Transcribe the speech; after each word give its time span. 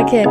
okay. 0.00 0.24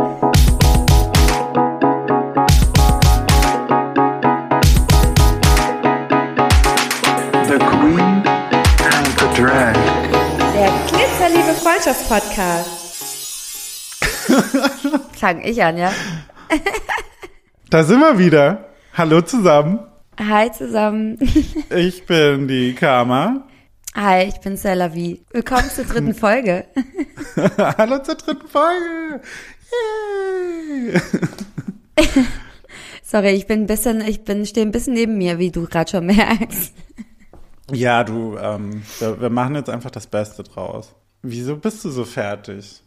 The 7.46 7.58
Queen 7.58 8.22
and 8.82 9.06
the 9.18 9.28
Drag. 9.36 9.76
Der 10.54 10.70
Glitzerliebe 10.88 11.54
Freundschaftspodcast. 11.62 12.80
Fang 15.18 15.40
ich 15.42 15.62
an, 15.62 15.78
ja? 15.78 15.92
Da 17.70 17.84
sind 17.84 18.00
wir 18.00 18.18
wieder. 18.18 18.64
Hallo 18.94 19.20
zusammen. 19.20 19.78
Hi 20.18 20.50
zusammen. 20.50 21.18
Ich 21.70 22.04
bin 22.06 22.48
die 22.48 22.74
Karma. 22.74 23.44
Hi, 23.94 24.28
ich 24.28 24.38
bin 24.40 24.56
Selavi. 24.56 25.24
Willkommen 25.32 25.68
zur 25.68 25.84
dritten 25.84 26.14
Folge. 26.14 26.64
Hallo 27.58 27.98
zur 27.98 28.14
dritten 28.14 28.46
Folge. 28.46 29.20
Yay. 30.72 31.00
Sorry, 33.02 33.30
ich 33.30 33.48
bin 33.48 33.62
ein 33.62 33.66
bisschen, 33.66 34.00
ich 34.00 34.22
bin, 34.22 34.46
stehe 34.46 34.64
ein 34.64 34.70
bisschen 34.70 34.94
neben 34.94 35.18
mir, 35.18 35.40
wie 35.40 35.50
du 35.50 35.66
gerade 35.66 35.90
schon 35.90 36.06
merkst. 36.06 36.72
Ja, 37.72 38.04
du, 38.04 38.38
ähm, 38.38 38.82
wir, 39.00 39.20
wir 39.20 39.30
machen 39.30 39.56
jetzt 39.56 39.68
einfach 39.68 39.90
das 39.90 40.06
Beste 40.06 40.44
draus. 40.44 40.94
Wieso 41.22 41.56
bist 41.56 41.84
du 41.84 41.90
so 41.90 42.04
fertig? 42.04 42.82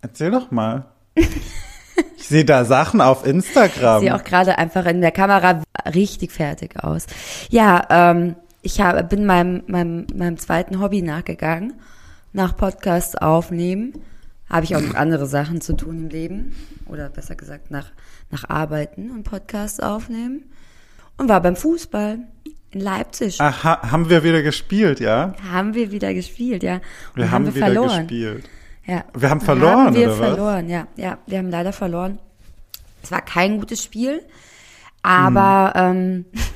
Erzähl 0.00 0.32
doch 0.32 0.50
mal. 0.50 0.86
Ich 1.14 2.26
sehe 2.26 2.44
da 2.44 2.64
Sachen 2.64 3.00
auf 3.00 3.24
Instagram. 3.24 4.00
Sehe 4.02 4.14
auch 4.14 4.24
gerade 4.24 4.58
einfach 4.58 4.86
in 4.86 5.00
der 5.00 5.12
Kamera 5.12 5.62
richtig 5.94 6.32
fertig 6.32 6.82
aus. 6.82 7.06
Ja, 7.50 7.86
ähm, 7.90 8.34
ich 8.62 8.80
habe, 8.80 9.02
bin 9.04 9.26
meinem, 9.26 9.62
meinem, 9.66 10.06
meinem 10.14 10.38
zweiten 10.38 10.80
Hobby 10.80 11.02
nachgegangen. 11.02 11.74
Nach 12.32 12.56
Podcast 12.56 13.20
aufnehmen. 13.20 13.92
Habe 14.48 14.64
ich 14.64 14.76
auch 14.76 14.80
noch 14.80 14.94
andere 14.94 15.26
Sachen 15.26 15.60
zu 15.60 15.74
tun 15.74 15.98
im 15.98 16.08
Leben. 16.08 16.54
Oder 16.86 17.08
besser 17.08 17.34
gesagt, 17.34 17.70
nach, 17.70 17.90
nach 18.30 18.48
Arbeiten 18.48 19.10
und 19.10 19.24
Podcast 19.24 19.82
aufnehmen. 19.82 20.44
Und 21.16 21.28
war 21.28 21.40
beim 21.40 21.56
Fußball 21.56 22.20
in 22.70 22.80
Leipzig. 22.80 23.40
Aha, 23.40 23.90
haben 23.90 24.08
wir 24.08 24.22
wieder 24.24 24.42
gespielt, 24.42 25.00
ja? 25.00 25.34
Haben 25.50 25.74
wir 25.74 25.90
wieder 25.90 26.14
gespielt, 26.14 26.62
ja. 26.62 26.76
Und 26.76 26.82
Wir 27.16 27.30
haben, 27.30 27.46
wir 27.46 27.54
wieder 27.54 27.66
verloren. 27.66 28.06
gespielt. 28.06 28.48
Ja. 28.86 29.04
Wir 29.14 29.30
haben 29.30 29.40
verloren, 29.40 29.86
haben 29.86 29.96
wir 29.96 30.08
oder 30.08 30.18
was? 30.18 30.28
verloren, 30.28 30.68
ja. 30.68 30.86
Ja, 30.96 31.18
wir 31.26 31.38
haben 31.38 31.50
leider 31.50 31.72
verloren. 31.72 32.18
Es 33.02 33.10
war 33.10 33.20
kein 33.20 33.58
gutes 33.58 33.82
Spiel, 33.82 34.22
aber 35.02 35.72
ähm, 35.76 36.24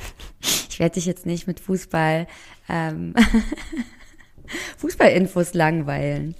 ich 0.76 0.80
werde 0.80 0.92
dich 0.96 1.06
jetzt 1.06 1.24
nicht 1.24 1.46
mit 1.46 1.58
Fußball 1.58 2.26
ähm, 2.68 3.14
Fußballinfos 4.76 5.54
langweilen. 5.54 6.34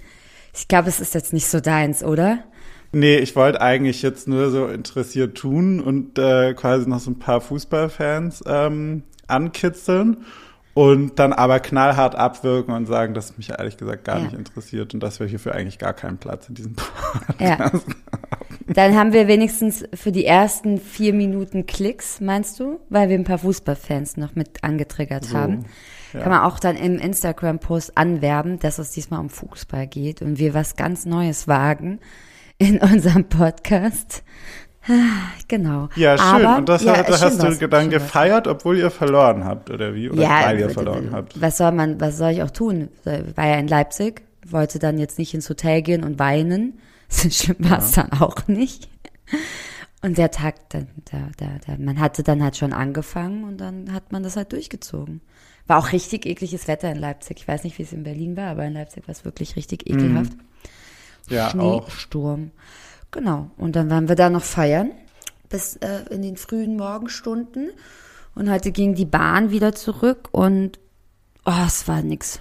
Ich 0.55 0.67
glaube, 0.67 0.89
es 0.89 0.99
ist 0.99 1.15
jetzt 1.15 1.33
nicht 1.33 1.47
so 1.47 1.59
deins, 1.59 2.03
oder? 2.03 2.43
Nee, 2.91 3.17
ich 3.17 3.35
wollte 3.35 3.61
eigentlich 3.61 4.03
jetzt 4.03 4.27
nur 4.27 4.51
so 4.51 4.67
interessiert 4.67 5.35
tun 5.39 5.79
und 5.79 6.19
äh, 6.19 6.53
quasi 6.53 6.87
noch 6.87 6.99
so 6.99 7.09
ein 7.09 7.17
paar 7.17 7.41
Fußballfans 7.41 8.43
ähm, 8.45 9.01
ankitzeln 9.25 10.17
und 10.75 11.17
dann 11.17 11.33
aber 11.33 11.59
knallhart 11.59 12.13
abwirken 12.13 12.75
und 12.75 12.85
sagen, 12.85 13.15
dass 13.15 13.31
es 13.31 13.37
mich 13.39 13.49
ehrlich 13.49 13.77
gesagt 13.77 14.05
gar 14.05 14.17
Ja. 14.17 14.23
nicht 14.25 14.35
interessiert 14.35 14.93
und 14.93 15.01
dass 15.01 15.19
wir 15.19 15.25
hierfür 15.25 15.55
eigentlich 15.55 15.79
gar 15.79 15.93
keinen 15.93 16.19
Platz 16.19 16.47
in 16.47 16.53
diesem 16.53 16.75
Podcast 16.75 17.39
Ja. 17.39 17.71
Dann 18.67 18.95
haben 18.95 19.13
wir 19.13 19.27
wenigstens 19.27 19.85
für 19.93 20.11
die 20.11 20.25
ersten 20.25 20.77
vier 20.79 21.13
Minuten 21.13 21.65
Klicks, 21.65 22.19
meinst 22.19 22.59
du? 22.59 22.79
Weil 22.89 23.09
wir 23.09 23.17
ein 23.17 23.23
paar 23.23 23.37
Fußballfans 23.37 24.17
noch 24.17 24.35
mit 24.35 24.63
angetriggert 24.63 25.25
So, 25.25 25.37
haben. 25.37 25.65
ja. 26.13 26.19
Kann 26.21 26.29
man 26.31 26.41
auch 26.41 26.59
dann 26.59 26.75
im 26.75 26.97
Instagram-Post 26.99 27.97
anwerben, 27.97 28.59
dass 28.59 28.77
es 28.77 28.91
diesmal 28.91 29.19
um 29.21 29.29
Fußball 29.29 29.87
geht 29.87 30.21
und 30.21 30.37
wir 30.37 30.53
was 30.53 30.75
ganz 30.75 31.05
Neues 31.05 31.47
wagen 31.47 31.99
in 32.57 32.77
unserem 32.81 33.25
Podcast. 33.29 34.23
Genau. 35.47 35.89
Ja, 35.95 36.17
schön. 36.17 36.45
Aber, 36.45 36.57
und 36.59 36.69
das 36.69 36.83
ja, 36.83 36.97
hat, 36.97 37.09
ist 37.09 37.21
hast 37.21 37.41
du 37.43 37.47
was, 37.47 37.59
dann 37.59 37.89
gefeiert, 37.89 38.47
obwohl 38.47 38.77
ihr 38.77 38.89
verloren 38.89 39.43
habt, 39.43 39.69
oder 39.69 39.93
wie? 39.93 40.09
Oder 40.09 40.21
Ja, 40.21 40.41
weil 40.45 40.59
ihr 40.59 40.69
verloren 40.69 41.11
w- 41.11 41.15
habt. 41.15 41.41
Was 41.41 41.57
soll 41.57 41.73
man, 41.73 41.99
was 41.99 42.17
soll 42.17 42.31
ich 42.31 42.41
auch 42.41 42.51
tun? 42.51 42.87
War 43.03 43.47
ja 43.47 43.55
in 43.55 43.67
Leipzig, 43.67 44.21
wollte 44.45 44.79
dann 44.79 44.97
jetzt 44.97 45.19
nicht 45.19 45.33
ins 45.33 45.49
Hotel 45.49 45.81
gehen 45.81 46.03
und 46.05 46.19
weinen. 46.19 46.79
So 47.09 47.29
schlimm 47.29 47.57
war 47.59 47.79
es 47.79 47.93
dann 47.93 48.11
auch 48.11 48.47
nicht. 48.47 48.89
Und 50.01 50.17
der 50.17 50.29
Tag, 50.29 50.69
dann, 50.69 50.87
da, 51.11 51.29
da, 51.37 51.47
da, 51.65 51.77
man 51.77 51.99
hatte 51.99 52.21
dann 52.21 52.43
halt 52.43 52.57
schon 52.57 52.73
angefangen 52.73 53.43
und 53.43 53.57
dann 53.57 53.93
hat 53.93 54.11
man 54.11 54.23
das 54.23 54.35
halt 54.35 54.51
durchgezogen. 54.51 55.21
War 55.65 55.79
auch 55.79 55.91
richtig 55.91 56.25
ekliges 56.25 56.67
Wetter 56.67 56.91
in 56.91 56.97
Leipzig. 56.97 57.37
Ich 57.39 57.47
weiß 57.47 57.63
nicht, 57.63 57.77
wie 57.77 57.83
es 57.83 57.93
in 57.93 58.03
Berlin 58.03 58.37
war, 58.37 58.49
aber 58.49 58.65
in 58.65 58.73
Leipzig 58.73 59.07
war 59.07 59.13
es 59.13 59.25
wirklich 59.25 59.55
richtig 59.55 59.89
ekelhaft. 59.89 60.33
Ja, 61.29 61.47
auch. 61.57 61.89
Schneesturm. 61.89 62.51
Genau. 63.11 63.51
Und 63.57 63.75
dann 63.75 63.89
waren 63.89 64.07
wir 64.07 64.15
da 64.15 64.29
noch 64.29 64.43
feiern 64.43 64.91
bis 65.49 65.77
äh, 65.77 66.03
in 66.09 66.21
den 66.21 66.37
frühen 66.37 66.77
Morgenstunden. 66.77 67.71
Und 68.35 68.49
heute 68.49 68.71
ging 68.71 68.95
die 68.95 69.05
Bahn 69.05 69.51
wieder 69.51 69.73
zurück 69.73 70.29
und 70.31 70.79
oh, 71.45 71.63
es 71.65 71.87
war 71.87 72.01
nix. 72.01 72.39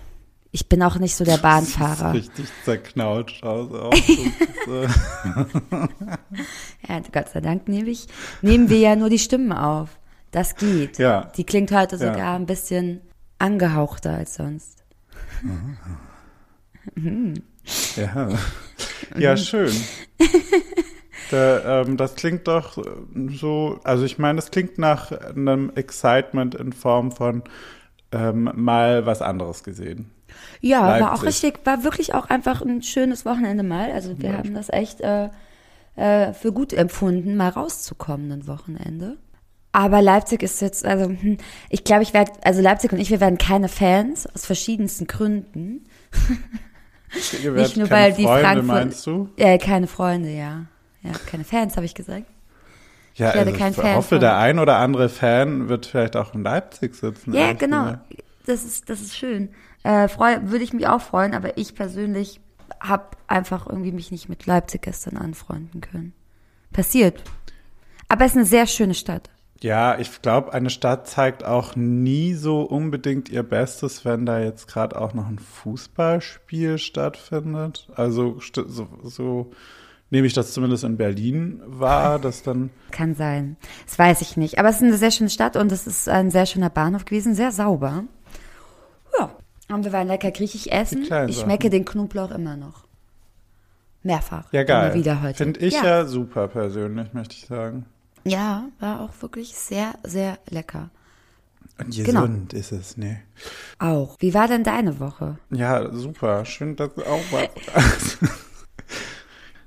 Ich 0.57 0.71
bin 0.71 0.83
auch 0.83 0.97
nicht 0.99 1.15
so 1.15 1.23
der 1.23 1.37
Bahnfahrer. 1.37 2.15
Richtig 2.15 2.47
zerknautscht 2.65 3.45
aus. 3.45 3.71
Auch. 3.75 3.93
Ja, 6.89 7.01
Gott 7.13 7.29
sei 7.29 7.43
Dank 7.43 7.69
nehme 7.69 7.91
ich, 7.91 8.07
nehmen 8.41 8.71
wir 8.71 8.79
ja 8.79 8.97
nur 8.97 9.11
die 9.11 9.19
Stimmen 9.19 9.53
auf. 9.53 9.99
Das 10.31 10.57
geht. 10.57 10.97
Ja. 10.97 11.31
Die 11.37 11.45
klingt 11.45 11.73
heute 11.73 11.97
Ja. 11.97 12.11
sogar 12.15 12.37
ein 12.37 12.47
bisschen 12.47 13.03
angehauchter 13.39 14.15
als 14.15 14.37
sonst. 14.37 14.83
Ja, 17.97 18.29
ja 19.19 19.37
schön. 19.37 19.75
Da, 21.31 21.83
ähm, 21.83 21.97
das 21.97 22.15
klingt 22.15 22.47
doch 22.47 22.79
so, 23.33 23.81
also 23.83 24.05
ich 24.05 24.17
meine, 24.17 24.37
das 24.37 24.53
klingt 24.53 24.79
nach 24.79 25.11
einem 25.11 25.73
Excitement 25.75 26.55
in 26.55 26.73
Form 26.73 27.11
von 27.11 27.43
ähm, 28.13 28.49
mal 28.55 29.07
was 29.07 29.23
anderes 29.23 29.65
gesehen. 29.65 30.13
Ja, 30.61 30.83
war 31.01 31.13
auch 31.13 31.23
Leipzig. 31.23 31.45
richtig, 31.45 31.67
war 31.67 31.85
wirklich 31.85 32.15
auch 32.15 32.27
einfach 32.31 32.63
ein 32.63 32.83
schönes 32.83 33.25
Wochenende 33.25 33.63
mal. 33.63 33.91
Also 33.93 34.19
wir 34.19 34.37
haben 34.37 34.55
das 34.55 34.69
echt 34.71 35.01
äh, 35.01 35.29
äh, 35.97 36.33
für 36.33 36.53
gut 36.53 36.73
empfunden, 36.73 37.37
mal 37.37 37.49
rauszukommen 37.51 38.31
ein 38.33 38.47
Wochenende. 38.47 39.17
Aber 39.73 40.01
Leipzig 40.01 40.43
ist 40.43 40.61
jetzt, 40.63 40.87
also 40.87 41.05
hm, 41.07 41.37
ich 41.69 41.85
glaube, 41.85 42.03
ich 42.03 42.15
werde, 42.15 42.33
also 42.43 42.63
Leipzig 42.63 42.93
und 42.93 42.99
ich, 42.99 43.11
wir 43.11 43.21
werden 43.21 43.37
keine 43.39 43.69
Fans 43.69 44.27
aus 44.27 44.47
verschiedensten 44.47 45.07
Gründen. 45.07 45.85
Nicht 47.55 47.77
nur 47.77 47.91
weil 47.91 48.13
die 48.13 48.25
Freunde, 48.25 48.43
Frankfurt, 48.43 48.67
meinst 48.67 49.07
du? 49.07 49.29
Äh, 49.37 49.59
keine 49.59 49.87
Freunde, 49.87 50.31
ja. 50.31 50.65
Ja, 51.03 51.13
keine 51.27 51.45
Fans, 51.45 51.77
habe 51.77 51.87
ich 51.87 51.95
gesagt. 51.95 52.25
Ja, 53.15 53.29
Ich 53.31 53.35
werde 53.35 53.51
also 53.53 53.59
kein 53.63 53.71
ich 53.73 53.77
Fan 53.79 53.97
hoffe, 53.97 54.09
von- 54.09 54.21
der 54.21 54.37
ein 54.39 54.59
oder 54.59 54.79
andere 54.79 55.09
Fan 55.09 55.69
wird 55.69 55.87
vielleicht 55.87 56.17
auch 56.17 56.35
in 56.35 56.43
Leipzig 56.43 56.95
sitzen. 56.95 57.33
Ja, 57.33 57.53
genau. 57.53 57.95
Das 58.45 58.65
ist, 58.65 58.91
das 58.91 59.01
ist 59.01 59.17
schön. 59.17 59.51
Äh, 59.87 60.09
freu, 60.09 60.39
würde 60.43 60.65
ich 60.65 60.73
mich 60.73 60.89
auch 60.89 61.01
freuen, 61.01 61.33
aber 61.33 61.59
ich 61.59 61.77
persönlich 61.77 62.41
habe 62.81 63.05
einfach 63.29 63.69
irgendwie 63.69 63.93
mich 63.93 64.11
nicht 64.11 64.29
mit 64.29 64.45
Leipzig 64.45 64.83
gestern 64.83 65.17
anfreunden 65.17 65.81
können. 65.81 66.13
Passiert. 66.73 67.23
Aber 68.09 68.25
es 68.25 68.33
ist 68.33 68.37
eine 68.37 68.47
sehr 68.47 68.67
schöne 68.67 68.95
Stadt. 68.95 69.31
Ja, 69.61 69.97
ich 69.97 70.23
glaube, 70.23 70.53
eine 70.53 70.71
Stadt 70.71 71.07
zeigt 71.07 71.45
auch 71.45 71.77
nie 71.77 72.35
so 72.35 72.63
unbedingt 72.63 73.29
ihr 73.29 73.45
Bestes, 73.45 74.05
wenn 74.05 74.27
da 74.27 74.41
jetzt 74.41 74.67
gerade 74.67 75.01
auch 75.01 75.15
noch 75.15 75.29
ein 75.29 75.39
Fußballspiel 75.39 76.79
stattfindet. 76.79 77.89
Also 77.95 78.41
so, 78.41 78.89
so 79.05 79.53
nehme 80.11 80.27
ich 80.27 80.33
das 80.33 80.53
zumindest 80.53 80.83
in 80.83 80.97
Berlin 80.97 81.63
wahr, 81.65 82.19
dass 82.23 82.43
dann 82.43 82.71
Kann 82.91 83.15
sein. 83.15 83.57
Das 83.87 84.01
weiß 84.01 84.21
ich 84.23 84.37
nicht. 84.37 84.59
Aber 84.59 84.69
es 84.69 84.79
ist 84.79 84.83
eine 84.83 84.97
sehr 84.97 85.13
schöne 85.13 85.31
Stadt 85.31 85.55
und 85.55 85.71
es 85.71 85.87
ist 85.87 86.09
ein 86.09 86.33
sehr 86.33 86.47
schöner 86.47 86.71
Bahnhof 86.71 87.05
gewesen, 87.05 87.37
sehr 87.37 87.53
sauber. 87.53 88.03
Ja. 89.17 89.31
Und 89.69 89.85
wir 89.85 89.93
waren 89.93 90.07
lecker 90.07 90.31
griechisch 90.31 90.67
essen. 90.69 91.07
Ich 91.29 91.41
schmecke 91.41 91.71
den 91.71 91.85
Knoblauch 91.85 92.31
immer 92.31 92.57
noch. 92.57 92.85
Mehrfach. 94.03 94.53
ja 94.53 94.63
geil. 94.63 94.87
Immer 94.87 94.95
wieder 94.95 95.23
heute. 95.23 95.35
Finde 95.45 95.61
ich 95.61 95.75
ja. 95.75 95.85
ja. 95.85 96.05
super 96.07 96.47
persönlich, 96.49 97.13
möchte 97.13 97.35
ich 97.35 97.47
sagen. 97.47 97.87
Ja, 98.25 98.69
war 98.79 99.01
auch 99.01 99.11
wirklich 99.21 99.55
sehr, 99.57 99.95
sehr 100.05 100.39
lecker. 100.49 100.91
Und 101.79 101.95
Genau. 101.95 102.23
gesund 102.23 102.53
ist 102.53 102.73
es, 102.73 102.97
ne? 102.97 103.21
Auch. 103.79 104.17
Wie 104.21 104.33
war 104.33 104.49
denn 104.49 104.65
deine 104.65 104.99
Woche? 105.01 105.39
Ja, 105.51 105.93
super. 105.93 106.45
Schön, 106.45 106.77
dass 106.77 106.95
du 106.95 107.03
auch 107.03 107.31
mal. 107.33 107.49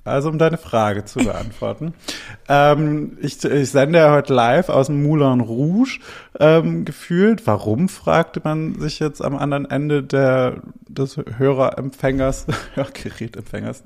Also, 0.09 0.29
um 0.29 0.37
deine 0.37 0.57
Frage 0.57 1.05
zu 1.05 1.19
beantworten. 1.19 1.93
ähm, 2.49 3.17
ich, 3.21 3.43
ich 3.43 3.69
sende 3.71 3.99
ja 3.99 4.11
heute 4.11 4.33
live 4.33 4.69
aus 4.69 4.87
dem 4.87 5.03
Moulin 5.03 5.41
Rouge 5.41 5.99
ähm, 6.39 6.85
gefühlt. 6.85 7.45
Warum, 7.47 7.89
fragte 7.89 8.41
man 8.43 8.79
sich 8.79 8.99
jetzt 8.99 9.23
am 9.23 9.35
anderen 9.37 9.69
Ende 9.69 10.03
der, 10.03 10.61
des 10.87 11.17
Hörerempfängers, 11.17 12.47
Hörgerätempfängers. 12.75 13.83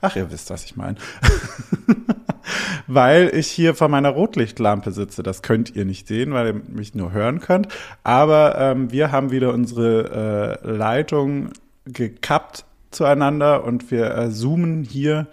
Ach, 0.00 0.16
ihr 0.16 0.30
wisst, 0.30 0.50
was 0.50 0.64
ich 0.64 0.76
meine. 0.76 0.96
weil 2.86 3.30
ich 3.34 3.48
hier 3.48 3.74
vor 3.74 3.88
meiner 3.88 4.10
Rotlichtlampe 4.10 4.92
sitze. 4.92 5.22
Das 5.22 5.42
könnt 5.42 5.74
ihr 5.74 5.84
nicht 5.84 6.06
sehen, 6.06 6.32
weil 6.32 6.46
ihr 6.48 6.62
mich 6.68 6.94
nur 6.94 7.12
hören 7.12 7.40
könnt. 7.40 7.68
Aber 8.02 8.56
ähm, 8.58 8.90
wir 8.92 9.12
haben 9.12 9.30
wieder 9.30 9.52
unsere 9.52 10.60
äh, 10.62 10.70
Leitung 10.70 11.50
gekappt 11.86 12.64
zueinander 12.90 13.64
und 13.64 13.90
wir 13.90 14.16
äh, 14.16 14.30
zoomen 14.30 14.84
hier. 14.84 15.26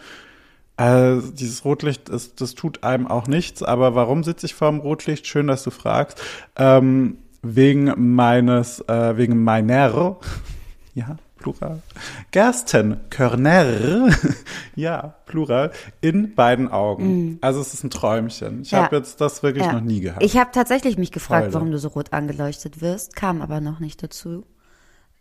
Äh, 0.81 1.22
dieses 1.33 1.63
Rotlicht, 1.66 2.10
ist, 2.10 2.42
das 2.42 2.56
tut 2.56 2.83
einem 2.83 3.07
auch 3.07 3.28
nichts. 3.28 3.62
Aber 3.63 3.95
warum 3.95 4.24
sitze 4.24 4.45
ich 4.45 4.56
vor 4.56 4.69
dem 4.72 4.80
Rotlicht? 4.80 5.28
Schön, 5.28 5.48
dass 5.48 5.63
du 5.63 5.69
fragst. 5.72 6.22
Ähm, 6.56 7.18
wegen 7.44 7.94
meines, 8.16 8.80
äh, 8.88 9.18
wegen 9.18 9.44
meiner, 9.44 10.18
ja, 10.94 11.18
Plural, 11.38 11.81
Gerstenkörner, 12.30 14.10
ja, 14.75 15.16
Plural, 15.25 15.72
in 16.01 16.36
beiden 16.36 16.69
Augen. 16.69 17.39
Also 17.42 17.62
es 17.62 17.74
ist 17.74 17.84
ein 17.84 17.89
Träumchen. 17.89 18.62
Ich 18.62 18.72
Ja. 18.72 18.84
habe 18.84 18.95
jetzt 18.98 19.22
das 19.22 19.42
wirklich 19.42 19.66
Ja. 19.66 19.74
noch 19.74 19.81
nie 19.81 20.01
gehabt. 20.01 20.24
Ich 20.24 20.38
habe 20.38 20.51
tatsächlich 20.54 20.98
mich 21.00 21.12
gefragt, 21.12 21.45
Freude. 21.45 21.54
warum 21.56 21.72
du 21.72 21.80
so 21.80 21.88
rot 21.89 22.13
angeleuchtet 22.13 22.81
wirst, 22.81 23.16
kam 23.16 23.42
aber 23.42 23.60
noch 23.60 23.80
nicht 23.80 24.04
dazu, 24.04 24.45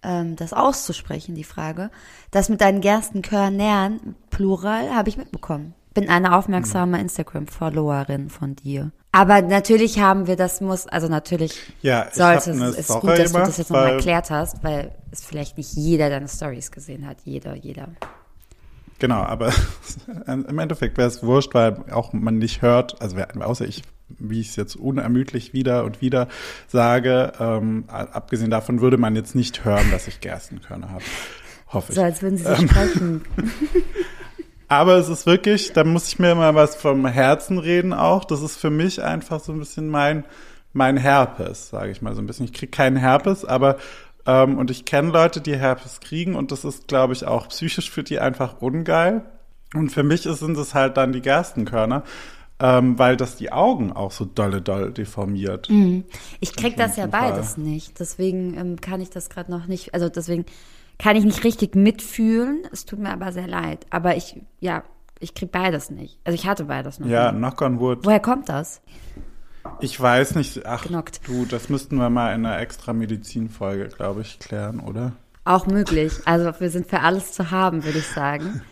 ähm, 0.03 0.37
das 0.37 0.53
auszusprechen, 0.53 1.35
die 1.35 1.45
Frage. 1.45 1.91
Das 2.31 2.49
mit 2.49 2.61
deinen 2.61 2.81
Gerstenkörnern, 2.81 4.15
Plural, 4.31 4.95
habe 4.95 5.09
ich 5.09 5.17
mitbekommen. 5.17 5.75
Bin 5.95 6.09
eine 6.09 6.37
aufmerksame 6.37 6.97
Hm. 6.99 7.03
Instagram-Followerin 7.05 8.31
von 8.31 8.55
dir. 8.57 8.93
Aber 9.13 9.43
natürlich 9.43 9.99
haben 9.99 10.29
wir, 10.29 10.37
das 10.37 10.61
muss, 10.61 10.87
also 10.87 11.09
natürlich 11.09 11.59
Ja, 11.83 12.07
sollte 12.13 12.53
es, 12.53 12.77
ist 12.77 12.85
Story 12.85 13.01
gut, 13.01 13.11
dass 13.19 13.27
du 13.27 13.33
gemacht, 13.33 13.49
das 13.49 13.57
jetzt 13.57 13.71
nochmal 13.71 13.95
erklärt 13.95 14.31
hast, 14.31 14.63
weil 14.63 14.93
es 15.11 15.25
vielleicht 15.25 15.57
nicht 15.57 15.73
jeder 15.75 16.09
deine 16.11 16.29
Stories 16.29 16.71
gesehen 16.71 17.07
hat. 17.09 17.17
Jeder, 17.25 17.57
jeder. 17.57 17.89
Genau, 19.01 19.17
aber 19.17 19.53
im 20.27 20.59
Endeffekt 20.59 20.97
wäre 20.97 21.09
es 21.09 21.23
wurscht, 21.25 21.55
weil 21.55 21.85
auch 21.91 22.13
man 22.13 22.39
nicht 22.39 22.63
hört, 22.63 23.01
also 23.03 23.17
wer- 23.17 23.29
außer 23.45 23.67
ich, 23.67 23.83
wie 24.19 24.41
ich 24.41 24.51
es 24.51 24.57
jetzt 24.57 24.77
unermüdlich 24.77 25.53
wieder 25.53 25.85
und 25.85 26.01
wieder 26.01 26.29
sage, 26.69 27.33
ähm, 27.39 27.85
abgesehen 27.89 28.51
davon 28.51 28.81
würde 28.81 28.97
man 28.97 29.17
jetzt 29.17 29.35
nicht 29.35 29.65
hören, 29.65 29.91
dass 29.91 30.09
ich 30.09 30.21
Gerstenkörner 30.21 30.91
habe. 30.91 31.05
Hoffe 31.69 31.93
ich. 31.93 31.97
So, 31.97 32.03
als 32.03 32.23
würden 32.23 32.37
sie 32.39 32.45
Ähm. 32.45 32.57
sich 32.57 32.71
sprechen. 32.71 33.23
Aber 34.69 34.95
es 34.97 35.09
ist 35.09 35.27
wirklich, 35.27 35.73
da 35.73 35.83
muss 35.83 36.07
ich 36.09 36.21
mir 36.21 36.35
mal 36.37 36.55
was 36.55 36.77
vom 36.77 37.05
Herzen 37.05 37.59
reden 37.59 37.93
auch. 37.93 38.25
Das 38.25 38.41
ist 38.41 38.57
für 38.57 38.71
mich 38.71 39.03
einfach 39.03 39.41
so 39.41 39.53
ein 39.53 39.59
bisschen 39.59 39.89
mein, 39.89 40.25
mein 40.73 40.97
Herpes, 40.97 41.71
sage 41.71 41.91
ich 41.91 42.03
mal 42.03 42.15
so 42.15 42.23
ein 42.23 42.27
bisschen. 42.29 42.45
Ich 42.45 42.53
kriege 42.53 42.71
keinen 42.71 42.97
Herpes, 42.97 43.45
aber 43.45 43.79
ähm, 44.27 44.59
und 44.59 44.71
ich 44.71 44.85
kenne 44.85 45.11
Leute, 45.11 45.41
die 45.41 45.57
Herpes 45.57 45.99
kriegen 45.99 46.37
und 46.37 46.53
das 46.53 46.65
ist, 46.65 46.87
glaube 46.87 47.15
ich, 47.15 47.27
auch 47.27 47.49
psychisch 47.49 47.91
für 47.91 48.05
die 48.05 48.21
einfach 48.21 48.61
ungeil. 48.61 49.23
Und 49.75 49.91
für 49.91 50.05
mich 50.05 50.23
sind 50.23 50.57
es 50.57 50.75
halt 50.75 50.97
dann 50.97 51.13
die 51.13 51.21
Gerstenkörner, 51.21 52.05
ähm, 52.61 52.99
weil 52.99 53.17
das 53.17 53.37
die 53.37 53.53
Augen 53.53 53.93
auch 53.93 54.13
so 54.13 54.25
dolle 54.25 54.61
doll 54.61 54.93
deformiert. 54.93 55.69
Ich 56.41 56.55
krieg 56.55 56.77
das 56.77 56.97
ja 56.97 57.09
Fall. 57.09 57.33
beides 57.33 57.57
nicht. 57.57 57.99
Deswegen 57.99 58.57
ähm, 58.57 58.81
kann 58.81 59.01
ich 59.01 59.11
das 59.11 59.31
gerade 59.31 59.51
noch 59.51 59.67
nicht, 59.67 59.95
also 59.95 60.09
deswegen 60.09 60.45
kann 60.99 61.17
ich 61.17 61.25
nicht 61.25 61.43
richtig 61.45 61.75
mitfühlen. 61.75 62.63
Es 62.71 62.85
tut 62.85 62.99
mir 62.99 63.11
aber 63.11 63.33
sehr 63.33 63.49
leid. 63.49 63.87
Aber 63.89 64.17
ich, 64.17 64.37
ja, 64.61 64.85
ich 65.19 65.35
krieg 65.35 65.51
beides 65.51 65.91
nicht. 65.91 66.19
Also 66.25 66.35
ich 66.35 66.47
hatte 66.47 66.65
beides 66.65 66.99
noch. 67.01 67.09
Ja, 67.09 67.33
nie. 67.33 67.39
knock 67.39 67.63
on 67.63 67.81
wood. 67.81 68.05
Woher 68.05 68.21
kommt 68.21 68.49
das? 68.51 68.83
Ich 69.81 69.99
weiß 69.99 70.35
nicht, 70.37 70.67
ach 70.67 70.85
Knockt. 70.85 71.21
du, 71.27 71.45
das 71.45 71.69
müssten 71.69 71.97
wir 71.97 72.11
mal 72.11 72.35
in 72.35 72.45
einer 72.47 72.59
extra 72.59 72.93
Medizinfolge, 72.93 73.89
glaube 73.89 74.23
ich, 74.23 74.39
klären, 74.39 74.81
oder? 74.81 75.13
Auch 75.45 75.67
möglich. 75.67 76.13
Also 76.25 76.53
wir 76.59 76.71
sind 76.71 76.87
für 76.87 77.01
alles 77.01 77.33
zu 77.33 77.51
haben, 77.51 77.85
würde 77.85 77.99
ich 77.99 78.07
sagen. 78.07 78.63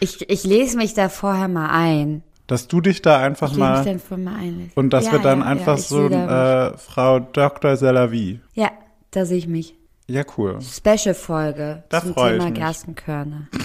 Ich, 0.00 0.28
ich 0.28 0.44
lese 0.44 0.76
mich 0.76 0.94
da 0.94 1.08
vorher 1.08 1.48
mal 1.48 1.68
ein. 1.70 2.22
Dass 2.46 2.68
du 2.68 2.80
dich 2.82 3.00
da 3.00 3.18
einfach 3.18 3.52
Ich 3.52 3.56
mal 3.56 3.82
mal 3.84 4.34
einlesen. 4.36 4.72
und 4.74 4.90
dass 4.90 5.06
ja, 5.06 5.12
wir 5.12 5.18
dann 5.20 5.40
ja, 5.40 5.46
einfach 5.46 5.76
ja, 5.78 5.82
so 5.82 6.08
äh, 6.08 6.76
Frau 6.76 7.18
Dr. 7.20 7.76
Selavi. 7.76 8.40
Ja, 8.52 8.70
da 9.12 9.24
sehe 9.24 9.38
ich 9.38 9.48
mich. 9.48 9.74
Ja, 10.06 10.22
cool. 10.36 10.58
Special-Folge 10.60 11.84
Da 11.88 12.00
zum 12.02 12.14
Thema. 12.14 12.50
Gerstenkörner. 12.50 13.48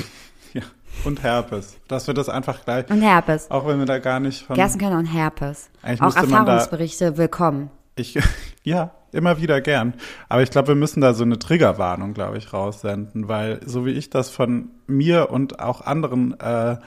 Ja. 0.54 0.64
Und 1.04 1.22
Herpes. 1.22 1.78
Dass 1.88 2.08
wir 2.08 2.16
das 2.16 2.28
einfach 2.28 2.64
gleich, 2.66 2.90
Und 2.90 3.02
Herpes. 3.04 3.52
auch 3.52 3.68
wenn 3.68 3.78
wir 3.78 3.86
da 3.86 4.00
gar 4.00 4.20
nicht 4.20 4.42
von. 4.42 4.56
Gerstenkörner 4.56 4.98
und 4.98 5.06
Herpes. 5.06 5.70
Auch 5.84 5.88
man 6.00 6.10
da- 6.14 6.22
Erfahrungsberichte 6.22 7.18
willkommen. 7.18 7.70
Ich, 7.96 8.18
ja, 8.64 8.92
immer 9.12 9.40
wieder 9.40 9.62
gern. 9.62 9.94
Aber 10.28 10.42
ich 10.42 10.50
glaube, 10.50 10.70
wir 10.70 10.76
müssen 10.76 11.02
da 11.02 11.14
so 11.14 11.24
eine 11.24 11.38
Triggerwarnung, 11.38 12.14
glaube 12.16 12.38
ich, 12.40 12.52
raussenden, 12.54 13.28
weil 13.28 13.60
so 13.66 13.86
wie 13.86 13.92
ich 13.92 14.10
das 14.10 14.30
von 14.32 14.70
mir 14.88 15.30
und 15.30 15.60
auch 15.60 15.82
anderen 15.82 16.40
äh, 16.40 16.78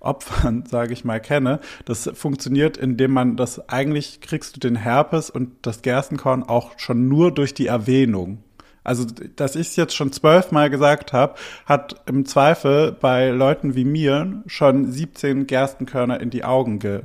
Opfern, 0.00 0.64
sage 0.70 0.92
ich 0.92 1.04
mal, 1.04 1.20
kenne, 1.20 1.60
das 1.84 2.10
funktioniert, 2.14 2.76
indem 2.76 3.12
man 3.12 3.36
das 3.36 3.68
eigentlich 3.68 4.20
kriegst 4.20 4.56
du 4.56 4.60
den 4.60 4.76
Herpes 4.76 5.30
und 5.30 5.50
das 5.62 5.82
Gerstenkorn 5.82 6.42
auch 6.42 6.78
schon 6.78 7.08
nur 7.08 7.32
durch 7.32 7.54
die 7.54 7.66
Erwähnung. 7.66 8.42
Also, 8.84 9.04
dass 9.36 9.54
ich 9.54 9.68
es 9.68 9.76
jetzt 9.76 9.94
schon 9.94 10.12
zwölfmal 10.12 10.70
gesagt 10.70 11.12
habe, 11.12 11.34
hat 11.66 12.00
im 12.06 12.24
Zweifel 12.24 12.92
bei 12.92 13.28
Leuten 13.28 13.74
wie 13.74 13.84
mir 13.84 14.42
schon 14.46 14.90
17 14.90 15.46
Gerstenkörner 15.46 16.20
in 16.20 16.30
die 16.30 16.42
Augen 16.44 16.78
ge. 16.78 17.02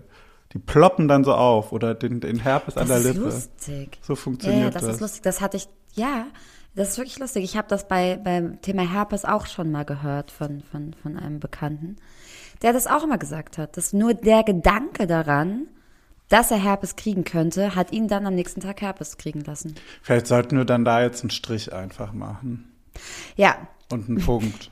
Die 0.54 0.60
ploppen 0.60 1.08
dann 1.08 1.24
so 1.26 1.34
auf 1.34 1.74
oder 1.74 1.94
den, 1.96 2.22
den 2.22 2.40
Herpes 2.40 2.78
an 2.78 2.88
der 2.88 2.98
Das 2.98 3.06
ist 3.06 3.14
Lippe. 3.16 3.26
lustig. 3.26 4.00
So 4.02 4.16
funktioniert 4.16 4.66
ja, 4.66 4.70
das, 4.70 4.84
das. 4.84 4.96
ist 4.96 5.02
lustig. 5.02 5.22
Das 5.24 5.42
hatte 5.42 5.58
ich, 5.58 5.68
ja, 5.96 6.28
das 6.76 6.90
ist 6.90 6.98
wirklich 6.98 7.20
lustig. 7.20 7.44
Ich 7.44 7.58
habe 7.58 7.68
das 7.68 7.88
bei 7.88 8.18
beim 8.18 8.62
Thema 8.62 8.82
Herpes 8.90 9.26
auch 9.26 9.46
schon 9.46 9.72
mal 9.72 9.86
gehört 9.86 10.32
von, 10.32 10.62
von, 10.62 10.94
von 10.94 11.18
einem 11.18 11.40
Bekannten, 11.40 11.98
der 12.62 12.74
das 12.74 12.88
auch 12.88 13.04
immer 13.04 13.18
gesagt 13.18 13.58
hat, 13.58 13.78
dass 13.78 13.94
nur 13.94 14.14
der 14.14 14.44
Gedanke 14.44 15.08
daran, 15.08 15.68
dass 16.30 16.50
er 16.50 16.58
Herpes 16.58 16.96
kriegen 16.96 17.24
könnte, 17.24 17.76
hat 17.76 17.92
ihn 17.92 18.08
dann 18.08 18.26
am 18.26 18.34
nächsten 18.34 18.62
Tag 18.62 18.82
Herpes 18.82 19.18
kriegen 19.18 19.42
lassen. 19.42 19.76
Vielleicht 20.02 20.28
sollten 20.28 20.58
wir 20.58 20.66
dann 20.66 20.86
da 20.86 21.02
jetzt 21.04 21.22
einen 21.22 21.30
Strich 21.30 21.72
einfach 21.74 22.14
machen. 22.14 22.72
Ja, 23.36 23.56
Und 23.92 24.10
einen 24.10 24.20
Punkt. 24.20 24.72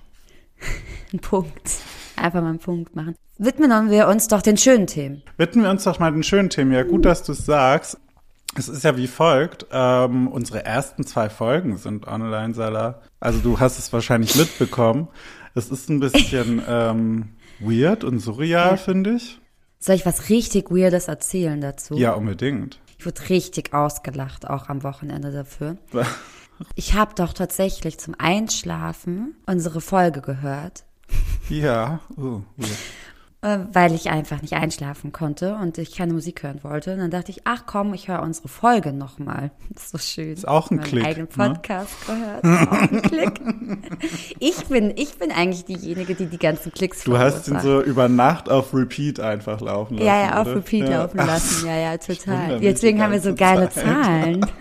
ein 1.13 1.19
Punkt. 1.19 1.71
Einfach 2.15 2.41
mal 2.41 2.49
einen 2.49 2.59
Punkt 2.59 2.95
machen. 2.95 3.15
Widmen 3.37 3.89
wir 3.89 4.07
uns 4.07 4.27
doch 4.27 4.41
den 4.41 4.57
schönen 4.57 4.85
Themen. 4.85 5.23
Widmen 5.37 5.63
wir 5.63 5.71
uns 5.71 5.83
doch 5.83 5.99
mal 5.99 6.11
den 6.11 6.23
schönen 6.23 6.49
Themen. 6.49 6.71
Ja, 6.71 6.83
gut, 6.83 7.05
dass 7.05 7.23
du 7.23 7.31
es 7.31 7.45
sagst. 7.45 7.99
Es 8.55 8.67
ist 8.67 8.83
ja 8.83 8.97
wie 8.97 9.07
folgt. 9.07 9.67
Ähm, 9.71 10.27
unsere 10.27 10.65
ersten 10.65 11.05
zwei 11.05 11.29
Folgen 11.29 11.77
sind 11.77 12.07
online, 12.07 12.53
Salah. 12.53 13.01
Also 13.19 13.39
du 13.39 13.59
hast 13.59 13.79
es 13.79 13.91
wahrscheinlich 13.93 14.35
mitbekommen. 14.35 15.07
Es 15.55 15.69
ist 15.69 15.89
ein 15.89 15.99
bisschen 15.99 16.61
ähm, 16.67 17.29
weird 17.59 18.03
und 18.03 18.19
surreal, 18.19 18.77
finde 18.77 19.15
ich. 19.15 19.39
Soll 19.79 19.95
ich 19.95 20.05
was 20.05 20.29
richtig 20.29 20.69
Weirdes 20.69 21.07
erzählen 21.07 21.59
dazu? 21.59 21.95
Ja, 21.95 22.13
unbedingt. 22.13 22.79
Ich 22.97 23.05
wurde 23.05 23.29
richtig 23.29 23.73
ausgelacht, 23.73 24.47
auch 24.47 24.69
am 24.69 24.83
Wochenende 24.83 25.31
dafür. 25.31 25.77
Ich 26.75 26.93
habe 26.93 27.15
doch 27.15 27.33
tatsächlich 27.33 27.97
zum 27.97 28.13
Einschlafen 28.19 29.33
unsere 29.47 29.81
Folge 29.81 30.21
gehört, 30.21 30.83
ja. 31.49 31.99
Oh, 32.17 32.41
weird. 32.57 32.77
Weil 33.43 33.95
ich 33.95 34.11
einfach 34.11 34.43
nicht 34.43 34.53
einschlafen 34.53 35.11
konnte 35.11 35.55
und 35.55 35.79
ich 35.79 35.95
keine 35.95 36.13
Musik 36.13 36.43
hören 36.43 36.59
wollte. 36.63 36.93
Und 36.93 36.99
dann 36.99 37.09
dachte 37.09 37.31
ich, 37.31 37.41
ach 37.45 37.63
komm, 37.65 37.91
ich 37.95 38.07
höre 38.07 38.21
unsere 38.21 38.47
Folge 38.47 38.93
nochmal. 38.93 39.49
So 39.91 39.97
schön. 39.97 40.33
Ist 40.33 40.47
auch 40.47 40.69
ein 40.69 40.77
Meinen 40.77 40.85
Klick, 40.85 41.05
eigenen 41.05 41.27
ne? 41.35 41.53
Podcast 41.53 41.95
gehört. 42.05 42.43
Ist 42.43 42.67
auch 42.67 42.81
ein 42.81 43.01
Klick. 43.01 43.41
Ich 44.39 44.65
bin, 44.65 44.93
ich 44.95 45.17
bin 45.17 45.31
eigentlich 45.31 45.65
diejenige, 45.65 46.13
die 46.13 46.27
die 46.27 46.37
ganzen 46.37 46.71
Klicks 46.71 47.03
Du 47.03 47.17
hast 47.17 47.47
ihn 47.47 47.59
so 47.61 47.81
über 47.81 48.09
Nacht 48.09 48.49
auf 48.49 48.73
Repeat 48.73 49.19
einfach 49.19 49.59
laufen 49.61 49.95
lassen. 49.95 50.05
Ja, 50.05 50.21
ja, 50.21 50.41
auf 50.41 50.47
oder? 50.47 50.57
Repeat 50.57 50.89
Ja. 50.89 51.01
laufen 51.01 51.17
lassen. 51.17 51.67
Ja, 51.67 51.77
ja, 51.77 51.97
total. 51.97 52.59
Deswegen 52.59 53.01
haben 53.01 53.13
wir 53.13 53.21
so 53.21 53.33
geile 53.33 53.69
Zeit. 53.69 53.85
Zahlen. 53.85 54.45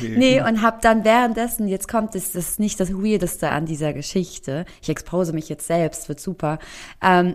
Nee, 0.00 0.40
und 0.40 0.62
hab 0.62 0.82
dann 0.82 1.04
währenddessen, 1.04 1.68
jetzt 1.68 1.88
kommt 1.88 2.14
es, 2.14 2.32
das 2.32 2.50
ist 2.50 2.60
nicht 2.60 2.80
das 2.80 2.92
Weirdeste 2.92 3.50
an 3.50 3.66
dieser 3.66 3.92
Geschichte. 3.92 4.64
Ich 4.82 4.88
expose 4.88 5.32
mich 5.32 5.48
jetzt 5.48 5.66
selbst, 5.66 6.08
wird 6.08 6.20
super. 6.20 6.58
Ähm, 7.02 7.34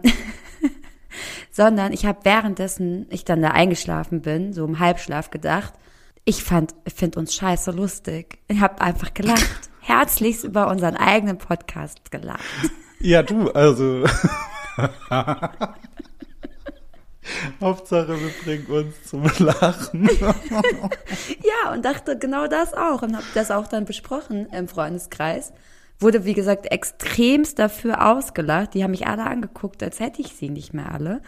sondern 1.52 1.94
ich 1.94 2.06
habe 2.06 2.20
währenddessen, 2.24 3.08
ich 3.10 3.26
dann 3.26 3.42
da 3.42 3.50
eingeschlafen 3.50 4.22
bin, 4.22 4.54
so 4.54 4.66
im 4.66 4.80
Halbschlaf 4.80 5.30
gedacht, 5.30 5.74
ich 6.26 6.44
fand, 6.44 6.76
ich 6.86 6.94
finde 6.94 7.20
uns 7.20 7.34
scheiße 7.34 7.72
lustig. 7.72 8.40
Ich 8.48 8.60
habe 8.60 8.82
einfach 8.82 9.14
gelacht. 9.14 9.70
Herzlichst 9.82 10.44
über 10.44 10.68
unseren 10.68 10.96
eigenen 10.96 11.38
Podcast 11.38 12.12
gelacht. 12.12 12.44
Ja, 13.00 13.24
du, 13.24 13.50
also. 13.50 14.04
Hauptsache, 17.62 18.20
wir 18.20 18.30
bringen 18.44 18.66
uns 18.68 18.96
zum 19.06 19.24
Lachen. 19.40 20.10
Ja, 21.44 21.74
und 21.74 21.84
dachte 21.86 22.18
genau 22.18 22.48
das 22.48 22.74
auch 22.74 23.02
und 23.02 23.16
habe 23.16 23.26
das 23.34 23.52
auch 23.52 23.68
dann 23.68 23.86
besprochen 23.86 24.48
im 24.52 24.68
Freundeskreis. 24.68 25.52
Wurde, 26.00 26.24
wie 26.26 26.34
gesagt, 26.34 26.72
extremst 26.72 27.60
dafür 27.60 28.06
ausgelacht. 28.08 28.74
Die 28.74 28.84
haben 28.84 28.92
mich 28.92 29.08
alle 29.08 29.26
angeguckt, 29.26 29.84
als 29.84 30.00
hätte 30.00 30.22
ich 30.22 30.36
sie 30.36 30.50
nicht 30.50 30.74
mehr 30.74 30.92
alle. 30.94 31.22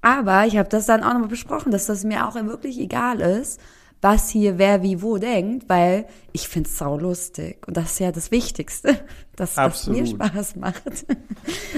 Aber 0.00 0.46
ich 0.46 0.56
habe 0.56 0.68
das 0.68 0.86
dann 0.86 1.02
auch 1.04 1.12
nochmal 1.12 1.28
besprochen, 1.28 1.70
dass 1.72 1.86
das 1.86 2.02
mir 2.04 2.26
auch 2.26 2.34
wirklich 2.34 2.78
egal 2.80 3.20
ist, 3.20 3.60
was 4.00 4.30
hier 4.30 4.58
wer 4.58 4.82
wie 4.82 5.00
wo 5.00 5.18
denkt, 5.18 5.68
weil 5.68 6.06
ich 6.32 6.48
find's 6.48 6.76
sau 6.76 6.98
lustig. 6.98 7.62
Und 7.68 7.76
das 7.76 7.92
ist 7.92 7.98
ja 8.00 8.10
das 8.10 8.30
Wichtigste, 8.32 8.98
dass 9.36 9.54
das 9.54 9.86
mir. 9.86 10.06
Spaß 10.06 10.56
macht. 10.56 11.06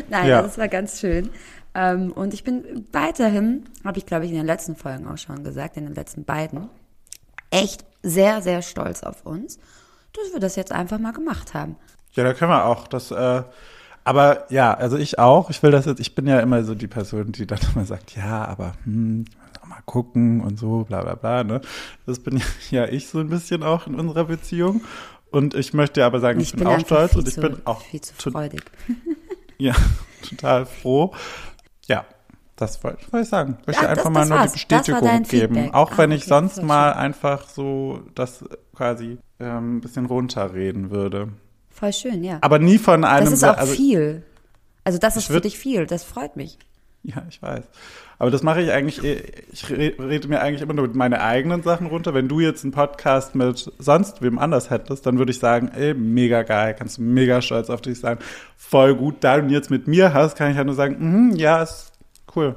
Nein, 0.08 0.28
Ja. 0.28 0.40
das 0.42 0.56
war 0.56 0.68
ganz 0.68 1.00
schön. 1.00 1.28
Ähm, 1.74 2.12
und 2.12 2.34
ich 2.34 2.44
bin 2.44 2.86
weiterhin, 2.92 3.64
habe 3.84 3.98
ich 3.98 4.06
glaube 4.06 4.24
ich 4.24 4.30
in 4.30 4.36
den 4.36 4.46
letzten 4.46 4.76
Folgen 4.76 5.06
auch 5.08 5.18
schon 5.18 5.42
gesagt, 5.44 5.76
in 5.76 5.84
den 5.84 5.94
letzten 5.94 6.24
beiden, 6.24 6.68
echt 7.50 7.84
sehr, 8.02 8.42
sehr 8.42 8.62
stolz 8.62 9.02
auf 9.02 9.24
uns, 9.24 9.58
dass 10.12 10.32
wir 10.32 10.40
das 10.40 10.56
jetzt 10.56 10.72
einfach 10.72 10.98
mal 10.98 11.12
gemacht 11.12 11.54
haben. 11.54 11.76
Ja, 12.12 12.24
da 12.24 12.34
können 12.34 12.50
wir 12.50 12.66
auch. 12.66 12.86
Das, 12.86 13.10
äh, 13.10 13.42
aber 14.04 14.52
ja, 14.52 14.74
also 14.74 14.96
ich 14.96 15.18
auch. 15.18 15.50
Ich 15.50 15.62
will 15.62 15.70
das 15.70 15.86
jetzt, 15.86 16.00
ich 16.00 16.14
bin 16.14 16.26
ja 16.26 16.40
immer 16.40 16.62
so 16.62 16.74
die 16.74 16.86
Person, 16.86 17.32
die 17.32 17.46
dann 17.46 17.58
immer 17.74 17.84
sagt, 17.84 18.14
ja, 18.16 18.44
aber 18.44 18.74
hm, 18.84 19.24
mal 19.66 19.80
gucken 19.86 20.40
und 20.40 20.58
so, 20.58 20.84
bla 20.84 21.02
bla 21.02 21.14
bla. 21.14 21.44
Ne? 21.44 21.60
Das 22.06 22.20
bin 22.20 22.40
ja 22.70 22.86
ich 22.86 23.08
so 23.08 23.18
ein 23.18 23.28
bisschen 23.28 23.62
auch 23.62 23.86
in 23.86 23.94
unserer 23.94 24.24
Beziehung. 24.24 24.82
Und 25.30 25.54
ich 25.54 25.74
möchte 25.74 26.04
aber 26.04 26.20
sagen, 26.20 26.38
ich, 26.38 26.54
bin, 26.54 26.66
auch 26.66 26.74
einfach 26.74 26.86
stolz 26.86 27.16
und 27.16 27.26
ich 27.26 27.34
zu, 27.34 27.40
bin 27.40 27.56
auch 27.64 27.80
viel 27.80 28.00
zu 28.00 28.30
freudig. 28.30 28.62
ja, 29.58 29.74
total 30.28 30.64
froh. 30.64 31.12
Ja, 31.88 32.04
das 32.56 32.82
wollte 32.84 32.98
wollte 33.12 33.24
ich 33.24 33.28
sagen. 33.30 33.58
Ich 33.62 33.66
möchte 33.66 33.82
Ja, 33.82 33.88
das- 33.88 33.98
einfach 33.98 34.10
mal 34.10 34.20
das 34.20 34.28
nur 34.28 34.38
war's. 34.38 34.52
die 34.52 34.54
Bestätigung 34.56 35.00
geben. 35.24 35.24
Feedback. 35.54 35.74
Auch 35.74 35.92
Ah, 35.92 35.98
wenn 35.98 36.12
ich 36.12 36.22
okay, 36.22 36.28
sonst 36.28 36.54
voll 36.56 36.64
mal 36.64 36.92
schön. 36.92 37.00
einfach 37.00 37.48
so 37.48 38.00
das 38.14 38.44
quasi 38.74 39.18
ähm, 39.40 39.76
ein 39.76 39.80
bisschen 39.80 40.06
runterreden 40.06 40.90
würde. 40.90 41.28
Voll 41.70 41.92
schön, 41.92 42.22
ja. 42.22 42.38
Aber 42.40 42.58
nie 42.58 42.78
von 42.78 43.04
einem. 43.04 43.24
das 43.24 43.34
ist 43.34 43.44
auch 43.44 43.56
also, 43.56 43.72
viel. 43.74 44.22
Also 44.84 44.98
das 44.98 45.16
ist 45.16 45.24
ich 45.24 45.34
für 45.34 45.40
dich 45.40 45.58
viel. 45.58 45.86
Das 45.86 46.04
freut 46.04 46.36
mich. 46.36 46.58
Ja, 47.06 47.22
ich 47.28 47.40
weiß. 47.42 47.64
Aber 48.18 48.30
das 48.30 48.42
mache 48.42 48.62
ich 48.62 48.70
eigentlich, 48.72 49.04
eh- 49.04 49.22
ich 49.52 49.68
re- 49.68 49.94
rede 49.98 50.26
mir 50.26 50.40
eigentlich 50.40 50.62
immer 50.62 50.72
nur 50.72 50.88
meine 50.94 51.20
eigenen 51.20 51.62
Sachen 51.62 51.86
runter. 51.86 52.14
Wenn 52.14 52.28
du 52.28 52.40
jetzt 52.40 52.64
einen 52.64 52.72
Podcast 52.72 53.34
mit 53.34 53.70
sonst 53.78 54.22
wem 54.22 54.38
anders 54.38 54.70
hättest, 54.70 55.04
dann 55.04 55.18
würde 55.18 55.30
ich 55.32 55.38
sagen, 55.38 55.68
ey, 55.68 55.92
mega 55.92 56.42
geil, 56.44 56.74
kannst 56.78 56.96
du 56.96 57.02
mega 57.02 57.42
stolz 57.42 57.68
auf 57.68 57.82
dich 57.82 58.00
sein. 58.00 58.16
Voll 58.56 58.94
gut. 58.96 59.16
Da 59.20 59.38
du 59.38 59.52
jetzt 59.52 59.70
mit 59.70 59.86
mir 59.86 60.14
hast, 60.14 60.36
kann 60.36 60.50
ich 60.50 60.56
halt 60.56 60.66
nur 60.66 60.74
sagen, 60.74 60.96
mhm, 60.98 61.36
ja, 61.36 61.62
ist 61.62 61.92
cool. 62.34 62.54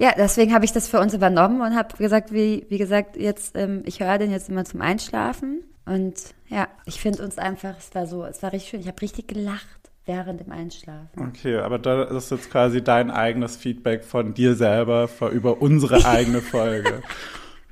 Ja, 0.00 0.12
deswegen 0.16 0.52
habe 0.52 0.64
ich 0.64 0.72
das 0.72 0.88
für 0.88 0.98
uns 0.98 1.14
übernommen 1.14 1.60
und 1.60 1.76
habe 1.76 1.96
gesagt, 1.96 2.32
wie, 2.32 2.66
wie 2.68 2.78
gesagt, 2.78 3.16
jetzt, 3.16 3.56
ähm, 3.56 3.82
ich 3.86 4.00
höre 4.00 4.18
den 4.18 4.32
jetzt 4.32 4.48
immer 4.48 4.64
zum 4.64 4.80
Einschlafen. 4.80 5.62
Und 5.86 6.14
ja, 6.48 6.66
ich 6.84 7.00
finde 7.00 7.22
uns 7.22 7.38
einfach, 7.38 7.74
es 7.78 7.94
war 7.94 8.06
so, 8.06 8.24
es 8.24 8.42
war 8.42 8.52
richtig 8.52 8.70
schön. 8.70 8.80
Ich 8.80 8.88
habe 8.88 9.00
richtig 9.00 9.28
gelacht 9.28 9.81
während 10.06 10.40
dem 10.40 10.50
Einschlafen. 10.50 11.28
Okay, 11.28 11.58
aber 11.58 11.78
da 11.78 12.02
ist 12.04 12.30
jetzt 12.30 12.50
quasi 12.50 12.82
dein 12.82 13.10
eigenes 13.10 13.56
Feedback 13.56 14.04
von 14.04 14.34
dir 14.34 14.54
selber 14.54 15.08
über 15.32 15.62
unsere 15.62 16.04
eigene 16.06 16.40
Folge. 16.40 17.02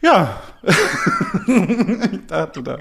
Ja, 0.03 0.41
ich 0.63 2.27
dachte 2.27 2.63
da. 2.63 2.79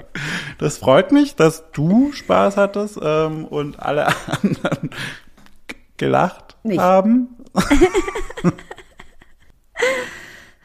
Das 0.58 0.78
freut 0.78 1.12
mich, 1.12 1.36
dass 1.36 1.70
du 1.72 2.12
Spaß 2.12 2.56
hattest 2.56 2.98
ähm, 3.02 3.44
und 3.44 3.78
alle 3.80 4.06
anderen 4.06 4.90
gelacht 5.98 6.56
Nicht. 6.62 6.80
haben. 6.80 7.28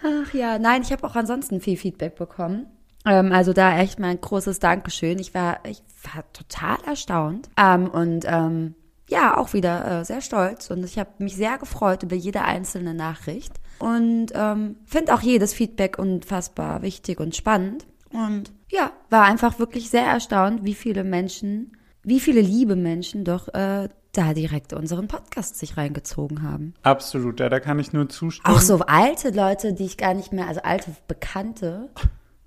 Ach 0.04 0.34
ja, 0.34 0.58
nein, 0.60 0.82
ich 0.84 0.92
habe 0.94 1.04
auch 1.06 1.16
ansonsten 1.16 1.60
viel 1.60 1.78
Feedback 1.78 2.16
bekommen. 2.16 2.68
Ähm, 3.06 3.32
also 3.32 3.54
da 3.54 3.78
echt 3.78 4.00
mal 4.00 4.10
ein 4.10 4.22
großes 4.22 4.60
Dankeschön. 4.60 5.20
Ich 5.20 5.34
war, 5.34 5.60
ich 5.66 5.82
war 6.14 6.24
total 6.34 6.78
erstaunt. 6.86 7.50
Ähm, 7.58 7.90
und 7.90 8.26
ähm, 8.28 8.76
ja, 9.08 9.38
auch 9.38 9.54
wieder 9.54 10.02
äh, 10.02 10.06
sehr 10.06 10.22
stolz. 10.22 10.70
Und 10.72 10.84
ich 10.84 10.98
habe 10.98 11.12
mich 11.20 11.36
sehr 11.36 11.58
gefreut 11.58 12.04
über 12.04 12.16
jede 12.16 12.42
einzelne 12.42 12.94
Nachricht. 12.94 13.54
Und 13.80 14.28
ähm, 14.34 14.78
finde 14.86 15.14
auch 15.14 15.22
jedes 15.22 15.54
Feedback 15.54 16.00
unfassbar 16.00 16.82
wichtig 16.82 17.20
und 17.20 17.36
spannend. 17.36 17.86
Und 18.12 18.52
ja, 18.72 18.92
war 19.10 19.24
einfach 19.24 19.60
wirklich 19.60 19.90
sehr 19.90 20.06
erstaunt, 20.06 20.64
wie 20.64 20.74
viele 20.74 21.04
Menschen, 21.04 21.74
wie 22.04 22.20
viele 22.20 22.42
liebe 22.42 22.76
Menschen 22.76 23.26
doch 23.26 23.54
äh, 23.54 23.90
da 24.14 24.34
direkt 24.34 24.72
unseren 24.72 25.08
Podcast 25.08 25.58
sich 25.58 25.76
reingezogen 25.76 26.42
haben. 26.42 26.74
Absolut, 26.84 27.42
ja, 27.42 27.50
da 27.50 27.60
kann 27.60 27.80
ich 27.80 27.92
nur 27.92 28.08
zustimmen. 28.08 28.56
Auch 28.56 28.62
so 28.62 28.80
alte 28.80 29.32
Leute, 29.32 29.74
die 29.74 29.86
ich 29.86 29.98
gar 29.98 30.14
nicht 30.14 30.32
mehr, 30.32 30.48
also 30.48 30.62
alte 30.62 30.96
Bekannte 31.08 31.90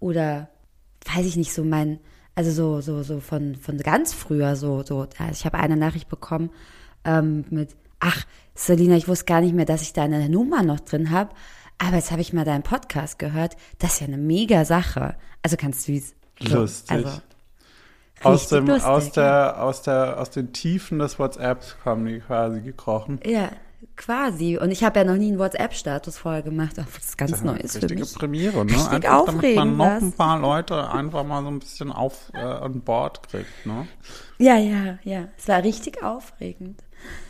oder 0.01 0.49
weiß 1.15 1.27
ich 1.27 1.37
nicht, 1.37 1.53
so 1.53 1.65
mein, 1.65 2.01
also 2.35 2.51
so, 2.51 2.81
so, 2.81 3.03
so 3.03 3.21
von, 3.21 3.57
von 3.57 3.79
ganz 3.79 4.13
früher, 4.13 4.57
so, 4.57 4.83
so, 4.83 5.01
also 5.19 5.33
ich 5.33 5.45
habe 5.45 5.59
eine 5.59 5.77
Nachricht 5.77 6.09
bekommen 6.09 6.51
ähm, 7.05 7.45
mit, 7.51 7.77
ach, 8.01 8.25
Selina, 8.55 8.97
ich 8.97 9.09
wusste 9.09 9.25
gar 9.25 9.41
nicht 9.41 9.55
mehr, 9.55 9.65
dass 9.65 9.83
ich 9.83 9.93
deine 9.93 10.29
Nummer 10.29 10.63
noch 10.63 10.81
drin 10.81 11.11
habe, 11.11 11.31
aber 11.79 11.97
jetzt 11.97 12.11
habe 12.11 12.21
ich 12.21 12.33
mal 12.33 12.45
deinen 12.45 12.65
Podcast 12.65 13.19
gehört. 13.19 13.57
Das 13.79 13.95
ist 13.95 14.01
ja 14.01 14.07
eine 14.09 14.19
mega 14.19 14.65
Sache. 14.65 15.15
Also 15.43 15.57
ganz 15.57 15.85
süß. 15.85 16.15
So, 16.41 16.59
Lustig. 16.59 16.91
Also, 16.91 17.21
aus, 18.23 18.49
dem, 18.49 18.67
lustig, 18.67 18.89
aus, 18.89 19.13
der, 19.13 19.63
aus, 19.63 19.83
der, 19.83 20.21
aus 20.21 20.31
den 20.31 20.53
Tiefen 20.53 20.99
des 20.99 21.21
WhatsApps 21.21 21.77
kommen 21.85 22.07
die 22.07 22.19
quasi 22.19 22.61
gekrochen. 22.61 23.21
Ja, 23.25 23.51
quasi. 23.97 24.59
Und 24.59 24.71
ich 24.71 24.83
habe 24.85 25.01
ja 25.01 25.05
noch 25.05 25.17
nie 25.17 25.29
einen 25.29 25.39
WhatsApp-Status 25.39 26.19
vorher 26.19 26.43
gemacht. 26.43 26.77
Ach, 26.81 26.87
Das 26.95 27.05
ist 27.05 27.19
ganz 27.19 27.43
Neues 27.43 27.73
für 27.77 27.83
Richtige 27.83 28.01
mich. 28.01 28.15
Premiere, 28.15 28.65
ne? 28.65 28.73
Richtig 28.73 28.93
einfach, 29.09 29.27
damit 29.27 29.57
man 29.57 29.77
noch 29.77 29.87
was? 29.87 30.03
ein 30.03 30.13
paar 30.13 30.39
Leute 30.41 30.91
einfach 30.91 31.25
mal 31.25 31.43
so 31.43 31.49
ein 31.49 31.59
bisschen 31.59 31.93
auf 31.93 32.31
äh, 32.35 32.39
an 32.39 32.81
Bord 32.81 33.29
kriegt, 33.29 33.67
ne? 33.67 33.87
Ja, 34.39 34.57
ja, 34.57 34.99
ja. 35.05 35.29
Es 35.37 35.49
war 35.49 35.63
richtig 35.63 36.03
aufregend. 36.03 36.83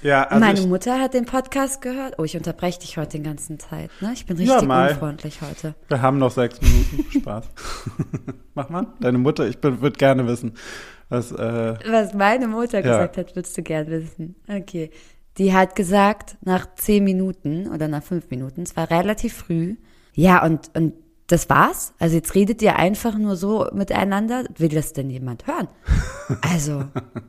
Ja, 0.02 0.22
also 0.24 0.40
Meine 0.40 0.60
ich, 0.60 0.66
Mutter 0.66 0.98
hat 0.98 1.12
den 1.12 1.26
Podcast 1.26 1.82
gehört. 1.82 2.14
Oh, 2.18 2.24
ich 2.24 2.34
unterbreche 2.36 2.80
dich 2.80 2.96
heute 2.96 3.18
den 3.18 3.22
ganzen 3.24 3.58
Zeit. 3.58 3.90
Ne? 4.00 4.12
Ich 4.14 4.24
bin 4.24 4.38
Ja, 4.38 4.54
richtig 4.54 4.68
Mai. 4.68 4.90
unfreundlich 4.92 5.42
heute. 5.42 5.74
wir 5.88 6.00
haben 6.00 6.16
noch 6.18 6.30
sechs 6.30 6.58
Minuten. 6.62 7.10
Spaß. 7.20 7.44
Mach 8.54 8.70
mal. 8.70 8.86
Deine 9.00 9.18
Mutter, 9.18 9.46
ich 9.46 9.62
würde 9.62 9.90
gerne 9.98 10.26
wissen, 10.26 10.54
was, 11.10 11.32
äh, 11.32 11.74
Was 11.86 12.14
meine 12.14 12.48
Mutter 12.48 12.78
Ja. 12.78 12.80
gesagt 12.80 13.18
hat, 13.18 13.36
würdest 13.36 13.56
du 13.58 13.62
gern 13.62 13.86
wissen. 13.88 14.36
Okay. 14.48 14.90
Die 15.38 15.52
hat 15.52 15.76
gesagt, 15.76 16.36
nach 16.42 16.74
zehn 16.74 17.04
Minuten 17.04 17.68
oder 17.68 17.88
nach 17.88 18.02
fünf 18.02 18.30
Minuten, 18.30 18.62
es 18.62 18.76
war 18.76 18.90
relativ 18.90 19.34
früh. 19.34 19.76
Ja, 20.14 20.44
und, 20.44 20.70
und 20.76 20.94
das 21.28 21.48
war's. 21.48 21.94
Also 21.98 22.16
jetzt 22.16 22.34
redet 22.34 22.60
ihr 22.62 22.76
einfach 22.76 23.16
nur 23.16 23.36
so 23.36 23.68
miteinander. 23.72 24.44
Will 24.56 24.70
das 24.70 24.92
denn 24.92 25.10
jemand 25.10 25.46
hören? 25.46 25.68
Also, 26.42 26.84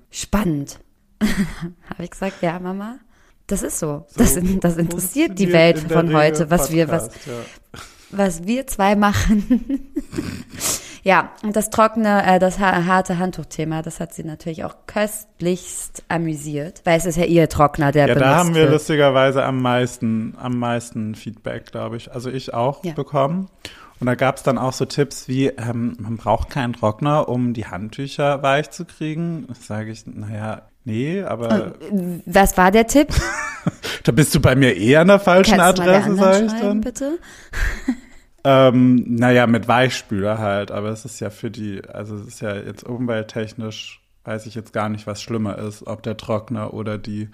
spannend. 0.10 0.80
Habe 1.22 2.04
ich 2.04 2.12
gesagt, 2.12 2.42
ja, 2.42 2.60
Mama. 2.60 3.00
Das 3.48 3.64
ist 3.64 3.80
so. 3.80 4.06
Das, 4.16 4.36
so 4.36 4.42
das 4.42 4.78
interessiert 4.78 5.40
die 5.40 5.54
Welt 5.54 5.84
in 5.84 5.90
von 5.90 6.14
heute, 6.14 6.50
was 6.50 6.72
wir, 6.72 6.90
was, 6.90 7.10
Podcast, 7.10 7.28
ja. 7.28 7.80
was 8.12 8.46
wir 8.46 8.68
zwei 8.68 8.96
machen. 8.96 9.90
ja, 11.04 11.32
und 11.44 11.56
das 11.56 11.70
trockene, 11.70 12.26
äh, 12.26 12.40
das 12.40 12.60
ha 12.60 12.86
harte 12.86 13.18
Handtuchthema, 13.20 13.82
das 13.82 14.00
hat 14.00 14.14
sie 14.14 14.24
natürlich 14.24 14.64
auch 14.66 14.76
köstlichst 14.88 16.04
amüsiert, 16.10 16.82
weil 16.86 16.98
es 16.98 17.06
ist 17.06 17.18
ja 17.18 17.26
ihr 17.26 17.48
Trockner, 17.50 17.92
der 17.92 18.08
Ja, 18.08 18.14
benutzt 18.14 18.32
da 18.32 18.36
haben 18.38 18.56
wir 18.56 18.64
wird. 18.64 18.72
lustigerweise 18.74 19.44
am 19.44 19.62
meisten, 19.62 20.36
am 20.40 20.58
meisten 20.60 21.16
Feedback, 21.16 21.72
glaube 21.72 21.98
ich. 21.98 22.12
Also 22.12 22.30
ich 22.30 22.54
auch 22.54 22.84
Ja. 22.84 22.94
bekommen. 22.94 23.50
Und 24.00 24.08
da 24.08 24.16
gab 24.16 24.38
es 24.38 24.44
dann 24.44 24.58
auch 24.58 24.72
so 24.72 24.86
Tipps 24.86 25.28
wie, 25.28 25.48
ähm, 25.48 25.98
man 26.00 26.16
braucht 26.18 26.50
keinen 26.50 26.72
Trockner, 26.74 27.28
um 27.28 27.54
die 27.54 27.66
Handtücher 27.68 28.42
weich 28.42 28.70
zu 28.72 28.86
kriegen. 28.86 29.48
Sage 29.60 29.92
ich, 29.92 30.06
naja, 30.08 30.62
nee, 30.86 31.22
aber 31.22 31.74
Was 32.26 32.56
war 32.58 32.72
der 32.72 32.88
Tipp? 32.88 33.10
da 34.06 34.12
bist 34.14 34.34
du 34.34 34.40
bei 34.40 34.56
mir 34.56 34.78
eh 34.78 34.96
an 34.96 35.08
der 35.10 35.20
falschen 35.20 35.58
Kannst 35.58 35.82
Adresse, 35.82 36.16
sage 36.16 36.46
ich 36.46 36.54
dann. 36.54 36.80
bitte? 36.82 37.20
Ähm, 38.44 39.04
naja, 39.16 39.48
mit 39.48 39.68
Weichspüler 39.68 40.38
halt, 40.38 40.72
aber 40.72 40.90
es 40.90 41.06
ist 41.06 41.20
ja 41.20 41.30
für 41.30 41.52
die, 41.52 41.84
also 41.86 42.16
es 42.16 42.28
ist 42.28 42.42
ja 42.42 42.56
jetzt 42.56 42.84
umwelttechnisch, 42.84 44.02
weiß 44.24 44.46
ich 44.46 44.56
jetzt 44.56 44.74
gar 44.74 44.90
nicht, 44.90 45.08
was 45.08 45.22
schlimmer 45.22 45.58
ist, 45.58 45.88
ob 45.88 46.04
der 46.04 46.18
Trockner 46.18 46.74
oder 46.74 46.98
die, 46.98 47.30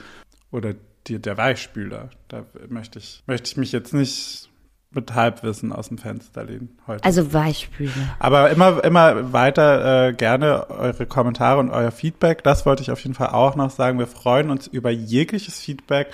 oder 0.52 0.74
die, 1.08 1.20
der 1.20 1.38
Weichspüler. 1.38 2.10
Da 2.28 2.46
möchte 2.70 3.00
ich, 3.00 3.24
möchte 3.28 3.50
ich 3.52 3.58
mich 3.58 3.72
jetzt 3.72 3.94
nicht 3.94 4.50
mit 4.96 5.14
Halbwissen 5.14 5.74
aus 5.74 5.90
dem 5.90 5.98
Fenster 5.98 6.44
lehnen 6.46 6.78
heute. 6.88 7.04
Also 7.04 7.34
Weichspüler. 7.34 7.92
Aber 8.18 8.50
immer, 8.50 8.84
immer 8.84 9.34
weiter 9.34 10.08
äh, 10.08 10.14
gerne 10.14 10.70
eure 10.70 11.06
Kommentare 11.06 11.60
und 11.60 11.70
euer 11.70 11.92
Feedback. 11.92 12.44
Das 12.44 12.66
wollte 12.66 12.82
ich 12.82 12.92
auf 12.92 13.02
jeden 13.02 13.14
Fall 13.14 13.30
auch 13.30 13.56
noch 13.56 13.70
sagen. 13.70 14.00
Wir 14.00 14.08
freuen 14.08 14.50
uns 14.50 14.68
über 14.68 14.90
jegliches 14.90 15.60
Feedback. 15.60 16.08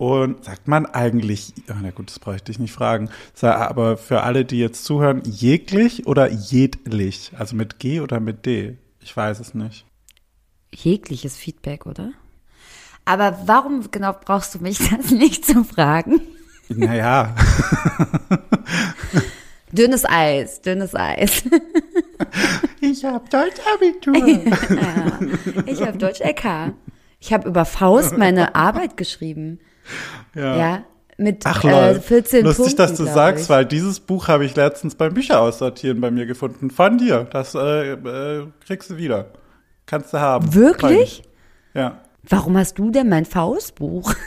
Und 0.00 0.46
sagt 0.46 0.66
man 0.66 0.86
eigentlich, 0.86 1.52
na 1.66 1.90
gut, 1.90 2.08
das 2.08 2.18
bräuchte 2.18 2.50
ich 2.50 2.58
nicht 2.58 2.72
fragen, 2.72 3.10
aber 3.42 3.98
für 3.98 4.22
alle, 4.22 4.46
die 4.46 4.58
jetzt 4.58 4.86
zuhören, 4.86 5.20
jeglich 5.26 6.06
oder 6.06 6.30
jedlich? 6.30 7.32
Also 7.36 7.54
mit 7.54 7.78
G 7.78 8.00
oder 8.00 8.18
mit 8.18 8.46
D? 8.46 8.78
Ich 9.02 9.14
weiß 9.14 9.40
es 9.40 9.52
nicht. 9.52 9.84
Jegliches 10.74 11.36
Feedback, 11.36 11.84
oder? 11.84 12.12
Aber 13.04 13.40
warum 13.44 13.90
genau 13.90 14.14
brauchst 14.18 14.54
du 14.54 14.60
mich 14.60 14.78
das 14.90 15.10
nicht 15.10 15.44
zu 15.44 15.64
fragen? 15.64 16.22
Naja, 16.70 17.36
Dünnes 19.72 20.06
Eis, 20.06 20.62
dünnes 20.62 20.94
Eis. 20.94 21.42
ich 22.80 23.04
habe 23.04 23.28
Deutsch-Abitur. 23.28 24.16
ja, 24.16 25.20
ich 25.66 25.82
habe 25.82 25.98
Deutsch 25.98 26.20
LK. 26.20 26.72
Ich 27.20 27.34
habe 27.34 27.46
über 27.46 27.66
Faust 27.66 28.16
meine 28.16 28.54
Arbeit 28.54 28.96
geschrieben. 28.96 29.60
Ja, 30.34 30.84
mit 31.20 31.44
Ach 31.44 31.62
äh, 31.64 31.92
lol, 31.92 32.00
14 32.00 32.44
lustig, 32.44 32.64
Punkten, 32.64 32.76
dass 32.78 32.94
du 32.94 33.04
sagst, 33.04 33.44
ich. 33.44 33.50
weil 33.50 33.66
dieses 33.66 34.00
Buch 34.00 34.28
habe 34.28 34.44
ich 34.46 34.56
letztens 34.56 34.94
beim 34.94 35.12
Bücher 35.12 35.40
aussortieren 35.40 36.00
bei 36.00 36.10
mir 36.10 36.24
gefunden. 36.24 36.70
Von 36.70 36.96
dir. 36.96 37.26
Das 37.30 37.54
äh, 37.54 37.92
äh, 37.92 38.46
kriegst 38.66 38.90
du 38.90 38.96
wieder. 38.96 39.26
Kannst 39.84 40.14
du 40.14 40.18
haben. 40.18 40.54
Wirklich? 40.54 41.22
Ja. 41.74 42.00
Warum 42.22 42.56
hast 42.56 42.78
du 42.78 42.90
denn 42.90 43.08
mein 43.08 43.24
Faustbuch? 43.24 44.14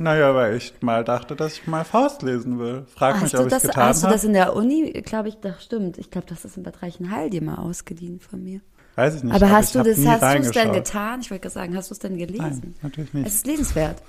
Naja, 0.00 0.34
weil 0.34 0.54
ich 0.56 0.74
mal 0.80 1.02
dachte, 1.02 1.34
dass 1.34 1.54
ich 1.54 1.66
mal 1.66 1.82
Faust 1.82 2.22
lesen 2.22 2.58
will. 2.58 2.84
Frag 2.94 3.22
mich, 3.22 3.32
Hast 3.32 3.34
ob 3.34 3.40
du, 3.40 3.46
ich 3.46 3.50
das, 3.50 3.62
getan 3.62 3.84
hast 3.84 4.02
du 4.02 4.06
das 4.06 4.18
habe. 4.18 4.26
in 4.26 4.32
der 4.34 4.54
Uni, 4.54 4.92
glaube 5.04 5.30
ich, 5.30 5.36
das 5.40 5.64
stimmt. 5.64 5.98
Ich 5.98 6.10
glaube, 6.10 6.26
das 6.28 6.44
ist 6.44 6.56
in 6.56 6.62
Bad 6.62 6.82
Reichenhall 6.82 7.30
dir 7.30 7.42
mal 7.42 7.56
ausgeliehen 7.56 8.20
von 8.20 8.44
mir. 8.44 8.60
Weiß 8.98 9.14
ich 9.16 9.22
nicht. 9.24 9.34
Aber 9.34 9.50
hast 9.50 9.74
ich 9.74 9.82
du 9.82 9.88
das, 9.88 10.04
hast 10.06 10.22
du 10.36 10.40
es 10.40 10.50
denn 10.50 10.72
getan? 10.72 11.20
Ich 11.22 11.30
wollte 11.30 11.42
gerade 11.42 11.54
sagen, 11.54 11.76
hast 11.76 11.88
du 11.90 11.94
es 11.94 11.98
denn 12.00 12.18
gelesen? 12.18 12.42
Nein, 12.42 12.74
natürlich 12.82 13.14
nicht. 13.14 13.26
Es 13.26 13.34
ist 13.36 13.46
lesenswert. 13.46 14.02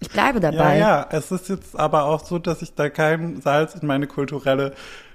Ich 0.00 0.10
bleibe 0.10 0.38
Ja, 0.40 0.50
dabei. 0.52 0.78
ja, 0.78 1.06
es 1.10 1.30
ist 1.32 1.48
jetzt 1.48 1.78
aber 1.78 2.04
auch 2.04 2.24
so, 2.24 2.38
dass 2.38 2.62
ich 2.62 2.74
da 2.74 2.88
kein 2.90 3.40
Salz 3.40 3.74
in 3.74 3.86
meine 3.86 4.06
kulturelle, 4.06 4.74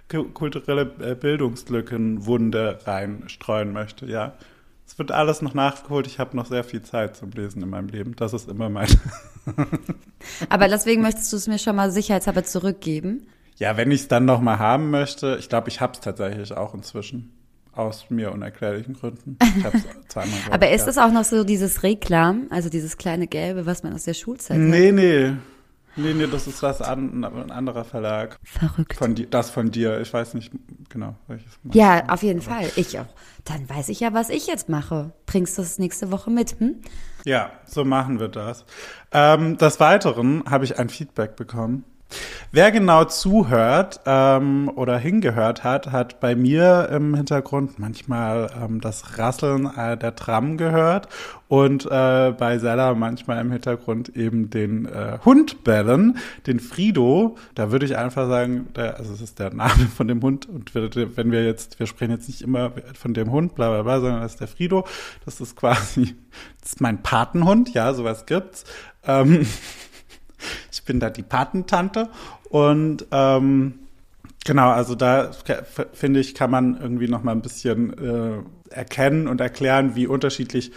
ku- 0.09 0.25
kulturelle 0.29 0.91
äh, 0.99 1.15
Bildungslückenwunde 1.15 2.79
reinstreuen 2.85 3.71
möchte, 3.71 4.05
ja. 4.05 4.33
Es 4.87 4.97
wird 4.97 5.11
alles 5.11 5.43
noch 5.43 5.53
nachgeholt. 5.53 6.07
Ich 6.07 6.17
habe 6.17 6.35
noch 6.35 6.47
sehr 6.47 6.63
viel 6.63 6.81
Zeit 6.81 7.15
zum 7.15 7.29
Lesen 7.29 7.61
in 7.61 7.69
meinem 7.69 7.89
Leben. 7.89 8.15
Das 8.15 8.33
ist 8.33 8.49
immer 8.49 8.69
mein. 8.69 8.87
Aber 10.49 10.67
deswegen 10.67 11.03
möchtest 11.03 11.31
du 11.31 11.37
es 11.37 11.47
mir 11.47 11.59
schon 11.59 11.75
mal 11.75 11.91
sicherheitshalber 11.91 12.43
zurückgeben. 12.43 13.27
ja, 13.57 13.77
wenn 13.77 13.91
ich 13.91 14.01
es 14.01 14.07
dann 14.07 14.25
noch 14.25 14.41
mal 14.41 14.57
haben 14.57 14.89
möchte, 14.89 15.37
ich 15.39 15.47
glaube, 15.49 15.69
ich 15.69 15.79
habe 15.81 15.93
es 15.93 15.99
tatsächlich 15.99 16.53
auch 16.57 16.73
inzwischen. 16.73 17.31
Aus 17.79 18.09
mir 18.09 18.33
unerklärlichen 18.33 18.93
Gründen. 18.93 19.37
Ich 19.57 19.63
habe 19.63 19.77
es 19.77 19.83
zweimal 20.09 20.37
glaub 20.41 20.53
Aber 20.53 20.69
ist 20.69 20.81
ja. 20.81 20.85
das 20.87 20.97
auch 20.97 21.11
noch 21.11 21.23
so 21.23 21.45
dieses 21.45 21.81
Reklam, 21.81 22.47
also 22.49 22.67
dieses 22.67 22.97
kleine 22.97 23.25
Gelbe, 23.25 23.65
was 23.65 23.83
man 23.83 23.93
aus 23.93 24.03
der 24.03 24.13
Schulzeit 24.13 24.57
hat? 24.57 24.63
Nee, 24.63 24.91
nee. 24.91 25.31
Nee, 25.95 26.13
nee, 26.13 26.27
das 26.27 26.45
ist 26.47 26.61
was 26.61 26.81
an, 26.81 27.23
ein 27.23 27.51
anderer 27.51 27.85
Verlag. 27.85 28.37
Verrückt. 28.43 28.95
Von 28.97 29.15
dir, 29.15 29.27
das 29.27 29.49
von 29.49 29.71
dir. 29.71 29.99
Ich 30.01 30.13
weiß 30.13 30.33
nicht 30.33 30.51
genau, 30.89 31.15
welches. 31.27 31.57
Ja, 31.73 32.03
auf 32.09 32.21
jeden 32.21 32.41
Fall. 32.41 32.69
Ich 32.75 32.99
auch. 32.99 33.07
Dann 33.45 33.69
weiß 33.69 33.89
ich 33.89 34.01
ja, 34.01 34.13
was 34.13 34.29
ich 34.29 34.47
jetzt 34.47 34.69
mache. 34.69 35.11
Bringst 35.25 35.57
du 35.57 35.61
es 35.61 35.79
nächste 35.79 36.11
Woche 36.11 36.29
mit? 36.31 36.59
Hm? 36.59 36.81
Ja, 37.23 37.51
so 37.65 37.85
machen 37.85 38.19
wir 38.19 38.27
das. 38.27 38.65
Ähm, 39.11 39.57
des 39.57 39.79
Weiteren 39.79 40.43
habe 40.49 40.65
ich 40.65 40.77
ein 40.79 40.89
Feedback 40.89 41.35
bekommen. 41.35 41.85
Wer 42.51 42.71
genau 42.71 43.05
zuhört 43.05 44.01
ähm, 44.07 44.71
oder 44.73 44.97
hingehört 44.97 45.63
hat, 45.63 45.91
hat 45.91 46.19
bei 46.19 46.35
mir 46.35 46.89
im 46.91 47.13
Hintergrund 47.13 47.77
manchmal 47.77 48.49
ähm, 48.59 48.81
das 48.81 49.19
Rasseln 49.19 49.67
äh, 49.77 49.95
der 49.95 50.15
Tram 50.15 50.57
gehört 50.57 51.07
und 51.47 51.85
äh, 51.85 52.33
bei 52.35 52.57
Sella 52.57 52.95
manchmal 52.95 53.39
im 53.41 53.51
Hintergrund 53.51 54.09
eben 54.15 54.49
den 54.49 54.87
äh, 54.87 55.19
Hund 55.23 55.63
bellen, 55.63 56.17
den 56.47 56.59
Frido. 56.59 57.37
Da 57.53 57.71
würde 57.71 57.85
ich 57.85 57.97
einfach 57.97 58.27
sagen, 58.27 58.69
der, 58.75 58.97
also 58.97 59.13
es 59.13 59.21
ist 59.21 59.37
der 59.37 59.53
Name 59.53 59.87
von 59.95 60.07
dem 60.07 60.21
Hund 60.23 60.49
und 60.49 60.73
wenn 60.73 61.31
wir 61.31 61.45
jetzt, 61.45 61.79
wir 61.79 61.85
sprechen 61.85 62.11
jetzt 62.11 62.27
nicht 62.27 62.41
immer 62.41 62.71
von 62.95 63.13
dem 63.13 63.31
Hund, 63.31 63.53
bla 63.53 63.69
bla 63.69 63.83
bla, 63.83 63.99
sondern 63.99 64.21
das 64.21 64.31
ist 64.33 64.41
der 64.41 64.47
Frido. 64.47 64.87
Das 65.25 65.39
ist 65.39 65.55
quasi, 65.55 66.15
das 66.61 66.73
ist 66.73 66.81
mein 66.81 67.03
Patenhund, 67.03 67.73
ja, 67.75 67.93
sowas 67.93 68.25
gibt's. 68.25 68.63
Ähm, 69.05 69.45
bin 70.89 70.99
da 70.99 71.11
die 71.11 71.21
Patentante 71.21 72.09
und 72.49 73.05
ähm, 73.11 73.75
genau, 74.43 74.71
also 74.71 74.95
da 74.95 75.29
finde 75.93 76.19
ich, 76.19 76.33
kann 76.33 76.49
man 76.49 76.81
irgendwie 76.81 77.07
noch 77.07 77.21
mal 77.21 77.31
ein 77.31 77.41
bisschen 77.41 77.93
äh, 77.93 78.73
erkennen 78.73 79.27
und 79.27 79.39
erklären, 79.39 79.95
wie 79.95 80.07
unterschiedlich 80.07 80.71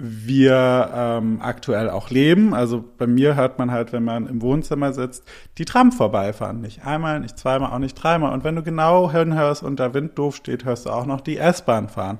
wir 0.00 0.90
ähm, 0.94 1.40
aktuell 1.42 1.90
auch 1.90 2.10
leben. 2.10 2.54
Also 2.54 2.84
bei 2.98 3.08
mir 3.08 3.34
hört 3.34 3.58
man 3.58 3.72
halt, 3.72 3.92
wenn 3.92 4.04
man 4.04 4.28
im 4.28 4.40
Wohnzimmer 4.42 4.92
sitzt, 4.92 5.24
die 5.58 5.64
Tram 5.64 5.90
vorbeifahren. 5.90 6.60
Nicht 6.60 6.86
einmal, 6.86 7.18
nicht 7.18 7.36
zweimal, 7.36 7.72
auch 7.72 7.80
nicht 7.80 7.94
dreimal. 7.94 8.32
Und 8.32 8.44
wenn 8.44 8.54
du 8.54 8.62
genau 8.62 9.10
hinhörst 9.10 9.64
und 9.64 9.80
der 9.80 9.94
Wind 9.94 10.16
doof 10.16 10.36
steht, 10.36 10.64
hörst 10.64 10.86
du 10.86 10.90
auch 10.90 11.04
noch 11.04 11.20
die 11.20 11.38
S-Bahn 11.38 11.88
fahren. 11.88 12.18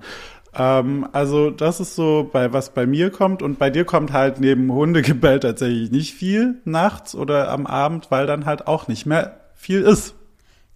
Ähm, 0.58 1.08
also 1.12 1.50
das 1.50 1.80
ist 1.80 1.94
so, 1.94 2.28
bei 2.30 2.52
was 2.52 2.74
bei 2.74 2.86
mir 2.86 3.10
kommt. 3.10 3.42
Und 3.42 3.58
bei 3.58 3.70
dir 3.70 3.84
kommt 3.84 4.12
halt 4.12 4.40
neben 4.40 4.70
Hundegebell 4.72 5.40
tatsächlich 5.40 5.90
nicht 5.90 6.14
viel 6.14 6.60
nachts 6.64 7.14
oder 7.14 7.50
am 7.50 7.66
Abend, 7.66 8.10
weil 8.10 8.26
dann 8.26 8.44
halt 8.44 8.66
auch 8.66 8.88
nicht 8.88 9.06
mehr 9.06 9.40
viel 9.54 9.82
ist. 9.82 10.14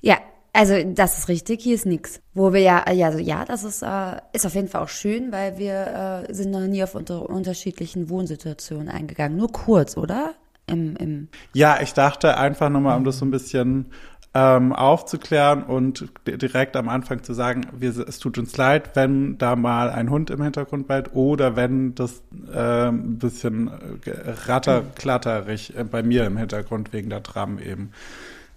Ja, 0.00 0.16
also 0.52 0.74
das 0.84 1.18
ist 1.18 1.28
richtig, 1.28 1.62
hier 1.62 1.74
ist 1.74 1.86
nix. 1.86 2.20
Wo 2.34 2.52
wir 2.52 2.60
ja, 2.60 2.90
ja, 2.92 3.06
also 3.06 3.18
ja, 3.18 3.44
das 3.44 3.64
ist, 3.64 3.82
äh, 3.82 4.16
ist 4.32 4.46
auf 4.46 4.54
jeden 4.54 4.68
Fall 4.68 4.82
auch 4.82 4.88
schön, 4.88 5.32
weil 5.32 5.58
wir 5.58 6.26
äh, 6.28 6.32
sind 6.34 6.50
noch 6.50 6.60
nie 6.60 6.82
auf 6.82 6.94
unter, 6.94 7.28
unterschiedlichen 7.28 8.08
Wohnsituationen 8.08 8.88
eingegangen. 8.88 9.36
Nur 9.36 9.50
kurz, 9.50 9.96
oder? 9.96 10.34
Im, 10.66 10.94
im 10.96 11.28
Ja, 11.54 11.80
ich 11.82 11.92
dachte 11.92 12.36
einfach 12.36 12.68
nochmal, 12.68 12.97
um 12.97 13.04
das 13.04 13.18
so 13.18 13.25
ein 13.25 13.32
bisschen 13.32 13.86
ähm, 14.34 14.73
aufzuklären 14.73 15.62
und 15.62 16.08
di- 16.26 16.38
direkt 16.38 16.75
am 16.76 16.88
Anfang 16.88 17.23
zu 17.23 17.34
sagen, 17.34 17.66
wir, 17.78 17.90
es 17.99 18.18
tut 18.18 18.38
uns 18.38 18.56
leid, 18.56 18.90
wenn 18.95 19.36
da 19.36 19.56
mal 19.56 19.90
ein 19.90 20.08
Hund 20.08 20.30
im 20.30 20.42
Hintergrund 20.42 20.88
bellt 20.88 21.14
oder 21.14 21.54
wenn 21.54 21.95
das 21.95 22.23
ähm, 22.54 23.12
ein 23.12 23.18
bisschen 23.18 23.68
äh, 23.68 24.30
ratterklatterig 24.47 25.76
äh, 25.76 25.84
bei 25.84 26.02
mir 26.02 26.25
im 26.25 26.38
Hintergrund 26.38 26.92
wegen 26.95 27.10
der 27.10 27.23
Tram 27.23 27.58
eben 27.58 27.90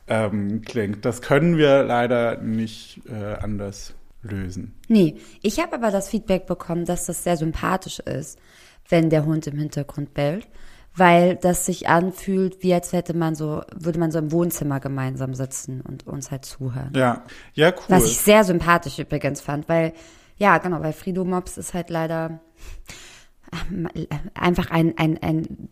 ähm, 0.07 0.61
klingt. 0.61 1.03
Das 1.03 1.21
können 1.21 1.57
wir 1.57 1.83
leider 1.83 2.37
nicht 2.37 3.01
äh, 3.09 3.35
anders 3.41 3.93
lösen. 4.23 4.73
Nee, 4.87 5.17
ich 5.41 5.59
habe 5.59 5.73
aber 5.73 5.91
das 5.91 6.09
Feedback 6.09 6.45
bekommen, 6.45 6.85
dass 6.85 7.05
das 7.05 7.23
sehr 7.23 7.37
sympathisch 7.37 7.99
ist, 7.99 8.39
wenn 8.87 9.09
der 9.09 9.25
Hund 9.25 9.45
im 9.47 9.57
Hintergrund 9.57 10.13
bellt, 10.13 10.47
weil 10.95 11.35
das 11.35 11.65
sich 11.65 11.87
anfühlt, 11.87 12.63
wie 12.63 12.73
als 12.73 12.93
hätte 12.93 13.15
man 13.15 13.35
so, 13.35 13.61
würde 13.75 13.99
man 13.99 14.11
so 14.11 14.19
im 14.19 14.31
Wohnzimmer 14.31 14.79
gemeinsam 14.79 15.33
sitzen 15.33 15.81
und 15.81 16.07
uns 16.07 16.31
halt 16.31 16.45
zuhören. 16.45 16.93
Ja, 16.95 17.23
ja, 17.53 17.71
cool. 17.71 17.83
Was 17.89 18.05
ich 18.05 18.17
sehr 18.17 18.43
sympathisch 18.43 18.99
übrigens 18.99 19.41
fand, 19.41 19.67
weil, 19.67 19.93
ja, 20.37 20.57
genau, 20.57 20.81
weil 20.81 20.93
Frido 20.93 21.25
Mops 21.25 21.57
ist 21.57 21.73
halt 21.73 21.89
leider 21.89 22.39
ähm, 23.69 23.89
einfach 24.33 24.71
ein, 24.71 24.97
ein, 24.97 25.21
ein, 25.21 25.69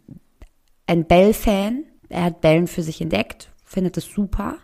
ein 0.88 1.06
Bell-Fan. 1.06 1.86
Er 2.10 2.26
hat 2.26 2.42
Bellen 2.42 2.68
für 2.68 2.84
sich 2.84 3.02
entdeckt, 3.02 3.50
findet 3.64 3.98
es 3.98 4.06
super. 4.06 4.58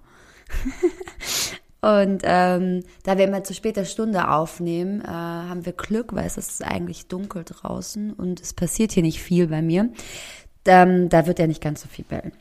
Und 1.81 2.23
ähm, 2.25 2.83
da 3.03 3.17
wir 3.17 3.25
immer 3.25 3.45
zu 3.45 3.53
später 3.53 3.85
Stunde 3.85 4.29
aufnehmen, 4.29 4.99
äh, 4.99 5.07
haben 5.07 5.65
wir 5.65 5.71
Glück, 5.71 6.13
weil 6.13 6.25
es 6.25 6.37
ist 6.37 6.61
eigentlich 6.61 7.07
dunkel 7.07 7.45
draußen 7.45 8.11
und 8.11 8.41
es 8.41 8.53
passiert 8.53 8.91
hier 8.91 9.03
nicht 9.03 9.21
viel 9.21 9.47
bei 9.47 9.61
mir. 9.61 9.89
Ähm, 10.69 11.09
da 11.09 11.25
wird 11.25 11.39
er 11.39 11.47
nicht 11.47 11.61
ganz 11.61 11.81
so 11.81 11.87
viel 11.89 12.05
bellen. 12.05 12.31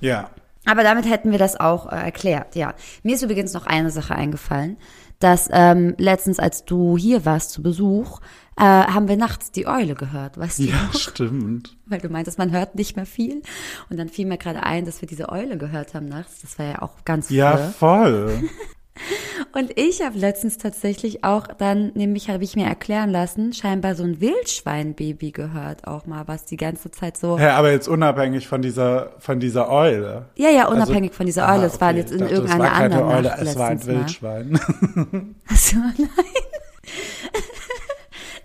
ja. 0.00 0.30
Aber 0.64 0.82
damit 0.82 1.08
hätten 1.08 1.30
wir 1.30 1.38
das 1.38 1.58
auch 1.58 1.90
äh, 1.90 1.96
erklärt, 1.96 2.54
ja. 2.54 2.74
Mir 3.02 3.14
ist 3.14 3.22
übrigens 3.22 3.54
noch 3.54 3.64
eine 3.64 3.90
Sache 3.90 4.14
eingefallen, 4.14 4.76
dass 5.18 5.48
ähm, 5.50 5.94
letztens, 5.96 6.38
als 6.38 6.66
du 6.66 6.98
hier 6.98 7.24
warst 7.24 7.52
zu 7.52 7.62
Besuch, 7.62 8.20
äh, 8.58 8.64
haben 8.64 9.08
wir 9.08 9.16
nachts 9.16 9.50
die 9.50 9.66
Eule 9.66 9.94
gehört, 9.94 10.36
weißt 10.36 10.58
du? 10.58 10.64
Ja, 10.64 10.82
noch? 10.92 10.94
stimmt. 11.00 11.74
Weil 11.86 12.00
du 12.00 12.10
meintest, 12.10 12.36
man 12.36 12.50
hört 12.52 12.74
nicht 12.74 12.96
mehr 12.96 13.06
viel. 13.06 13.40
Und 13.88 13.98
dann 13.98 14.10
fiel 14.10 14.26
mir 14.26 14.36
gerade 14.36 14.62
ein, 14.62 14.84
dass 14.84 15.00
wir 15.00 15.08
diese 15.08 15.30
Eule 15.30 15.56
gehört 15.56 15.94
haben 15.94 16.06
nachts. 16.08 16.42
Das 16.42 16.58
war 16.58 16.66
ja 16.66 16.82
auch 16.82 17.02
ganz 17.06 17.30
Ja, 17.30 17.56
früh. 17.56 17.70
voll. 17.72 18.42
Und 19.52 19.78
ich 19.78 20.02
habe 20.02 20.18
letztens 20.18 20.58
tatsächlich 20.58 21.24
auch 21.24 21.46
dann, 21.46 21.92
nämlich 21.94 22.30
habe 22.30 22.44
ich 22.44 22.56
mir 22.56 22.66
erklären 22.66 23.10
lassen, 23.10 23.52
scheinbar 23.52 23.94
so 23.94 24.04
ein 24.04 24.20
Wildschweinbaby 24.20 25.32
gehört 25.32 25.86
auch 25.86 26.06
mal, 26.06 26.24
was 26.26 26.44
die 26.44 26.56
ganze 26.56 26.90
Zeit 26.90 27.16
so. 27.16 27.38
Ja, 27.38 27.56
aber 27.56 27.72
jetzt 27.72 27.88
unabhängig 27.88 28.48
von 28.48 28.62
dieser, 28.62 29.12
von 29.18 29.40
dieser 29.40 29.70
Eule. 29.70 30.26
Ja, 30.36 30.50
ja, 30.50 30.68
unabhängig 30.68 31.14
von 31.14 31.26
dieser 31.26 31.48
Eule. 31.48 31.62
Ah, 31.62 31.66
Es 31.66 31.80
waren 31.80 31.90
okay. 31.90 31.98
jetzt 32.00 32.12
in 32.12 32.18
dachte, 32.18 32.34
irgendeiner 32.34 32.64
es 32.64 32.70
war 32.70 32.78
keine 32.78 32.94
anderen 32.94 33.16
Eule, 33.16 33.28
Nacht 33.28 33.42
es 33.42 33.58
war 33.58 33.68
ein. 33.68 33.86
Wildschwein. 33.86 34.60
Achso, 35.48 35.76
nein. 35.76 36.06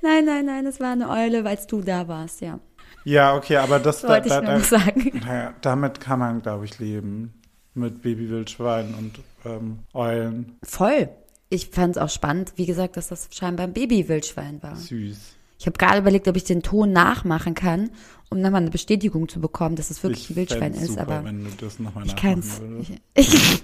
nein, 0.01 0.25
nein, 0.25 0.45
nein, 0.45 0.65
es 0.65 0.79
war 0.79 0.91
eine 0.91 1.09
Eule, 1.09 1.43
weil 1.43 1.57
du 1.67 1.81
da 1.81 2.07
warst, 2.07 2.41
ja. 2.41 2.59
Ja, 3.05 3.35
okay, 3.35 3.57
aber 3.57 3.79
das 3.79 4.01
da, 4.01 4.09
Wollte 4.09 4.27
ich 4.27 4.33
da, 4.33 4.41
nur 4.41 4.53
da, 4.53 4.59
sagen. 4.59 5.21
naja, 5.25 5.53
damit 5.61 5.99
kann 5.99 6.19
man, 6.19 6.41
glaube 6.41 6.65
ich, 6.65 6.79
leben. 6.79 7.33
Mit 7.75 8.03
Babywildschweinen 8.03 8.93
und 8.93 9.15
ähm, 9.45 9.79
Eulen. 9.93 10.57
Voll. 10.63 11.09
Ich 11.49 11.69
fand 11.69 11.95
es 11.95 12.01
auch 12.01 12.09
spannend, 12.09 12.53
wie 12.55 12.65
gesagt, 12.65 12.97
dass 12.97 13.09
das 13.09 13.29
scheinbar 13.31 13.67
ein 13.67 13.73
Baby-Wildschwein 13.73 14.63
war. 14.63 14.75
Süß. 14.75 15.17
Ich 15.59 15.67
habe 15.67 15.77
gerade 15.77 15.99
überlegt, 15.99 16.27
ob 16.27 16.35
ich 16.35 16.43
den 16.43 16.61
Ton 16.61 16.91
nachmachen 16.91 17.53
kann, 17.53 17.91
um 18.29 18.41
nochmal 18.41 18.61
eine 18.61 18.71
Bestätigung 18.71 19.29
zu 19.29 19.39
bekommen, 19.39 19.75
dass 19.75 19.91
es 19.91 20.03
wirklich 20.03 20.25
ich 20.25 20.29
ein 20.31 20.35
Wildschwein 20.35 20.73
ist, 20.73 20.87
super, 20.87 21.01
aber 21.03 21.23
wenn 21.23 21.43
du 21.43 21.49
das 21.59 21.79
nochmal 21.79 22.05
ich 22.05 22.15
kann's. 22.15 22.59
würdest. 22.59 22.91
Ich, 23.15 23.33
ich, 23.33 23.63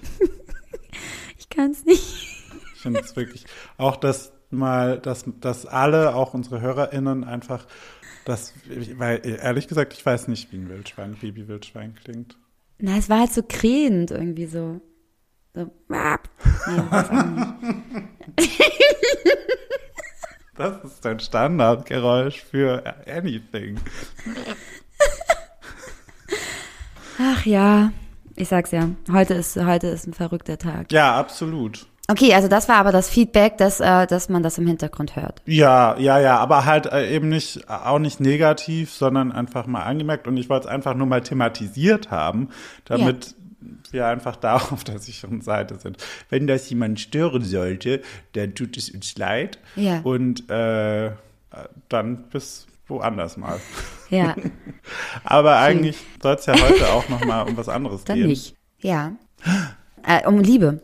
ich 1.37 1.85
nicht. 1.85 2.37
Ich 2.75 2.81
finde 2.81 3.01
es 3.01 3.15
wirklich, 3.15 3.45
auch 3.77 3.97
dass 3.97 4.31
mal, 4.49 4.99
dass, 4.99 5.25
dass 5.41 5.65
alle, 5.65 6.15
auch 6.15 6.33
unsere 6.33 6.61
HörerInnen 6.61 7.23
einfach, 7.23 7.67
das, 8.25 8.53
weil 8.97 9.21
ehrlich 9.25 9.67
gesagt, 9.67 9.93
ich 9.93 10.05
weiß 10.05 10.27
nicht, 10.27 10.51
wie 10.51 10.57
ein 10.57 10.69
Wildschwein, 10.69 11.15
Babywildschwein 11.15 11.95
klingt. 11.95 12.37
Na, 12.77 12.97
es 12.97 13.09
war 13.09 13.19
halt 13.21 13.33
so 13.33 13.43
krähend 13.43 14.11
irgendwie 14.11 14.45
so. 14.45 14.79
So. 15.53 15.71
Nicht. 15.87 16.19
Das 20.59 20.83
ist 20.83 21.05
dein 21.05 21.21
Standardgeräusch 21.21 22.41
für 22.41 22.83
anything. 23.07 23.79
Ach 27.17 27.45
ja, 27.45 27.93
ich 28.35 28.49
sag's 28.49 28.71
ja. 28.71 28.89
Heute 29.09 29.35
ist, 29.35 29.55
heute 29.55 29.87
ist 29.87 30.05
ein 30.05 30.13
verrückter 30.13 30.57
Tag. 30.57 30.91
Ja, 30.91 31.15
absolut. 31.15 31.87
Okay, 32.09 32.33
also 32.33 32.47
das 32.47 32.67
war 32.67 32.77
aber 32.77 32.91
das 32.91 33.07
Feedback, 33.07 33.57
dass, 33.57 33.79
äh, 33.79 34.07
dass 34.07 34.29
man 34.29 34.43
das 34.43 34.57
im 34.57 34.65
Hintergrund 34.65 35.15
hört. 35.15 35.43
Ja, 35.45 35.95
ja, 35.97 36.19
ja, 36.19 36.39
aber 36.39 36.65
halt 36.65 36.87
äh, 36.87 37.07
eben 37.13 37.29
nicht, 37.29 37.69
auch 37.69 37.99
nicht 37.99 38.19
negativ, 38.19 38.91
sondern 38.91 39.31
einfach 39.31 39.67
mal 39.67 39.83
angemerkt. 39.83 40.27
Und 40.27 40.35
ich 40.35 40.49
wollte 40.49 40.67
es 40.67 40.73
einfach 40.73 40.95
nur 40.95 41.05
mal 41.07 41.21
thematisiert 41.21 42.09
haben, 42.11 42.49
damit 42.83 43.35
wir 43.91 44.07
einfach 44.07 44.35
da 44.37 44.55
auf 44.57 44.83
der 44.83 44.99
sicheren 44.99 45.41
Seite 45.41 45.79
sind. 45.79 45.97
Wenn 46.29 46.47
das 46.47 46.69
jemand 46.69 46.99
stören 46.99 47.43
sollte, 47.43 48.01
dann 48.33 48.55
tut 48.55 48.77
es 48.77 48.89
uns 48.89 49.17
leid. 49.17 49.59
Ja. 49.75 49.99
Und 50.01 50.49
äh, 50.49 51.11
dann 51.89 52.23
bis 52.29 52.67
woanders 52.87 53.37
mal. 53.37 53.59
Ja, 54.09 54.35
Aber 55.23 55.57
eigentlich 55.59 55.97
soll 56.21 56.35
es 56.35 56.45
ja 56.47 56.53
heute 56.59 56.87
auch 56.89 57.07
noch 57.09 57.23
mal 57.25 57.41
um 57.43 57.55
was 57.57 57.69
anderes 57.69 58.03
dann 58.05 58.17
gehen. 58.17 58.27
nicht. 58.27 58.55
Ja. 58.79 59.13
Äh, 60.03 60.25
um 60.27 60.39
Liebe. 60.39 60.81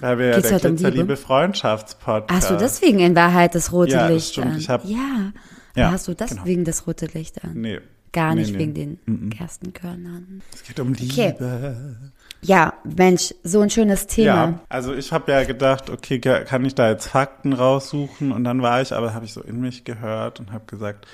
Weil 0.00 0.18
wir 0.18 0.26
ja 0.26 0.34
Geht's 0.36 0.48
der 0.48 0.56
heute 0.58 0.68
um 0.68 0.76
Liebe? 0.76 0.90
Glitzerliebe 0.90 1.16
Freundschaftspodcast. 1.16 2.30
Hast 2.42 2.50
du 2.50 2.56
deswegen 2.56 2.98
in 3.00 3.16
Wahrheit 3.16 3.54
das 3.54 3.72
rote 3.72 3.92
Ja, 3.92 4.02
das 4.02 4.10
Licht 4.12 4.32
stimmt. 4.32 4.46
an? 4.48 4.58
Ich 4.58 4.68
hab- 4.68 4.84
ja. 4.84 5.32
Ja, 5.76 5.92
Hast 5.92 6.08
du 6.08 6.14
deswegen 6.14 6.64
das 6.64 6.86
rote 6.86 7.06
Licht 7.06 7.42
an? 7.44 7.52
Nee. 7.54 7.80
Gar 8.12 8.34
Nee, 8.34 8.40
nicht 8.40 8.52
nee. 8.52 8.58
wegen 8.58 8.74
den 8.74 9.30
Gerstenkörnern. 9.30 10.42
Es 10.52 10.64
geht 10.64 10.80
um 10.80 10.92
Liebe. 10.92 11.34
Okay. 11.34 12.10
Ja, 12.42 12.74
Mensch, 12.84 13.34
so 13.44 13.60
ein 13.60 13.70
schönes 13.70 14.06
Thema. 14.06 14.26
Ja, 14.26 14.60
also 14.68 14.94
ich 14.94 15.12
habe 15.12 15.30
ja 15.30 15.44
gedacht, 15.44 15.90
okay, 15.90 16.18
kann 16.18 16.64
ich 16.64 16.74
da 16.74 16.88
jetzt 16.90 17.06
Fakten 17.08 17.52
raussuchen? 17.52 18.32
Und 18.32 18.44
dann 18.44 18.62
war 18.62 18.80
ich, 18.80 18.92
aber 18.92 19.14
habe 19.14 19.26
ich 19.26 19.32
so 19.32 19.42
in 19.42 19.60
mich 19.60 19.84
gehört 19.84 20.40
und 20.40 20.50
habe 20.52 20.64
gesagt, 20.66 21.06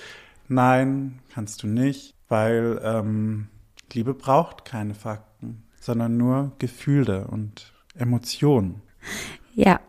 nein, 0.48 1.18
kannst 1.34 1.62
du 1.62 1.66
nicht, 1.66 2.14
weil 2.28 2.80
ähm, 2.82 3.48
Liebe 3.92 4.14
braucht 4.14 4.64
keine 4.64 4.94
Fakten, 4.94 5.64
sondern 5.80 6.16
nur 6.16 6.52
Gefühle 6.58 7.26
und 7.26 7.72
Emotionen. 7.94 8.82
Ja. 9.54 9.80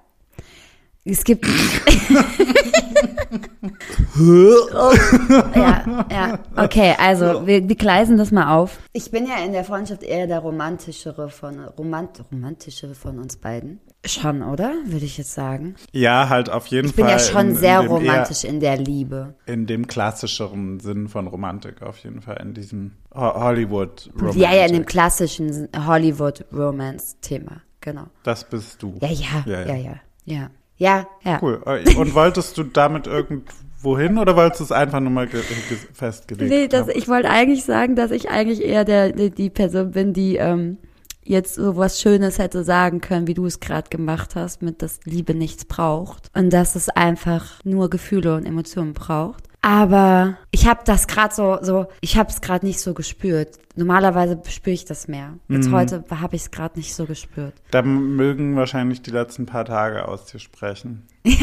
Es 1.09 1.23
gibt. 1.23 1.45
ja, 5.55 6.05
ja. 6.11 6.39
Okay, 6.55 6.95
also 6.97 7.45
wir, 7.47 7.67
wir 7.67 7.75
gleisen 7.75 8.17
das 8.17 8.31
mal 8.31 8.55
auf. 8.55 8.79
Ich 8.93 9.11
bin 9.11 9.25
ja 9.27 9.37
in 9.45 9.51
der 9.53 9.63
Freundschaft 9.63 10.03
eher 10.03 10.27
der 10.27 10.39
romantischere 10.39 11.29
von 11.29 11.59
romant, 11.77 12.23
romantischere 12.31 12.95
von 12.95 13.19
uns 13.19 13.37
beiden. 13.37 13.79
Schon, 14.05 14.41
oder? 14.43 14.73
Würde 14.85 15.05
ich 15.05 15.17
jetzt 15.17 15.33
sagen. 15.33 15.75
Ja, 15.91 16.29
halt 16.29 16.49
auf 16.49 16.67
jeden 16.67 16.87
Ich 16.89 16.95
bin 16.95 17.05
Fall. 17.05 17.13
ja 17.15 17.19
schon 17.19 17.49
in, 17.49 17.55
sehr 17.55 17.81
in 17.81 17.87
romantisch 17.87 18.43
in 18.43 18.59
der 18.59 18.77
Liebe. 18.77 19.35
In 19.45 19.65
dem 19.65 19.87
klassischeren 19.87 20.79
Sinn 20.79 21.07
von 21.07 21.27
Romantik 21.27 21.81
auf 21.81 21.97
jeden 21.99 22.21
Fall, 22.21 22.37
in 22.41 22.53
diesem 22.53 22.93
Ho- 23.13 23.33
Hollywood 23.41 24.09
Romantik. 24.19 24.41
Ja, 24.41 24.53
ja, 24.55 24.65
in 24.65 24.73
dem 24.73 24.85
klassischen 24.85 25.67
Hollywood-Romance-Thema. 25.85 27.61
Genau. 27.81 28.03
Das 28.23 28.43
bist 28.43 28.81
du. 28.83 28.95
Ja, 29.01 29.09
ja, 29.09 29.43
Ja, 29.45 29.61
ja, 29.61 29.75
ja. 29.75 29.75
ja. 29.75 29.95
Ja, 30.29 30.49
ja. 30.77 31.07
ja. 31.23 31.39
Cool. 31.41 31.61
Äh, 31.65 31.95
Und 31.95 32.13
wolltest 32.15 32.57
du 32.57 32.63
damit 32.63 33.07
irgendwo 33.07 33.97
hin 33.97 34.17
oder 34.17 34.35
wolltest 34.35 34.59
du 34.61 34.63
es 34.65 34.71
einfach 34.71 34.99
nur 34.99 35.11
mal 35.11 35.27
ge 35.27 35.41
ge 35.69 35.77
festgelegt 35.93 36.49
Nee, 36.51 36.67
das, 36.67 36.87
ich 36.87 37.07
wollte 37.07 37.29
eigentlich 37.29 37.63
sagen, 37.63 37.95
dass 37.95 38.11
ich 38.11 38.29
eigentlich 38.29 38.63
eher 38.63 38.85
der, 38.85 39.11
die- 39.11 39.31
die 39.31 39.49
Person 39.49 39.91
bin, 39.91 40.13
die 40.13 40.37
ähm, 40.37 40.77
jetzt 41.23 41.55
so 41.55 41.75
was 41.75 41.99
Schönes 41.99 42.39
hätte 42.39 42.63
sagen 42.63 43.01
können, 43.01 43.27
wie 43.27 43.33
du 43.33 43.45
es 43.45 43.59
gerade 43.59 43.89
gemacht 43.89 44.35
hast, 44.35 44.61
mit 44.61 44.81
dass 44.81 44.99
Liebe 45.03 45.33
nichts 45.33 45.65
braucht 45.65 46.29
und 46.35 46.51
dass 46.51 46.75
es 46.75 46.89
einfach 46.89 47.59
nur 47.65 47.89
Gefühle 47.89 48.35
und 48.35 48.45
Emotionen 48.45 48.93
braucht. 48.93 49.43
Aber 49.61 50.37
ich 50.51 50.67
habe 50.67 50.81
das 50.85 51.07
gerade 51.07 51.35
so, 51.35 51.57
so, 51.61 51.87
ich 51.99 52.17
habe 52.17 52.29
es 52.29 52.39
gerade 52.39 52.65
nicht 52.65 52.79
so 52.79 52.93
gespürt. 52.93 53.57
Normalerweise 53.77 54.41
spüre 54.49 54.73
ich 54.73 54.85
das 54.85 55.07
mehr. 55.07 55.33
Jetzt 55.47 55.71
heute 55.71 56.03
habe 56.09 56.35
ich 56.35 56.41
es 56.43 56.51
gerade 56.51 56.77
nicht 56.77 56.93
so 56.93 57.05
gespürt. 57.05 57.53
Da 57.71 57.81
mögen 57.83 58.55
wahrscheinlich 58.55 59.01
die 59.03 59.11
letzten 59.11 59.45
paar 59.45 59.65
Tage 59.65 60.07
aus 60.07 60.25
dir 60.25 60.39
sprechen. 60.39 61.03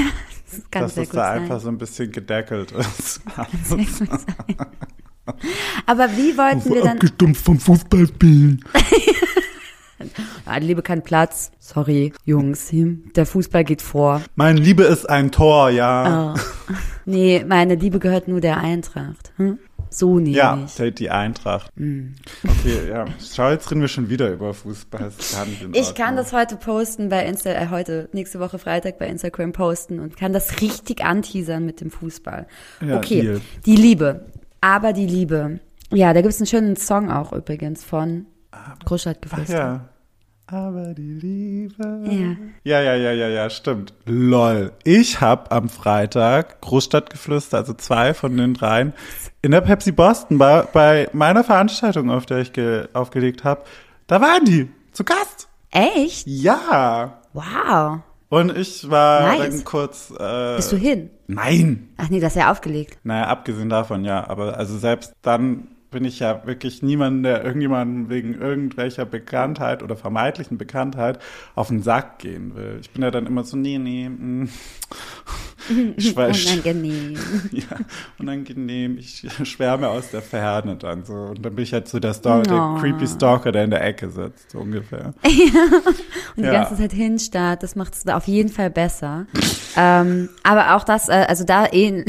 Das 0.50 0.70
kann 0.70 0.82
dass 0.82 0.94
sehr 0.94 1.02
es 1.04 1.08
gut 1.10 1.18
da 1.18 1.32
sein. 1.32 1.42
einfach 1.42 1.58
so 1.60 1.68
ein 1.68 1.78
bisschen 1.78 2.12
gedeckelt 2.12 2.70
ist. 2.70 3.22
Sehr 3.64 3.76
gut 3.78 3.88
sein. 4.20 4.56
Aber 5.86 6.08
wie 6.16 6.36
wollten 6.36 6.72
wir 6.72 6.82
dann? 6.82 6.92
Abgestumpft 6.92 7.44
vom 7.44 7.58
Fußballspielen. 7.58 8.64
Ah, 10.44 10.58
Liebe 10.58 10.82
keinen 10.82 11.02
Platz. 11.02 11.50
Sorry, 11.58 12.12
Jungs. 12.24 12.70
hm, 12.70 13.10
Der 13.16 13.24
Fußball 13.24 13.64
geht 13.64 13.80
vor. 13.80 14.20
Mein 14.36 14.58
Liebe 14.58 14.82
ist 14.82 15.08
ein 15.08 15.30
Tor, 15.32 15.70
ja. 15.70 16.34
Oh. 16.34 16.40
Nee, 17.06 17.44
meine 17.48 17.76
Liebe 17.76 17.98
gehört 18.00 18.28
nur 18.28 18.40
der 18.42 18.58
Eintracht. 18.58 19.32
Hm? 19.36 19.58
So 19.96 20.16
nämlich. 20.16 20.34
Ja, 20.36 20.58
die- 20.78 20.92
die 20.92 21.10
Eintracht. 21.10 21.70
Hm. 21.76 22.14
Okay, 22.42 22.88
ja. 22.88 23.04
Schau, 23.20 23.50
jetzt 23.50 23.70
reden 23.70 23.80
wir 23.80 23.88
schon 23.88 24.08
wieder 24.08 24.30
über 24.32 24.52
Fußball. 24.52 25.12
Ich 25.72 25.94
kann 25.94 26.16
das 26.16 26.32
heute 26.32 26.56
posten 26.56 27.08
bei 27.08 27.24
Insta, 27.26 27.50
äh, 27.50 27.68
heute, 27.70 28.08
nächste 28.12 28.40
Woche 28.40 28.58
Freitag 28.58 28.98
bei 28.98 29.06
Instagram 29.06 29.52
posten 29.52 30.00
und 30.00 30.16
kann 30.16 30.32
das 30.32 30.60
richtig 30.60 31.04
anteasern 31.04 31.64
mit 31.64 31.80
dem 31.80 31.90
Fußball. 31.90 32.46
Ja, 32.86 32.96
okay, 32.96 33.20
Deal. 33.22 33.40
die 33.66 33.76
Liebe. 33.76 34.24
Aber 34.60 34.92
die 34.92 35.06
Liebe. 35.06 35.60
Ja, 35.92 36.12
da 36.12 36.22
gibt's 36.22 36.38
einen 36.40 36.46
schönen 36.46 36.76
Song 36.76 37.10
auch 37.10 37.32
übrigens 37.32 37.84
von 37.84 38.26
Großstadtgeflüster. 38.84 39.54
Ja. 39.56 39.88
Aber 40.46 40.92
die 40.92 41.14
Liebe. 41.14 42.02
Ja. 42.64 42.78
Ja, 42.78 42.82
ja, 42.82 42.94
ja, 42.96 43.12
ja, 43.12 43.28
ja, 43.28 43.48
stimmt. 43.50 43.94
Lol. 44.04 44.72
Ich 44.84 45.20
hab 45.22 45.52
am 45.52 45.68
Freitag 45.70 46.60
Großstadtgeflüster, 46.60 47.56
also 47.58 47.72
zwei 47.72 48.12
von 48.12 48.36
den 48.36 48.52
dreien, 48.54 48.92
in 49.40 49.52
der 49.52 49.62
Pepsi 49.62 49.90
Boston 49.92 50.36
bei, 50.36 50.62
bei 50.72 51.08
meiner 51.12 51.44
Veranstaltung, 51.44 52.10
auf 52.10 52.26
der 52.26 52.38
ich 52.38 52.52
ge, 52.52 52.88
aufgelegt 52.92 53.42
habe, 53.44 53.62
da 54.06 54.20
waren 54.20 54.44
die 54.44 54.68
zu 54.92 55.02
Gast. 55.04 55.48
Echt? 55.70 56.26
Ja. 56.26 57.20
Wow. 57.32 58.00
Und 58.28 58.56
ich 58.56 58.88
war 58.90 59.22
Nice. 59.38 59.38
dann 59.56 59.64
kurz. 59.64 60.12
Äh, 60.18 60.56
Bist 60.56 60.72
du 60.72 60.76
hin? 60.76 61.10
Nein. 61.26 61.88
Ach 61.96 62.10
nee, 62.10 62.20
das 62.20 62.34
ist 62.36 62.42
ja 62.42 62.50
aufgelegt. 62.50 62.98
Naja, 63.02 63.28
abgesehen 63.28 63.68
davon, 63.70 64.04
ja. 64.04 64.28
Aber 64.28 64.58
also 64.58 64.76
selbst 64.76 65.14
dann 65.22 65.68
bin 65.94 66.04
ich 66.04 66.18
ja 66.18 66.44
wirklich 66.44 66.82
niemand, 66.82 67.24
der 67.24 67.44
irgendjemanden 67.44 68.10
wegen 68.10 68.34
irgendwelcher 68.34 69.06
Bekanntheit 69.06 69.80
oder 69.82 69.96
vermeintlichen 69.96 70.58
Bekanntheit 70.58 71.20
auf 71.54 71.68
den 71.68 71.82
Sack 71.82 72.18
gehen 72.18 72.56
will. 72.56 72.78
Ich 72.80 72.90
bin 72.90 73.02
ja 73.02 73.12
dann 73.12 73.26
immer 73.26 73.44
so, 73.44 73.56
nee, 73.56 73.78
nee, 73.78 74.08
mm. 74.08 74.48
Unangenehm. 76.16 77.14
ja, 77.52 77.64
unangenehm. 78.18 78.98
Ich 78.98 79.26
schwärme 79.44 79.88
aus 79.88 80.10
der 80.10 80.22
Ferne 80.22 80.76
dann 80.76 81.04
so. 81.04 81.14
Und 81.14 81.44
dann 81.44 81.54
bin 81.54 81.62
ich 81.64 81.72
halt 81.72 81.88
so 81.88 81.98
der, 82.00 82.14
Stalk, 82.14 82.46
Oh. 82.48 82.50
der 82.50 82.80
creepy 82.80 83.06
Stalker, 83.06 83.52
der 83.52 83.64
in 83.64 83.70
der 83.70 83.84
Ecke 83.84 84.10
sitzt, 84.10 84.50
so 84.50 84.58
ungefähr. 84.58 85.14
und 85.24 85.26
die 86.36 86.42
Ja. 86.42 86.52
ganze 86.52 86.76
Zeit 86.76 86.92
hinstarrt, 86.92 87.62
das 87.62 87.76
macht 87.76 87.94
es 87.94 88.06
auf 88.06 88.26
jeden 88.28 88.50
Fall 88.50 88.70
besser. 88.70 89.26
ähm, 89.76 90.28
aber 90.42 90.76
auch 90.76 90.84
das, 90.84 91.08
äh, 91.08 91.24
also 91.28 91.44
da, 91.44 91.66
ähn 91.72 92.04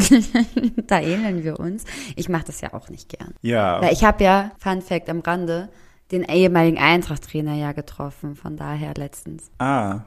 da 0.88 1.00
ähneln 1.00 1.44
wir 1.44 1.60
uns. 1.60 1.84
Ich 2.16 2.30
mache 2.30 2.46
das 2.46 2.62
ja 2.62 2.74
auch 2.74 2.90
nicht 2.90 3.10
gern. 3.10 3.34
Ja. 3.42 3.82
Weil 3.82 3.94
ich 3.94 4.04
habe 4.04 4.24
ja, 4.24 4.52
Fun 4.60 4.82
Fact 4.82 5.10
am 5.10 5.20
Rande, 5.22 5.70
den 6.12 6.24
ehemaligen 6.24 6.78
Eintracht-Trainer 6.78 7.56
ja 7.56 7.72
getroffen, 7.72 8.36
von 8.36 8.58
daher 8.58 8.94
letztens. 8.96 9.50
Ah. 9.58 10.02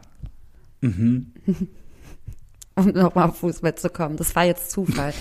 Um 2.78 2.86
nochmal 2.92 3.28
auf 3.28 3.36
Fußball 3.38 3.74
zu 3.74 3.90
kommen. 3.90 4.16
Das 4.16 4.34
war 4.36 4.44
jetzt 4.44 4.70
Zufall. 4.70 5.12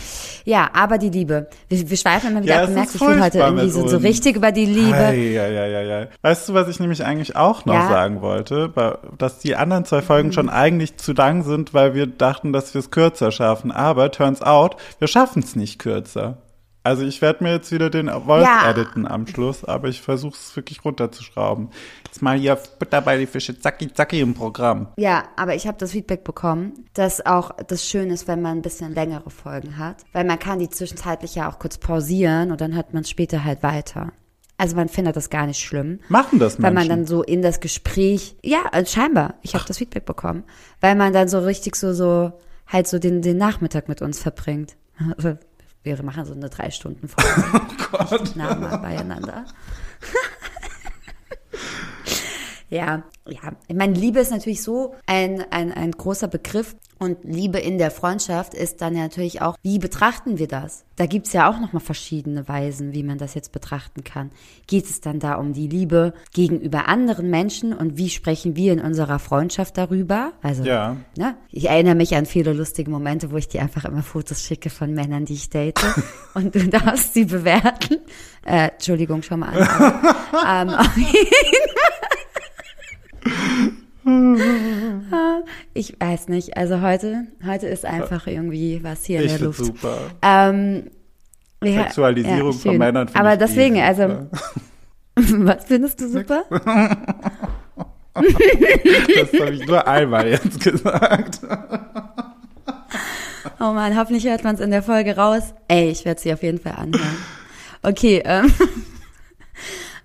ja, 0.45 0.69
aber 0.73 0.97
die 0.97 1.09
Liebe. 1.09 1.47
Wir, 1.69 1.89
wir 1.89 1.97
schweifen 1.97 2.31
immer 2.31 2.43
wieder 2.43 2.55
Ja, 2.55 2.61
ab. 2.61 2.67
Du 2.67 2.73
merkst, 2.73 2.95
ich 2.95 3.03
fühle 3.03 3.23
heute 3.23 3.39
irgendwie 3.39 3.69
so, 3.69 3.87
so 3.87 3.97
richtig 3.97 4.35
über 4.35 4.51
die 4.51 4.65
Liebe. 4.65 4.95
Ei, 4.95 5.39
ei, 5.39 5.59
ei, 5.59 5.75
ei, 5.75 6.01
ei. 6.03 6.09
Weißt 6.21 6.47
du, 6.49 6.53
was 6.53 6.67
ich 6.67 6.79
nämlich 6.79 7.03
eigentlich 7.03 7.35
auch 7.35 7.65
noch 7.65 7.73
Ja. 7.73 7.87
sagen 7.89 8.21
wollte? 8.21 8.71
Dass 9.17 9.39
die 9.39 9.55
anderen 9.55 9.85
zwei 9.85 10.01
Folgen 10.01 10.31
schon 10.33 10.49
eigentlich 10.49 10.97
zu 10.97 11.13
lang 11.13 11.43
sind, 11.43 11.73
weil 11.73 11.93
wir 11.93 12.07
dachten, 12.07 12.53
dass 12.53 12.73
wir 12.73 12.79
es 12.79 12.91
kürzer 12.91 13.31
schaffen. 13.31 13.71
Aber 13.71 14.11
turns 14.11 14.41
out, 14.41 14.75
wir 14.99 15.07
schaffen 15.07 15.41
es 15.43 15.55
nicht 15.55 15.79
kürzer. 15.79 16.37
Also 16.87 17.03
ich 17.03 17.21
werde 17.21 17.43
mir 17.43 17.51
jetzt 17.51 17.69
wieder 17.73 17.89
den 17.89 18.07
Wolf 18.07 18.45
Ja. 18.45 18.69
editen 18.69 19.05
am 19.05 19.27
Schluss, 19.27 19.65
aber 19.65 19.89
ich 19.89 20.01
versuche 20.01 20.35
es 20.37 20.55
wirklich 20.55 20.85
runterzuschrauben. 20.85 21.67
Jetzt 22.05 22.21
mal 22.21 22.37
hier 22.37 22.57
Butter 22.79 23.01
bei 23.01 23.17
die 23.17 23.25
Fische, 23.25 23.59
zacki 23.59 23.93
zacki 23.93 24.21
im 24.21 24.33
Programm. 24.33 24.87
Ja, 24.95 25.25
aber 25.35 25.53
ich 25.53 25.67
habe 25.67 25.77
das 25.77 25.91
Feedback 25.91 26.23
bekommen, 26.23 26.85
dass 26.93 27.25
auch 27.25 27.51
das 27.67 27.83
schön 27.83 28.09
ist, 28.09 28.29
wenn 28.29 28.41
man 28.41 28.59
ein 28.59 28.61
bisschen 28.61 28.93
längere 28.95 29.29
Folgen 29.29 29.77
hat. 29.77 29.97
Weil 30.13 30.23
man 30.23 30.39
kann 30.39 30.59
die 30.59 30.69
zwischenzeitlich 30.69 31.35
ja 31.35 31.51
auch 31.51 31.59
kurz 31.59 31.77
pausieren 31.77 32.51
und 32.51 32.61
dann 32.61 32.73
hört 32.73 32.93
man 32.93 33.03
später 33.03 33.43
halt 33.43 33.63
weiter. 33.63 34.13
Also 34.57 34.77
man 34.77 34.87
findet 34.87 35.17
das 35.17 35.29
gar 35.29 35.45
nicht 35.45 35.59
schlimm. 35.59 35.99
Machen 36.07 36.39
das 36.39 36.53
Weil 36.61 36.71
Menschen? 36.71 36.87
man 36.87 36.99
dann 36.99 37.05
so 37.05 37.21
in 37.21 37.41
das 37.41 37.59
Gespräch, 37.59 38.37
ja, 38.45 38.59
äh, 38.71 38.85
scheinbar, 38.85 39.33
ich 39.41 39.55
habe 39.55 39.65
das 39.67 39.77
Feedback 39.79 40.05
bekommen, 40.05 40.45
weil 40.79 40.95
man 40.95 41.11
dann 41.11 41.27
so 41.27 41.39
richtig 41.39 41.75
so, 41.75 41.91
so, 41.91 42.31
halt 42.65 42.87
so 42.87 42.97
den, 42.97 43.21
den 43.21 43.35
Nachmittag 43.35 43.89
mit 43.89 44.01
uns 44.01 44.19
verbringt. 44.21 44.77
Also, 45.17 45.37
Wir 45.95 46.03
machen 46.03 46.25
so 46.25 46.33
eine 46.33 46.49
drei 46.49 46.71
Stunden 46.71 47.07
Folge. 47.07 47.43
Oh 47.53 47.97
Gott. 47.97 48.35
nah 48.35 48.55
mal 48.55 48.77
beieinander. 48.77 49.45
ja, 52.69 53.03
ja. 53.27 53.53
Ich 53.67 53.75
meine, 53.75 53.93
Liebe 53.93 54.19
ist 54.19 54.31
natürlich 54.31 54.61
so 54.61 54.95
ein, 55.05 55.45
ein, 55.51 55.71
ein 55.71 55.91
großer 55.91 56.27
Begriff. 56.27 56.75
Und 56.99 57.23
Liebe 57.23 57.59
in 57.59 57.77
der 57.77 57.91
Freundschaft 57.91 58.53
ist 58.53 58.81
dann 58.81 58.95
ja 58.95 59.03
natürlich 59.03 59.41
auch, 59.41 59.55
wie 59.63 59.79
betrachten 59.79 60.37
wir 60.37 60.47
das? 60.47 60.83
Da 60.95 61.05
gibt's 61.05 61.33
ja 61.33 61.49
auch 61.49 61.59
nochmal 61.59 61.81
verschiedene 61.81 62.47
Weisen, 62.47 62.93
wie 62.93 63.03
man 63.03 63.17
das 63.17 63.35
jetzt 63.35 63.51
betrachten 63.51 64.03
kann. 64.03 64.31
Geht 64.65 64.85
es 64.85 64.99
dann 64.99 65.19
da 65.19 65.35
um 65.35 65.53
die 65.53 65.67
Liebe 65.67 66.13
gegenüber 66.33 66.87
anderen 66.87 67.29
Menschen 67.29 67.73
und 67.73 67.97
wie 67.97 68.09
sprechen 68.09 68.55
wir 68.55 68.73
in 68.73 68.79
unserer 68.79 69.19
Freundschaft 69.19 69.77
darüber? 69.77 70.33
Also, 70.41 70.63
Ja. 70.63 70.97
Ne? 71.17 71.35
Ich 71.51 71.69
erinnere 71.69 71.95
mich 71.95 72.15
an 72.15 72.25
viele 72.25 72.53
lustige 72.53 72.89
Momente, 72.89 73.31
wo 73.31 73.37
ich 73.37 73.47
dir 73.47 73.61
einfach 73.61 73.85
immer 73.85 74.03
Fotos 74.03 74.41
schicke 74.41 74.69
von 74.69 74.93
Männern, 74.93 75.25
die 75.25 75.33
ich 75.35 75.49
date. 75.49 75.79
und 76.33 76.55
du 76.55 76.67
darfst 76.67 77.13
sie 77.13 77.25
bewerten. 77.25 77.97
Äh, 78.45 78.69
Entschuldigung, 78.69 79.21
schon 79.23 79.41
mal 79.41 79.49
an. 79.49 79.93
Ähm, 80.47 80.71
Ich 85.73 85.99
weiß 85.99 86.29
nicht. 86.29 86.57
Also 86.57 86.81
heute, 86.81 87.27
heute 87.45 87.67
ist 87.67 87.85
einfach 87.85 88.27
irgendwie 88.27 88.83
was 88.83 89.05
hier 89.05 89.21
Ich 89.21 89.33
in 89.33 89.37
der 89.37 89.47
Luft. 89.47 89.59
super. 89.59 89.97
Ähm, 90.21 90.89
ja, 91.63 91.83
Sexualisierung 91.83 92.51
ja, 92.51 92.57
von. 92.57 92.77
Männern. 92.77 93.09
Aber 93.13 93.37
deswegen, 93.37 93.75
eh 93.75 93.83
also, 93.83 94.27
was 95.15 95.65
findest 95.65 96.01
du 96.01 96.09
super? 96.09 96.43
Das 98.19 99.39
habe 99.39 99.51
ich 99.51 99.67
nur 99.67 99.87
einmal 99.87 100.27
jetzt 100.27 100.59
gesagt. 100.59 101.39
Oh 103.59 103.73
man, 103.73 103.95
hoffentlich 103.95 104.25
hört 104.25 104.43
man 104.43 104.55
es 104.55 104.61
in 104.61 104.71
der 104.71 104.81
Folge 104.81 105.15
raus. 105.15 105.53
Ey, 105.67 105.91
ich 105.91 106.03
werde 106.03 106.19
sie 106.19 106.33
auf 106.33 106.41
jeden 106.41 106.57
Fall 106.59 106.73
anhören. 106.73 107.17
Okay, 107.83 108.23
ähm, 108.25 108.51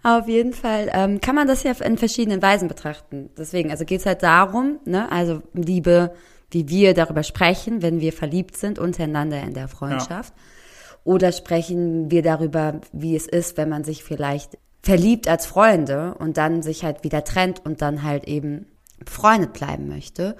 auf 0.02 0.28
jeden 0.28 0.52
Fall 0.52 0.90
ähm, 0.92 1.20
kann 1.20 1.34
man 1.34 1.46
das 1.46 1.62
ja 1.62 1.72
in 1.72 1.96
verschiedenen 1.96 2.42
Weisen 2.42 2.68
betrachten. 2.68 3.30
Deswegen, 3.36 3.70
also 3.70 3.84
geht's 3.84 4.06
halt 4.06 4.22
darum, 4.22 4.78
ne, 4.84 5.10
also 5.12 5.42
Liebe, 5.54 6.14
wie 6.50 6.68
wir 6.68 6.94
darüber 6.94 7.22
sprechen, 7.22 7.82
wenn 7.82 8.00
wir 8.00 8.12
verliebt 8.12 8.56
sind 8.56 8.78
untereinander 8.78 9.40
in 9.40 9.54
der 9.54 9.68
Freundschaft. 9.68 10.34
Oder 11.04 11.32
sprechen 11.32 12.10
wir 12.10 12.22
darüber, 12.22 12.80
wie 12.92 13.16
es 13.16 13.26
ist, 13.26 13.56
wenn 13.56 13.68
man 13.68 13.84
sich 13.84 14.04
vielleicht 14.04 14.58
verliebt 14.82 15.28
als 15.28 15.46
Freunde 15.46 16.14
und 16.18 16.36
dann 16.36 16.62
sich 16.62 16.84
halt 16.84 17.04
wieder 17.04 17.24
trennt 17.24 17.64
und 17.64 17.82
dann 17.82 18.02
halt 18.02 18.26
eben 18.26 18.66
befreundet 19.04 19.52
bleiben 19.52 19.88
möchte. 19.88 20.36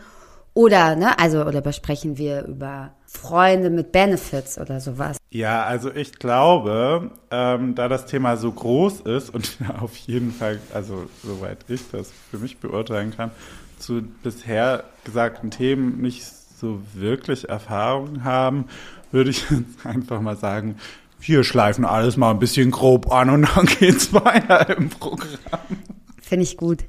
Oder, 0.55 0.97
ne, 0.97 1.19
also, 1.19 1.45
oder 1.45 1.63
besprechen 1.63 2.19
wir 2.19 2.45
über 2.45 2.93
Freunde 3.07 3.71
mit 3.71 3.93
Benefits 3.93 4.59
oder 4.59 4.81
sowas. 4.81 5.17
Ja, 5.31 5.65
also 5.65 5.91
ich 5.91 6.19
glaube, 6.19 7.11
ähm, 7.31 7.75
da 7.75 7.89
das 7.89 8.05
Thema 8.05 8.37
so 8.37 8.53
groß 8.53 9.01
ist 9.01 9.31
und 9.35 9.57
auf 9.81 9.97
jeden 9.97 10.33
Fall, 10.33 10.61
also 10.75 11.07
soweit 11.23 11.59
ich 11.69 11.91
das 11.91 12.13
für 12.31 12.39
mich 12.39 12.59
beurteilen 12.59 13.15
kann, 13.17 13.31
zu 13.79 14.03
bisher 14.23 14.85
gesagten 15.05 15.51
Themen 15.51 16.01
nicht 16.03 16.23
so 16.25 16.81
wirklich 16.95 17.49
Erfahrung 17.49 18.23
haben, 18.25 18.67
würde 19.11 19.31
ich 19.31 19.45
jetzt 19.51 19.87
einfach 19.87 20.21
mal 20.21 20.37
sagen, 20.37 20.77
wir 21.21 21.45
schleifen 21.45 21.85
alles 21.85 22.17
mal 22.17 22.31
ein 22.31 22.39
bisschen 22.39 22.71
grob 22.71 23.11
an 23.11 23.31
und 23.31 23.49
dann 23.57 23.67
geht's 23.79 24.13
weiter 24.13 24.77
im 24.77 24.91
Programm. 24.91 25.61
Finde 26.21 26.43
ich 26.45 26.57
gut. 26.57 26.85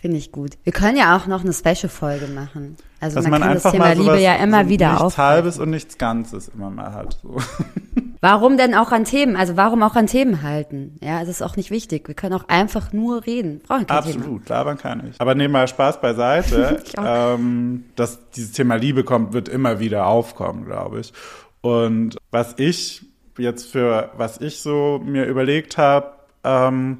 Finde 0.00 0.16
ich 0.16 0.30
gut. 0.30 0.52
Wir 0.62 0.72
können 0.72 0.96
ja 0.96 1.16
auch 1.16 1.26
noch 1.26 1.42
eine 1.42 1.52
Special-Folge 1.52 2.28
machen. 2.28 2.76
Also 3.00 3.16
Dass 3.16 3.24
man, 3.24 3.32
man 3.32 3.42
kann 3.42 3.54
das 3.54 3.66
einfach 3.66 3.72
Thema 3.72 3.84
mal 3.86 3.96
Liebe 3.96 4.20
ja 4.20 4.36
immer 4.36 4.62
so 4.62 4.70
wieder 4.70 4.88
nichts 4.90 5.02
aufgreifen. 5.02 5.34
Halbes 5.34 5.58
und 5.58 5.70
nichts 5.70 5.98
Ganzes 5.98 6.48
immer 6.48 6.70
mal 6.70 6.92
hat. 6.92 7.18
So. 7.20 7.36
Warum 8.20 8.56
denn 8.56 8.74
auch 8.74 8.90
an 8.90 9.04
Themen? 9.04 9.36
Also 9.36 9.56
warum 9.56 9.82
auch 9.82 9.94
an 9.94 10.08
Themen 10.08 10.42
halten? 10.42 10.98
Ja, 11.00 11.22
es 11.22 11.28
ist 11.28 11.42
auch 11.42 11.56
nicht 11.56 11.70
wichtig. 11.70 12.08
Wir 12.08 12.16
können 12.16 12.34
auch 12.34 12.48
einfach 12.48 12.92
nur 12.92 13.24
reden. 13.26 13.60
Brauchen 13.60 13.86
kein 13.86 14.02
Thema. 14.02 14.16
Absolut, 14.16 14.48
labern 14.48 14.78
kann 14.78 15.06
ich. 15.08 15.20
Aber 15.20 15.36
nehmen 15.36 15.52
wir 15.52 15.66
Spaß 15.66 16.00
beiseite. 16.00 16.82
Ähm, 17.00 17.84
dass 17.94 18.30
dieses 18.30 18.52
Thema 18.52 18.74
Liebe 18.74 19.04
kommt, 19.04 19.32
wird 19.32 19.48
immer 19.48 19.78
wieder 19.78 20.06
aufkommen, 20.06 20.64
glaube 20.64 21.00
ich. 21.00 21.12
Und 21.60 22.16
was 22.30 22.54
ich 22.56 23.04
jetzt 23.38 23.70
für, 23.70 24.10
was 24.16 24.40
ich 24.40 24.60
so 24.60 25.00
mir 25.04 25.26
überlegt 25.26 25.78
habe, 25.78 26.12
ähm, 26.42 26.98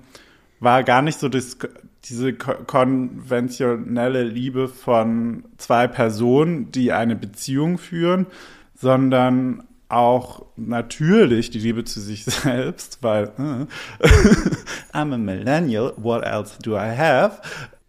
war 0.61 0.84
gar 0.84 1.02
nicht 1.02 1.18
so 1.18 1.28
das, 1.28 1.58
diese 2.04 2.32
ko- 2.34 2.64
konventionelle 2.66 4.22
Liebe 4.24 4.68
von 4.68 5.44
zwei 5.58 5.87
Personen, 5.88 6.70
die 6.72 6.92
eine 6.92 7.16
Beziehung 7.16 7.78
führen, 7.78 8.26
sondern 8.74 9.64
auch 9.88 10.44
natürlich 10.56 11.50
die 11.50 11.58
Liebe 11.61 11.84
zu 11.84 12.00
sich 12.00 12.24
selbst, 12.26 12.98
weil 13.02 13.24
äh, 13.38 14.06
I'm 14.96 15.14
a 15.14 15.18
millennial, 15.18 15.92
what 15.96 16.24
else 16.24 16.56
do 16.62 16.76
I 16.76 16.94
have? 16.96 17.40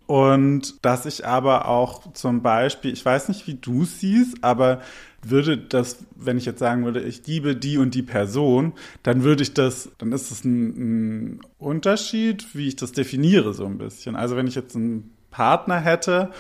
Und 0.08 0.84
dass 0.84 1.06
ich 1.06 1.26
aber 1.28 1.68
auch 1.68 2.14
zum 2.14 2.42
Beispiel, 2.42 2.92
ich 2.94 3.06
weiß 3.06 3.28
nicht, 3.28 3.46
wie 3.46 3.54
du 3.56 3.86
siehst, 3.86 4.44
aber 4.44 4.82
würde 5.22 5.58
das, 5.58 6.06
wenn 6.16 6.38
ich 6.38 6.46
jetzt 6.46 6.60
sagen 6.60 6.86
würde, 6.86 7.02
ich 7.02 7.26
liebe 7.28 7.56
die 7.56 7.78
und 7.78 7.96
die 7.96 8.04
Person, 8.04 8.74
dann 9.04 9.24
würde 9.24 9.44
ich 9.44 9.54
das, 9.54 9.90
dann 9.98 10.12
ist 10.12 10.32
es 10.32 10.44
ein, 10.44 11.34
ein 11.34 11.42
Unterschied, 11.58 12.56
wie 12.56 12.68
ich 12.68 12.76
das 12.76 12.92
definiere 12.92 13.54
so 13.54 13.66
ein 13.66 13.78
bisschen. 13.78 14.16
Also 14.16 14.36
wenn 14.36 14.48
ich 14.48 14.56
jetzt 14.56 14.76
einen 14.76 15.12
Partner 15.32 15.80
hätte 15.80 16.32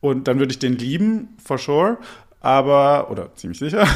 und 0.00 0.28
dann 0.28 0.38
würde 0.38 0.52
ich 0.52 0.58
den 0.58 0.76
lieben, 0.76 1.30
for 1.42 1.58
sure, 1.58 1.98
aber, 2.40 3.10
oder 3.10 3.34
ziemlich 3.36 3.60
sicher. 3.60 3.86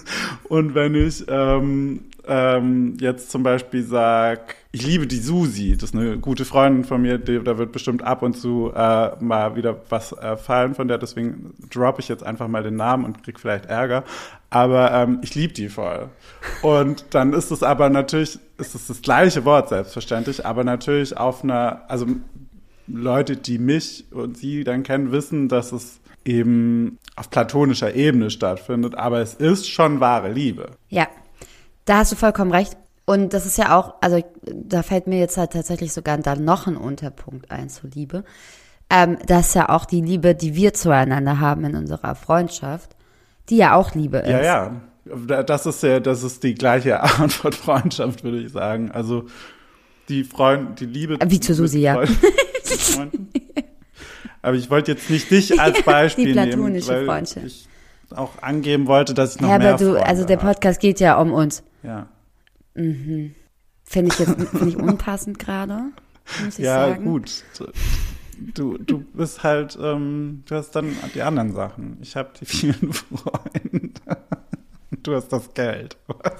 Und 0.48 0.74
wenn 0.74 0.96
ich 0.96 1.24
ähm, 1.28 2.06
ähm, 2.26 2.96
jetzt 3.00 3.30
zum 3.30 3.42
Beispiel 3.42 3.82
sag, 3.82 4.56
ich 4.70 4.86
liebe 4.86 5.06
die 5.06 5.18
Susi, 5.18 5.76
das 5.76 5.90
ist 5.90 5.96
eine 5.96 6.18
gute 6.18 6.44
Freundin 6.44 6.84
von 6.84 7.02
mir, 7.02 7.18
die, 7.18 7.42
da 7.42 7.58
wird 7.58 7.72
bestimmt 7.72 8.02
ab 8.02 8.22
und 8.22 8.34
zu 8.34 8.72
äh, 8.74 9.10
mal 9.22 9.56
wieder 9.56 9.80
was 9.88 10.12
äh, 10.12 10.36
fallen 10.36 10.74
von 10.74 10.88
der, 10.88 10.98
deswegen 10.98 11.54
droppe 11.70 12.00
ich 12.00 12.08
jetzt 12.08 12.22
einfach 12.22 12.48
mal 12.48 12.62
den 12.62 12.76
Namen 12.76 13.04
und 13.04 13.22
krieg 13.22 13.40
vielleicht 13.40 13.66
Ärger. 13.66 14.04
Aber 14.50 14.92
ähm, 14.92 15.18
ich 15.22 15.34
liebe 15.34 15.52
die 15.52 15.68
voll. 15.68 16.08
Und 16.62 17.06
dann 17.10 17.32
ist 17.32 17.50
es 17.50 17.62
aber 17.62 17.90
natürlich, 17.90 18.38
ist 18.58 18.74
es 18.74 18.86
das 18.86 19.02
gleiche 19.02 19.44
Wort 19.44 19.70
selbstverständlich, 19.70 20.46
aber 20.46 20.62
natürlich 20.62 21.16
auf 21.16 21.42
einer, 21.42 21.82
also 21.88 22.06
Leute, 22.86 23.36
die 23.36 23.58
mich 23.58 24.04
und 24.10 24.36
sie 24.36 24.64
dann 24.64 24.82
kennen, 24.82 25.12
wissen, 25.12 25.48
dass 25.48 25.72
es 25.72 26.00
eben 26.24 26.98
auf 27.16 27.30
platonischer 27.30 27.94
Ebene 27.94 28.30
stattfindet, 28.30 28.94
aber 28.94 29.20
es 29.20 29.34
ist 29.34 29.68
schon 29.68 30.00
wahre 30.00 30.30
Liebe. 30.30 30.70
Ja, 30.88 31.08
da 31.84 31.98
hast 31.98 32.12
du 32.12 32.16
vollkommen 32.16 32.52
recht. 32.52 32.76
Und 33.04 33.34
das 33.34 33.46
ist 33.46 33.58
ja 33.58 33.76
auch, 33.76 33.94
also 34.00 34.22
da 34.42 34.82
fällt 34.82 35.06
mir 35.08 35.18
jetzt 35.18 35.36
halt 35.36 35.52
tatsächlich 35.52 35.92
sogar 35.92 36.16
dann 36.18 36.44
noch 36.44 36.66
ein 36.66 36.76
Unterpunkt 36.76 37.50
ein 37.50 37.68
zur 37.68 37.90
Liebe. 37.90 38.24
Ähm, 38.88 39.18
das 39.26 39.48
ist 39.48 39.54
ja 39.54 39.68
auch 39.70 39.84
die 39.84 40.00
Liebe, 40.00 40.34
die 40.34 40.54
wir 40.54 40.72
zueinander 40.72 41.40
haben 41.40 41.64
in 41.64 41.74
unserer 41.74 42.14
Freundschaft, 42.14 42.94
die 43.48 43.56
ja 43.56 43.74
auch 43.74 43.94
Liebe 43.94 44.18
ist. 44.18 44.30
Ja, 44.30 44.42
ja. 44.42 44.80
Das 45.44 45.66
ist 45.66 45.82
ja, 45.82 45.98
das 45.98 46.22
ist 46.22 46.44
die 46.44 46.54
gleiche 46.54 47.02
Art 47.02 47.32
von 47.32 47.52
Freundschaft, 47.52 48.22
würde 48.22 48.38
ich 48.38 48.52
sagen. 48.52 48.92
Also 48.92 49.26
die 50.08 50.22
Freund, 50.24 50.78
die 50.78 50.86
Liebe. 50.86 51.18
Wie 51.26 51.40
zu 51.40 51.54
Susi, 51.54 51.80
ja. 51.80 52.00
Aber 54.42 54.56
ich 54.56 54.70
wollte 54.70 54.92
jetzt 54.92 55.08
nicht 55.10 55.30
dich 55.30 55.60
als 55.60 55.82
Beispiel 55.82 56.26
Die 56.26 56.34
nehmen, 56.34 56.50
platonische 56.50 56.88
weil 56.88 57.06
Freundschaft. 57.06 57.46
ich 57.46 57.68
auch 58.16 58.42
angeben 58.42 58.86
wollte, 58.86 59.14
dass 59.14 59.34
ich 59.36 59.40
noch 59.40 59.48
Ja, 59.50 59.58
mehr 59.58 59.68
aber 59.70 59.78
du, 59.78 59.84
Freunde 59.92 60.06
also 60.06 60.24
der. 60.24 60.36
Podcast 60.36 60.80
geht 60.80 61.00
ja 61.00 61.18
um 61.20 61.32
uns. 61.32 61.62
Ja, 61.82 62.06
Finde 62.74 63.32
ich 64.12 64.18
jetzt 64.18 64.48
finde 64.50 64.68
ich 64.68 64.76
unpassend 64.76 65.38
gerade, 65.38 65.80
muss 66.44 66.58
ich 66.58 66.64
ja 66.64 66.88
sagen. 66.88 67.04
gut. 67.04 67.44
Du, 68.54 68.78
du 68.78 68.98
bist 69.12 69.42
halt, 69.42 69.78
ähm, 69.80 70.42
du 70.46 70.54
hast 70.56 70.70
dann 70.72 70.96
die 71.14 71.22
anderen 71.22 71.52
Sachen. 71.52 71.98
Ich 72.00 72.16
habe 72.16 72.30
die 72.40 72.46
vielen 72.46 72.92
Freunde. 73.12 73.90
Du 75.02 75.14
hast 75.14 75.28
das 75.28 75.52
Geld. 75.54 75.96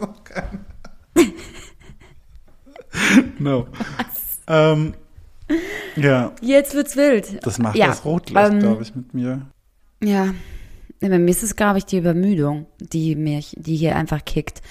No. 3.39 3.67
Ähm, 4.47 4.95
ja, 5.97 6.33
Jetzt 6.41 6.75
wird's 6.75 6.97
wild. 6.97 7.45
das 7.45 7.59
macht 7.59 7.77
ja, 7.77 7.89
das 7.89 8.05
Rotlicht, 8.05 8.39
ähm, 8.53 8.59
glaube 8.61 8.83
ich, 8.83 8.95
mit 8.95 9.13
mir. 9.15 9.43
Ja, 10.03 10.27
Ja, 10.27 10.35
bei 11.11 11.19
mir 11.19 11.31
ist 11.31 11.43
es, 11.43 11.57
glaube 11.57 11.79
ich, 11.79 11.87
die 11.87 11.99
Übermüdung, 11.99 12.67
die 12.79 13.17
mich, 13.17 13.55
die 13.59 13.77
hier 13.77 13.97
einfach 13.97 14.25
kickt. 14.25 14.63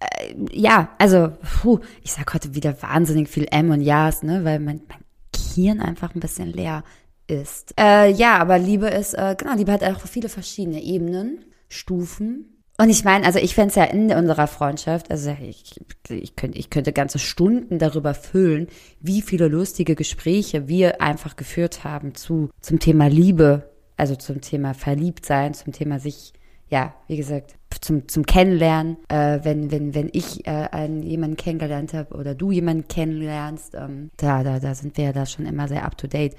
Äh, 0.00 0.34
ja, 0.52 0.90
also, 0.98 1.32
puh, 1.62 1.80
ich 2.02 2.12
sag 2.12 2.32
heute 2.34 2.54
wieder 2.54 2.80
wahnsinnig 2.82 3.28
viel 3.28 3.46
M 3.50 3.70
und 3.70 3.80
Ja's, 3.80 4.22
ne, 4.22 4.44
weil 4.44 4.58
mein, 4.58 4.82
mein 4.88 5.04
Gehirn 5.32 5.80
einfach 5.80 6.14
ein 6.14 6.20
bisschen 6.20 6.52
leer 6.52 6.84
ist. 7.26 7.74
Äh, 7.78 8.10
ja, 8.12 8.38
aber 8.38 8.58
Liebe 8.58 8.88
ist, 8.88 9.14
äh, 9.14 9.34
genau, 9.38 9.54
Liebe 9.54 9.72
hat 9.72 9.84
auch 9.84 10.00
viele 10.00 10.28
verschiedene 10.28 10.82
Ebenen, 10.82 11.44
Stufen. 11.68 12.56
Und 12.78 12.88
ich 12.88 13.04
meine, 13.04 13.26
also 13.26 13.38
ich 13.38 13.54
fänd's 13.54 13.74
ja 13.74 13.84
in 13.84 14.10
unserer 14.10 14.46
Freundschaft, 14.46 15.10
also 15.10 15.36
ich, 15.42 15.78
ich, 16.08 16.34
könnte, 16.34 16.58
ich 16.58 16.70
könnte 16.70 16.92
ganze 16.94 17.18
Stunden 17.18 17.78
darüber 17.78 18.14
füllen, 18.14 18.68
wie 19.00 19.20
viele 19.20 19.48
lustige 19.48 19.94
Gespräche 19.94 20.66
wir 20.66 21.02
einfach 21.02 21.36
geführt 21.36 21.84
haben 21.84 22.14
zu, 22.14 22.48
zum 22.60 22.78
Thema 22.78 23.08
Liebe, 23.08 23.69
also 24.00 24.16
zum 24.16 24.40
Thema 24.40 24.74
Verliebtsein, 24.74 25.54
zum 25.54 25.72
Thema 25.72 26.00
sich, 26.00 26.32
ja, 26.68 26.94
wie 27.06 27.16
gesagt, 27.18 27.54
zum, 27.80 28.08
zum 28.08 28.24
Kennenlernen, 28.24 28.96
äh, 29.08 29.40
wenn, 29.42 29.70
wenn, 29.70 29.94
wenn 29.94 30.08
ich 30.12 30.46
äh, 30.46 30.68
einen, 30.72 31.02
jemanden 31.02 31.36
kennengelernt 31.36 31.92
habe 31.92 32.14
oder 32.16 32.34
du 32.34 32.50
jemanden 32.50 32.88
kennenlernst, 32.88 33.74
ähm, 33.74 34.10
da, 34.16 34.42
da, 34.42 34.58
da 34.58 34.74
sind 34.74 34.96
wir 34.96 35.04
ja 35.04 35.12
da 35.12 35.26
schon 35.26 35.46
immer 35.46 35.68
sehr 35.68 35.84
up 35.84 35.96
to 35.96 36.06
date. 36.06 36.34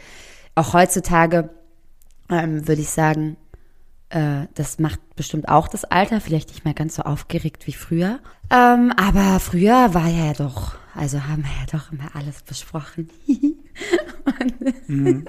Auch 0.56 0.74
heutzutage 0.74 1.52
ähm, 2.30 2.68
würde 2.68 2.82
ich 2.82 2.90
sagen, 2.90 3.38
äh, 4.10 4.48
das 4.56 4.80
macht 4.80 5.00
bestimmt 5.16 5.48
auch 5.48 5.68
das 5.68 5.86
Alter, 5.86 6.20
vielleicht 6.20 6.50
nicht 6.50 6.66
mehr 6.66 6.74
ganz 6.74 6.96
so 6.96 7.04
aufgeregt 7.04 7.68
wie 7.68 7.74
früher. 7.74 8.20
Ähm, 8.50 8.92
aber 8.98 9.40
früher 9.40 9.94
war 9.94 10.10
ja 10.10 10.34
doch, 10.34 10.76
also 10.96 11.28
haben 11.28 11.44
wir 11.44 11.52
ja 11.52 11.80
doch 11.80 11.92
immer 11.92 12.16
alles 12.16 12.42
besprochen. 12.42 13.10
und, 14.88 15.28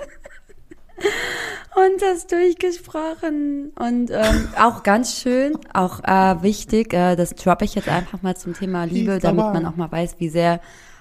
und 1.74 2.02
das 2.02 2.26
durchgesprochen. 2.26 3.72
Und 3.76 4.10
ähm, 4.10 4.48
auch 4.58 4.82
ganz 4.82 5.20
schön, 5.20 5.56
auch 5.72 6.00
äh, 6.04 6.42
wichtig, 6.42 6.92
äh, 6.92 7.16
das 7.16 7.34
droppe 7.34 7.64
ich 7.64 7.74
jetzt 7.74 7.88
einfach 7.88 8.22
mal 8.22 8.36
zum 8.36 8.54
Thema 8.54 8.84
Liebe, 8.84 9.18
damit 9.18 9.44
man 9.44 9.66
auch 9.66 9.76
mal 9.76 9.90
weiß, 9.90 10.16
wie 10.18 10.28
sehr, 10.28 10.60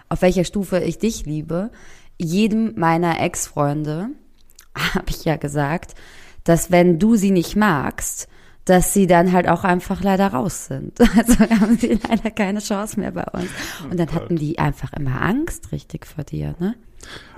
auf 0.09 0.21
welcher 0.21 0.43
Stufe 0.43 0.79
ich 0.79 0.97
dich 0.97 1.25
liebe. 1.25 1.71
Jedem 2.17 2.73
meiner 2.77 3.19
Ex-Freunde 3.19 4.09
habe 4.93 5.09
ich 5.09 5.25
ja 5.25 5.37
gesagt, 5.37 5.95
dass 6.43 6.71
wenn 6.71 6.99
du 6.99 7.15
sie 7.15 7.31
nicht 7.31 7.55
magst, 7.55 8.27
dass 8.65 8.93
sie 8.93 9.07
dann 9.07 9.31
halt 9.31 9.47
auch 9.47 9.63
einfach 9.63 10.01
leider 10.01 10.27
raus 10.27 10.65
sind. 10.67 10.99
Also 11.17 11.39
haben 11.39 11.77
sie 11.77 11.99
leider 12.07 12.31
keine 12.31 12.59
Chance 12.59 12.99
mehr 12.99 13.11
bei 13.11 13.25
uns. 13.25 13.49
Und 13.89 13.99
dann 13.99 14.11
hatten 14.13 14.35
die 14.35 14.59
einfach 14.59 14.93
immer 14.93 15.21
Angst 15.21 15.71
richtig 15.71 16.05
vor 16.05 16.23
dir, 16.23 16.55
ne? 16.59 16.75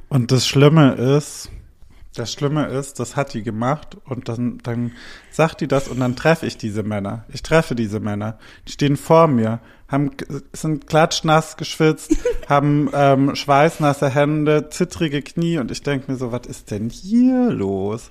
Und 0.09 0.31
das 0.31 0.45
Schlimme 0.45 0.93
ist, 0.93 1.49
das 2.15 2.32
Schlimme 2.32 2.67
ist, 2.67 2.99
das 2.99 3.15
hat 3.15 3.34
die 3.34 3.43
gemacht 3.43 3.97
und 4.06 4.30
dann, 4.30 4.60
dann 4.63 4.91
sagt 5.32 5.62
die 5.62 5.67
das 5.67 5.88
und 5.88 5.99
dann 5.99 6.15
treffe 6.15 6.45
ich 6.45 6.58
diese 6.58 6.84
Männer. 6.84 7.26
Ich 7.34 7.41
treffe 7.43 7.76
diese 7.76 7.99
Männer. 7.99 8.38
Die 8.67 8.71
stehen 8.73 8.97
vor 8.97 9.28
mir, 9.28 9.60
haben, 9.88 10.12
sind 10.54 10.88
klatschnass 10.88 11.58
geschwitzt, 11.58 12.15
haben 12.49 12.89
ähm, 12.93 13.36
schweißnasse 13.36 14.10
Hände, 14.10 14.69
zittrige 14.69 15.21
Knie 15.21 15.58
und 15.58 15.71
ich 15.71 15.82
denke 15.82 16.12
mir 16.12 16.17
so, 16.17 16.32
was 16.32 16.45
ist 16.47 16.71
denn 16.71 16.89
hier 16.89 17.49
los? 17.49 18.10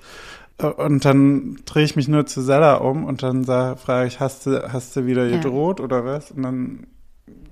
Und 0.77 1.03
dann 1.03 1.59
drehe 1.65 1.83
ich 1.83 1.95
mich 1.95 2.07
nur 2.07 2.25
zu 2.25 2.41
Sella 2.41 2.75
um 2.75 3.05
und 3.05 3.23
dann 3.23 3.43
sag, 3.43 3.79
frage 3.79 4.07
ich, 4.07 4.19
hast 4.19 4.45
du, 4.45 4.71
hast 4.71 4.95
du 4.95 5.05
wieder 5.05 5.25
Ja. 5.27 5.37
gedroht 5.37 5.79
oder 5.79 6.05
was? 6.05 6.31
Und 6.31 6.43
dann 6.43 6.87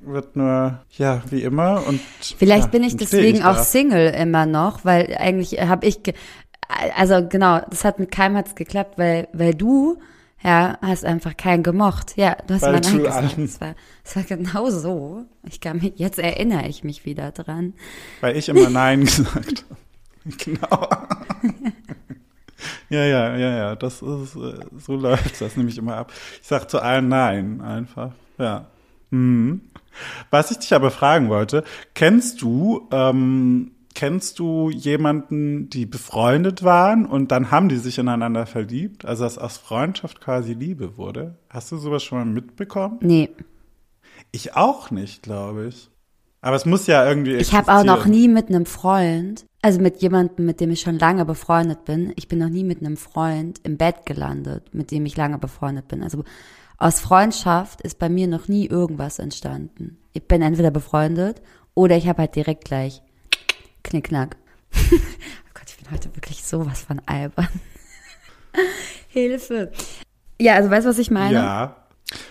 wird 0.04 0.36
nur, 0.36 0.80
ja, 0.98 1.22
wie 1.30 1.44
immer. 1.44 1.86
Und 1.88 2.00
Vielleicht 2.38 2.66
ja, 2.66 2.70
bin 2.72 2.84
ich 2.84 2.98
deswegen 2.98 3.44
auch 3.44 3.56
da. 3.56 3.64
Single 3.64 4.10
immer 4.14 4.46
noch, 4.46 4.84
weil 4.86 5.16
eigentlich 5.20 5.60
habe 5.62 5.86
ich, 5.86 6.00
also 6.96 7.28
genau, 7.28 7.62
das 7.70 7.84
hat 7.84 8.00
mit 8.00 8.12
keinem 8.12 8.38
hat's 8.38 8.56
geklappt, 8.56 8.98
weil, 8.98 9.28
weil 9.34 9.54
du, 9.54 9.98
ja, 10.44 10.78
hast 10.82 11.06
einfach 11.06 11.38
keinen 11.38 11.64
gemocht. 11.64 12.14
Ja, 12.16 12.36
du 12.48 12.56
hast 12.56 12.64
Weil 12.64 12.82
du 12.82 12.90
Nein 12.90 13.04
gesagt. 13.04 13.38
Es 13.38 13.62
war, 13.62 13.76
es 14.04 14.16
war 14.16 14.24
genau 14.24 14.70
so. 14.70 15.26
Ich 15.48 15.62
kann 15.62 15.78
mich, 15.78 15.94
jetzt 15.98 16.18
erinnere 16.20 16.68
ich 16.68 16.84
mich 16.84 17.06
wieder 17.06 17.32
dran. 17.32 17.74
Weil 18.22 18.36
ich 18.38 18.50
immer 18.50 18.70
Nein 18.70 19.02
gesagt 19.06 19.66
habe. 19.70 20.36
Genau. 20.38 20.88
ja, 22.90 23.06
ja, 23.06 23.38
ja, 23.38 23.58
ja, 23.58 23.76
das 23.76 24.02
ist, 24.02 24.36
äh, 24.36 24.60
so 24.78 24.96
läuft 24.96 25.42
das 25.42 25.58
nämlich 25.58 25.78
immer 25.78 25.98
ab. 25.98 26.12
Ich 26.42 26.48
sag 26.48 26.70
zu 26.70 26.82
allen 26.82 27.08
Nein 27.08 27.62
einfach, 27.62 28.12
ja. 28.38 28.68
Mhm. 29.12 29.62
Was 30.30 30.52
ich 30.52 30.60
dich 30.60 30.74
aber 30.74 30.90
fragen 30.90 31.30
wollte, 31.30 31.64
kennst 31.94 32.42
du, 32.42 32.88
ähm, 32.92 33.72
kennst 34.02 34.40
du 34.40 34.72
jemanden, 34.72 35.70
die 35.70 35.86
befreundet 35.86 36.64
waren 36.64 37.06
und 37.06 37.32
dann 37.32 37.52
haben 37.52 37.70
die 37.70 37.78
sich 37.78 38.00
ineinander 38.00 38.48
verliebt? 38.48 39.06
Also 39.06 39.26
dass 39.26 39.38
aus 39.38 39.58
Freundschaft 39.58 40.22
quasi 40.22 40.54
Liebe 40.54 40.98
wurde? 40.98 41.38
Hast 41.52 41.72
du 41.72 41.78
sowas 41.78 42.02
schon 42.02 42.18
mal 42.18 42.26
mitbekommen? 42.26 42.98
Nee, 43.02 43.30
Ich 44.32 44.56
auch 44.56 44.90
nicht, 44.90 45.22
glaube 45.22 45.68
ich. 45.68 45.92
Aber 46.42 46.56
es 46.56 46.66
muss 46.66 46.88
ja 46.88 47.08
irgendwie 47.08 47.36
ich 47.36 47.54
habe 47.54 47.72
auch 47.72 47.84
noch 47.84 48.08
nie 48.08 48.28
mit 48.28 48.50
einem 48.50 48.66
Freund, 48.66 49.46
also 49.62 49.80
mit 49.80 50.02
jemandem, 50.02 50.48
mit 50.48 50.62
dem 50.62 50.72
ich 50.72 50.82
schon 50.82 50.98
lange 50.98 51.24
befreundet 51.24 51.86
bin, 51.86 52.12
ich 52.16 52.28
bin 52.28 52.40
noch 52.40 52.50
nie 52.50 52.64
mit 52.64 52.80
einem 52.80 52.98
Freund 52.98 53.60
im 53.62 53.78
Bett 53.78 54.08
gelandet, 54.08 54.74
mit 54.74 54.90
dem 54.90 55.06
ich 55.06 55.16
lange 55.16 55.38
befreundet 55.38 55.88
bin. 55.90 56.02
Also 56.02 56.24
aus 56.80 57.00
Freundschaft 57.00 57.82
ist 57.82 58.00
bei 58.00 58.10
mir 58.10 58.26
noch 58.26 58.48
nie 58.48 58.66
irgendwas 58.66 59.20
entstanden. 59.20 60.00
Ich 60.14 60.28
bin 60.28 60.42
entweder 60.42 60.72
befreundet 60.72 61.44
oder 61.76 61.96
ich 61.98 62.08
habe 62.08 62.24
halt 62.24 62.36
direkt 62.36 62.66
gleich 62.66 63.04
Knickknack. 63.84 64.38
oh 64.74 64.98
Gott, 65.54 65.66
ich 65.68 65.78
bin 65.78 65.92
heute 65.92 66.16
wirklich 66.16 66.44
sowas 66.44 66.82
von 66.82 67.02
albern. 67.06 67.50
Hilfe. 69.08 69.72
Ja, 70.40 70.56
also 70.56 70.70
weißt 70.70 70.86
du, 70.86 70.90
was 70.90 70.98
ich 70.98 71.12
meine? 71.12 71.34
Ja. 71.34 71.76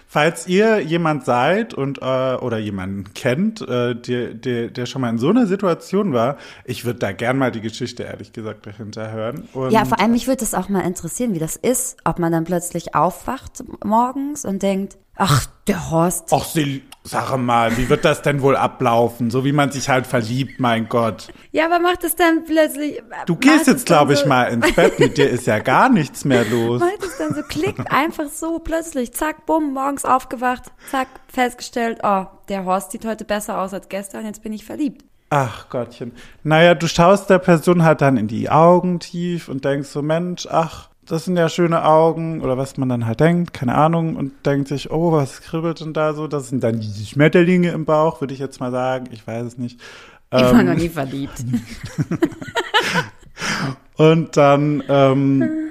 Falls 0.06 0.48
ihr 0.48 0.80
jemand 0.80 1.24
seid 1.24 1.72
und 1.72 1.98
äh, 1.98 2.04
oder 2.34 2.58
jemanden 2.58 3.14
kennt, 3.14 3.60
äh, 3.62 3.94
der, 3.94 4.34
der, 4.34 4.68
der 4.68 4.86
schon 4.86 5.00
mal 5.00 5.08
in 5.08 5.18
so 5.18 5.30
einer 5.30 5.46
Situation 5.46 6.12
war, 6.12 6.36
ich 6.64 6.84
würde 6.84 6.98
da 6.98 7.12
gern 7.12 7.38
mal 7.38 7.52
die 7.52 7.60
Geschichte 7.60 8.02
ehrlich 8.02 8.32
gesagt 8.32 8.66
dahinter 8.66 9.12
hören. 9.12 9.48
Und 9.54 9.70
Ja, 9.70 9.84
vor 9.84 10.00
allem 10.00 10.10
mich 10.10 10.26
würde 10.26 10.42
es 10.42 10.52
auch 10.52 10.68
mal 10.68 10.80
interessieren, 10.80 11.32
wie 11.32 11.38
das 11.38 11.54
ist, 11.54 11.96
ob 12.04 12.18
man 12.18 12.32
dann 12.32 12.44
plötzlich 12.44 12.94
aufwacht 12.94 13.62
morgens 13.84 14.44
und 14.44 14.62
denkt, 14.62 14.98
ach, 15.20 15.46
der 15.66 15.90
Horst, 15.90 16.28
Ach, 16.32 16.44
sie, 16.44 16.82
sag 17.04 17.36
mal, 17.36 17.76
wie 17.76 17.88
wird 17.88 18.04
das 18.04 18.22
denn 18.22 18.42
wohl 18.42 18.56
ablaufen? 18.56 19.30
So 19.30 19.44
wie 19.44 19.52
man 19.52 19.70
sich 19.70 19.88
halt 19.88 20.06
verliebt, 20.06 20.58
mein 20.58 20.88
Gott. 20.88 21.28
ja, 21.52 21.66
aber 21.66 21.78
macht 21.78 22.02
es 22.04 22.16
dann 22.16 22.44
plötzlich. 22.44 23.02
Du 23.26 23.34
macht 23.34 23.42
gehst 23.42 23.66
jetzt, 23.66 23.86
glaube 23.86 24.14
ich, 24.14 24.20
so, 24.20 24.26
mal 24.26 24.44
ins 24.44 24.72
Bett, 24.74 24.98
mit 24.98 25.18
dir 25.18 25.28
ist 25.28 25.46
ja 25.46 25.58
gar 25.58 25.88
nichts 25.88 26.24
mehr 26.24 26.44
los. 26.44 26.80
Macht 26.80 27.04
es 27.04 27.18
dann 27.18 27.34
so, 27.34 27.42
klickt 27.42 27.92
einfach 27.92 28.28
so 28.28 28.58
plötzlich, 28.58 29.12
zack, 29.12 29.46
bumm, 29.46 29.74
morgens 29.74 30.04
aufgewacht, 30.04 30.64
zack, 30.90 31.08
festgestellt, 31.28 32.00
oh, 32.02 32.24
der 32.48 32.64
Horst 32.64 32.92
sieht 32.92 33.04
heute 33.04 33.24
besser 33.24 33.60
aus 33.60 33.74
als 33.74 33.88
gestern, 33.88 34.24
jetzt 34.24 34.42
bin 34.42 34.52
ich 34.52 34.64
verliebt. 34.64 35.04
Ach 35.32 35.68
Gottchen. 35.68 36.12
Naja, 36.42 36.74
du 36.74 36.88
schaust 36.88 37.30
der 37.30 37.38
Person 37.38 37.84
halt 37.84 38.00
dann 38.00 38.16
in 38.16 38.26
die 38.26 38.50
Augen 38.50 38.98
tief 38.98 39.48
und 39.48 39.64
denkst 39.64 39.88
so, 39.88 40.02
Mensch, 40.02 40.48
ach, 40.50 40.89
das 41.10 41.24
sind 41.24 41.36
ja 41.36 41.48
schöne 41.48 41.84
Augen 41.84 42.40
oder 42.40 42.56
was 42.56 42.76
man 42.76 42.88
dann 42.88 43.04
halt 43.04 43.18
denkt, 43.18 43.52
keine 43.52 43.74
Ahnung, 43.74 44.14
und 44.14 44.46
denkt 44.46 44.68
sich, 44.68 44.92
oh, 44.92 45.10
was 45.10 45.40
kribbelt 45.40 45.80
denn 45.80 45.92
da 45.92 46.14
so? 46.14 46.28
Das 46.28 46.48
sind 46.48 46.62
dann 46.62 46.78
diese 46.78 47.04
Schmetterlinge 47.04 47.70
im 47.70 47.84
Bauch, 47.84 48.20
würde 48.20 48.32
ich 48.32 48.38
jetzt 48.38 48.60
mal 48.60 48.70
sagen. 48.70 49.06
Ich 49.10 49.26
weiß 49.26 49.44
es 49.44 49.58
nicht. 49.58 49.80
Ich 50.32 50.40
war 50.40 50.60
Ähm, 50.60 50.66
noch 50.66 50.76
nie 50.76 50.88
verliebt. 50.88 51.34
und 53.96 54.36
dann, 54.36 54.84
ähm, 54.88 55.50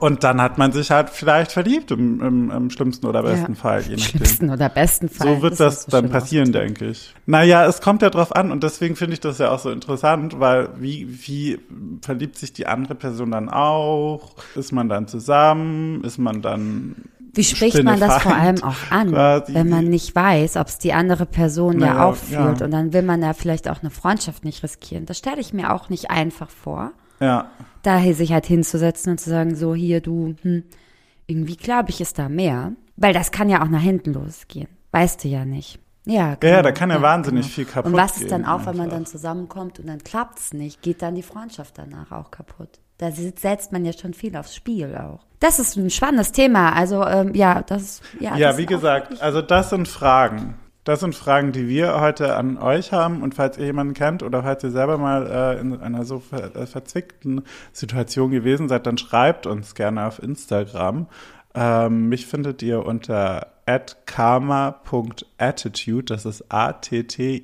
und 0.00 0.24
dann 0.24 0.40
hat 0.42 0.58
man 0.58 0.72
sich 0.72 0.90
halt 0.90 1.10
vielleicht 1.10 1.52
verliebt 1.52 1.90
im, 1.92 2.20
im, 2.20 2.50
im 2.50 2.70
schlimmsten 2.70 3.06
oder 3.06 3.22
besten 3.22 3.52
Ja. 3.52 3.58
Fall, 3.60 3.80
je 3.82 3.90
nachdem. 3.96 3.98
Schlimmsten 3.98 4.50
oder 4.50 4.68
besten 4.68 5.08
Fall. 5.08 5.36
So 5.36 5.42
wird 5.42 5.52
ist 5.52 5.60
das 5.60 5.82
so 5.84 5.90
dann 5.92 6.10
passieren, 6.10 6.48
ausgedrückt. 6.48 6.80
denke 6.80 6.90
ich. 6.92 7.14
Naja, 7.26 7.64
es 7.66 7.80
kommt 7.80 8.02
ja 8.02 8.10
drauf 8.10 8.34
an 8.34 8.50
und 8.50 8.62
deswegen 8.62 8.96
finde 8.96 9.14
ich 9.14 9.20
das 9.20 9.38
ja 9.38 9.50
auch 9.52 9.58
so 9.60 9.70
interessant, 9.70 10.40
weil 10.40 10.70
wie, 10.78 11.06
wie 11.26 11.58
verliebt 12.02 12.36
sich 12.36 12.52
die 12.52 12.66
andere 12.66 12.94
Person 12.96 13.30
dann 13.30 13.48
auch? 13.48 14.34
Ist 14.56 14.72
man 14.72 14.88
dann 14.88 15.06
zusammen? 15.06 16.02
Ist 16.04 16.18
man 16.18 16.42
dann 16.42 16.96
Wie 17.34 17.44
spricht 17.44 17.82
man 17.84 18.00
das 18.00 18.22
vor 18.22 18.34
allem 18.34 18.62
auch 18.64 18.90
an, 18.90 19.10
quasi? 19.10 19.54
wenn 19.54 19.68
man 19.68 19.84
nicht 19.84 20.14
weiß, 20.16 20.56
ob 20.56 20.66
es 20.66 20.78
die 20.78 20.94
andere 20.94 21.26
Person 21.26 21.78
ja 21.80 21.92
Naja, 21.94 22.04
auch 22.06 22.16
fühlt? 22.16 22.58
ja. 22.60 22.64
Und 22.64 22.70
dann 22.72 22.92
will 22.92 23.02
man 23.02 23.22
ja 23.22 23.34
vielleicht 23.34 23.68
auch 23.68 23.82
eine 23.82 23.90
Freundschaft 23.90 24.44
nicht 24.44 24.62
riskieren. 24.64 25.06
Das 25.06 25.18
stelle 25.18 25.40
ich 25.40 25.52
mir 25.52 25.72
auch 25.72 25.90
nicht 25.90 26.10
einfach 26.10 26.50
vor. 26.50 26.90
Ja, 27.20 27.46
daher 27.86 28.14
sich 28.14 28.32
halt 28.32 28.46
hinzusetzen 28.46 29.12
und 29.12 29.18
zu 29.18 29.30
sagen, 29.30 29.54
so 29.54 29.74
hier 29.74 30.00
du, 30.00 30.34
hm, 30.42 30.64
irgendwie 31.26 31.56
glaube 31.56 31.90
ich, 31.90 32.00
ist 32.00 32.18
da 32.18 32.28
mehr. 32.28 32.72
Weil 32.96 33.12
das 33.12 33.30
kann 33.30 33.50
ja 33.50 33.62
auch 33.62 33.68
nach 33.68 33.82
hinten 33.82 34.14
losgehen. 34.14 34.68
Weißt 34.92 35.22
du 35.24 35.28
ja 35.28 35.44
nicht. 35.44 35.78
Ja, 36.06 36.36
genau. 36.36 36.52
ja, 36.54 36.62
da 36.62 36.72
kann 36.72 36.90
ja 36.90 37.02
wahnsinnig 37.02 37.46
viel 37.46 37.64
kaputt 37.64 37.92
Und 37.92 37.98
was 37.98 38.20
ist 38.20 38.30
dann 38.30 38.44
auch, 38.44 38.60
wenn 38.60 38.76
man 38.76 38.86
einfach. 38.86 38.96
dann 38.96 39.06
zusammenkommt 39.06 39.80
und 39.80 39.88
dann 39.88 39.98
klappt's 39.98 40.52
nicht, 40.54 40.80
geht 40.80 41.02
dann 41.02 41.16
die 41.16 41.22
Freundschaft 41.22 41.76
danach 41.76 42.12
auch 42.12 42.30
kaputt. 42.30 42.78
Da 42.98 43.10
setzt 43.10 43.72
man 43.72 43.84
ja 43.84 43.92
schon 43.92 44.14
viel 44.14 44.36
aufs 44.36 44.54
Spiel 44.54 44.96
auch. 44.96 45.26
Das 45.40 45.58
ist 45.58 45.76
ein 45.76 45.90
spannendes 45.90 46.32
Thema. 46.32 46.72
Also 46.72 47.04
ähm, 47.04 47.34
ja, 47.34 47.62
das 47.62 48.00
ja. 48.20 48.36
Ja, 48.36 48.48
das 48.48 48.58
wie 48.58 48.66
gesagt, 48.66 49.20
also 49.20 49.42
das 49.42 49.70
sind 49.70 49.88
Fragen. 49.88 50.54
Das 50.86 51.00
sind 51.00 51.14
Fragen, 51.16 51.50
die 51.50 51.68
wir 51.68 52.00
heute 52.00 52.36
an 52.36 52.58
euch 52.58 52.92
haben. 52.92 53.22
Und 53.24 53.34
falls 53.34 53.58
ihr 53.58 53.66
jemanden 53.66 53.92
kennt 53.92 54.22
oder 54.22 54.44
falls 54.44 54.62
ihr 54.62 54.70
selber 54.70 54.98
mal 54.98 55.26
äh, 55.26 55.58
in 55.60 55.80
einer 55.80 56.04
so 56.04 56.20
ver 56.20 56.54
äh, 56.54 56.64
verzwickten 56.64 57.42
Situation 57.72 58.30
gewesen 58.30 58.68
seid, 58.68 58.86
dann 58.86 58.96
schreibt 58.96 59.48
uns 59.48 59.74
gerne 59.74 60.06
auf 60.06 60.22
Instagram. 60.22 61.08
Ähm, 61.56 62.08
mich 62.08 62.26
findet 62.26 62.62
ihr 62.62 62.86
unter 62.86 63.48
karma.attitude, 64.06 66.04
das 66.04 66.24
ist 66.24 66.52
A-T-T-I-T-U-D-E. 66.52 67.40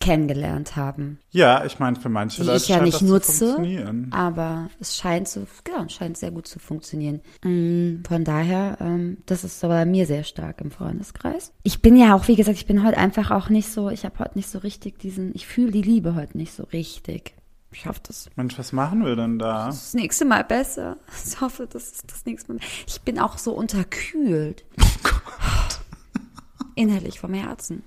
kennengelernt 0.00 0.76
haben. 0.76 1.18
Ja, 1.30 1.64
ich 1.64 1.78
meine, 1.78 1.96
für 1.96 2.08
manche 2.08 2.42
Die 2.42 2.46
Leute 2.48 2.58
ich 2.62 2.68
ja 2.68 2.74
scheint 2.76 2.84
nicht 2.86 2.94
das 2.94 3.00
zu 3.00 3.12
nutze, 3.12 3.46
funktionieren. 3.54 4.08
aber 4.12 4.68
es 4.80 4.96
scheint 4.96 5.28
so, 5.28 5.46
genau, 5.64 5.88
scheint 5.88 6.16
sehr 6.18 6.30
gut 6.30 6.46
zu 6.46 6.58
funktionieren. 6.58 7.20
Mm, 7.42 8.02
Von 8.06 8.24
daher, 8.24 8.76
ähm, 8.80 9.18
das 9.26 9.44
ist 9.44 9.62
aber 9.64 9.74
bei 9.74 9.86
mir 9.86 10.06
sehr 10.06 10.24
stark 10.24 10.60
im 10.60 10.70
Freundeskreis. 10.70 11.52
Ich 11.62 11.80
bin 11.80 11.96
ja 11.96 12.14
auch, 12.14 12.28
wie 12.28 12.36
gesagt, 12.36 12.56
ich 12.58 12.66
bin 12.66 12.84
heute 12.84 12.98
einfach 12.98 13.30
auch 13.30 13.48
nicht 13.48 13.68
so, 13.70 13.88
ich 13.90 14.04
habe 14.04 14.18
heute 14.18 14.36
nicht 14.36 14.48
so 14.50 14.58
richtig 14.58 14.98
diesen, 14.98 15.34
ich 15.34 15.46
fühle 15.46 15.70
die 15.72 15.82
Liebe 15.82 16.14
heute 16.14 16.36
nicht 16.36 16.52
so 16.54 16.64
richtig. 16.64 17.34
Ich 17.72 17.86
hoffe, 17.86 18.00
das 18.06 18.28
Mensch, 18.36 18.56
was 18.56 18.72
machen 18.72 19.04
wir 19.04 19.16
denn 19.16 19.38
da? 19.40 19.66
das 19.66 19.94
nächste 19.94 20.24
Mal 20.24 20.44
besser. 20.44 20.96
Ich 21.26 21.40
hoffe, 21.40 21.66
das 21.68 21.90
ist 21.90 22.10
das 22.12 22.24
nächste 22.24 22.52
Mal. 22.52 22.60
Ich 22.86 23.00
bin 23.00 23.18
auch 23.18 23.36
so 23.36 23.52
unterkühlt. 23.52 24.64
Innerlich 26.76 27.18
vom 27.20 27.34
Herzen. 27.34 27.82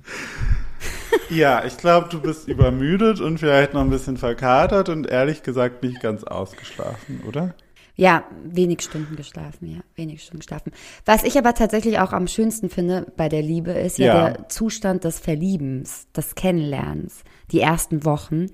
Ja, 1.30 1.64
ich 1.66 1.78
glaube, 1.78 2.08
du 2.10 2.22
bist 2.22 2.48
übermüdet 2.48 3.20
und 3.20 3.38
vielleicht 3.40 3.74
noch 3.74 3.82
ein 3.82 3.90
bisschen 3.90 4.18
verkatert 4.18 4.90
und 4.90 5.08
ehrlich 5.08 5.44
gesagt 5.44 5.84
nicht 5.84 6.02
ganz 6.02 6.24
ausgeschlafen, 6.24 7.22
oder? 7.28 7.54
Ja, 8.00 8.26
wenig 8.44 8.82
Stunden 8.84 9.16
geschlafen, 9.16 9.68
ja, 9.76 9.80
wenig 9.96 10.22
Stunden 10.22 10.40
geschlafen. 10.40 10.72
Was 11.06 11.24
ich 11.24 11.36
aber 11.38 11.56
tatsächlich 11.56 11.98
auch 12.00 12.14
am 12.14 12.28
schönsten 12.28 12.70
finde 12.70 13.08
bei 13.18 13.28
der 13.28 13.42
Liebe 13.42 13.72
ist 13.72 13.98
ja, 13.98 14.06
Ja. 14.06 14.30
der 14.30 14.50
Zustand 14.50 15.04
des 15.04 15.20
Verliebens, 15.20 16.08
des 16.16 16.36
Kennenlernens, 16.36 17.24
die 17.52 17.60
ersten 17.60 18.06
Wochen, 18.06 18.48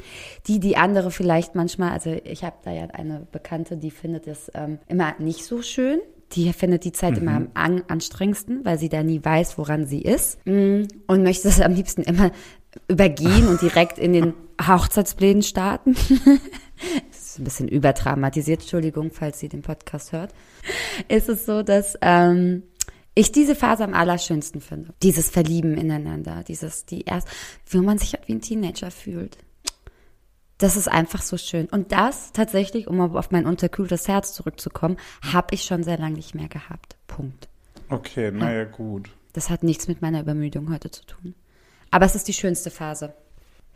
die 0.48 0.60
die 0.62 0.78
andere 0.78 1.12
vielleicht 1.12 1.56
manchmal, 1.56 1.92
also 1.92 2.16
ich 2.24 2.46
habe 2.46 2.56
da 2.64 2.72
ja 2.72 2.88
eine 2.94 3.28
Bekannte, 3.34 3.76
die 3.76 3.92
findet 3.92 4.28
es 4.28 4.50
ähm, 4.56 4.80
immer 4.88 5.14
nicht 5.20 5.44
so 5.44 5.62
schön. 5.62 6.00
Die 6.36 6.52
findet 6.54 6.84
die 6.84 6.92
Zeit 6.92 7.18
immer 7.18 7.36
am 7.36 7.50
an 7.54 7.84
anstrengendsten, 7.88 8.66
weil 8.66 8.80
sie 8.80 8.90
da 8.90 9.04
nie 9.04 9.24
weiß, 9.24 9.58
woran 9.58 9.86
sie 9.86 10.02
ist 10.02 10.44
Mm, 10.46 10.84
und 11.08 11.24
möchte 11.24 11.48
es 11.48 11.62
am 11.62 11.74
liebsten 11.74 12.04
immer 12.04 12.32
übergehen 12.88 13.48
und 13.48 13.62
direkt 13.62 13.98
in 13.98 14.14
den 14.14 14.34
Hochzeitsplänen 14.68 15.44
starten. 15.44 15.96
Das 17.12 17.22
ist 17.22 17.40
ein 17.40 17.46
bisschen 17.46 17.68
überdramatisiert, 17.70 18.62
Entschuldigung, 18.62 19.12
falls 19.12 19.40
sie 19.40 19.48
den 19.48 19.62
Podcast 19.62 20.12
hört, 20.12 20.34
ist 21.08 21.30
es 21.30 21.46
so, 21.46 21.64
dass 21.64 21.98
ähm, 22.02 22.64
ich 23.16 23.32
diese 23.32 23.56
Phase 23.56 23.86
am 23.86 23.94
allerschönsten 23.94 24.60
finde. 24.60 24.94
Dieses 25.02 25.30
Verlieben 25.30 25.78
ineinander, 25.78 26.44
dieses, 26.46 26.86
die 26.86 27.04
erst, 27.04 27.28
wo 27.70 27.78
man 27.80 28.00
sich 28.00 28.14
halt 28.14 28.28
wie 28.28 28.34
ein 28.34 28.42
Teenager 28.42 28.92
fühlt. 28.92 29.38
Das 30.58 30.76
ist 30.76 30.88
einfach 30.88 31.22
so 31.22 31.38
schön. 31.38 31.66
Und 31.68 31.92
das 31.92 32.32
tatsächlich, 32.32 32.88
um 32.88 33.00
auf 33.02 33.32
mein 33.32 33.46
unterkühltes 33.46 34.08
Herz 34.08 34.34
zurückzukommen, 34.34 34.98
habe 35.34 35.56
ich 35.56 35.64
schon 35.64 35.84
sehr 35.84 35.98
lange 35.98 36.16
nicht 36.16 36.36
mehr 36.36 36.48
gehabt. 36.48 36.96
Punkt. 37.08 37.50
Okay, 37.90 38.32
naja, 38.32 38.64
gut. 38.66 39.10
Das 39.34 39.50
hat 39.50 39.64
nichts 39.64 39.88
mit 39.88 40.02
meiner 40.02 40.22
Übermüdung 40.22 40.72
heute 40.72 40.92
zu 40.92 41.06
tun. 41.06 41.36
Aber 41.92 42.06
es 42.06 42.16
ist 42.16 42.28
die 42.28 42.34
schönste 42.34 42.72
Phase. 42.72 43.14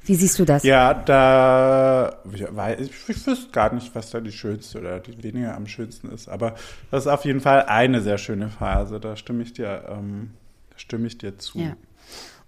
Wie 0.03 0.15
siehst 0.15 0.39
du 0.39 0.45
das? 0.45 0.63
Ja, 0.63 0.93
da, 0.93 2.21
weil 2.23 2.81
ich, 2.81 2.91
ich 3.09 3.27
wüsste 3.27 3.51
gar 3.51 3.73
nicht, 3.73 3.93
was 3.93 4.09
da 4.11 4.21
die 4.21 4.31
schönste 4.31 4.79
oder 4.79 4.99
die 4.99 5.21
weniger 5.21 5.55
am 5.55 5.67
schönsten 5.67 6.09
ist, 6.09 6.29
aber 6.29 6.55
das 6.91 7.05
ist 7.05 7.11
auf 7.11 7.25
jeden 7.25 7.41
Fall 7.41 7.63
eine 7.63 8.01
sehr 8.01 8.17
schöne 8.17 8.49
Phase. 8.49 8.99
Da 8.99 9.17
stimme 9.17 9.43
ich 9.43 9.53
dir, 9.53 9.85
ähm, 9.89 10.31
da 10.69 10.79
stimme 10.79 11.07
ich 11.07 11.17
dir 11.17 11.37
zu. 11.37 11.59
Ja. 11.59 11.75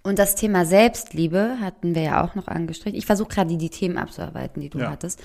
Und 0.02 0.18
das 0.18 0.34
Thema 0.34 0.64
Selbstliebe 0.64 1.58
hatten 1.60 1.94
wir 1.94 2.02
ja 2.02 2.24
auch 2.24 2.34
noch 2.34 2.48
angestrichen. 2.48 2.98
Ich 2.98 3.06
versuche 3.06 3.28
gerade 3.28 3.56
die 3.56 3.70
Themen 3.70 3.98
abzuarbeiten, 3.98 4.60
die 4.62 4.70
du 4.70 4.78
Ja. 4.78 4.90
hattest. 4.90 5.20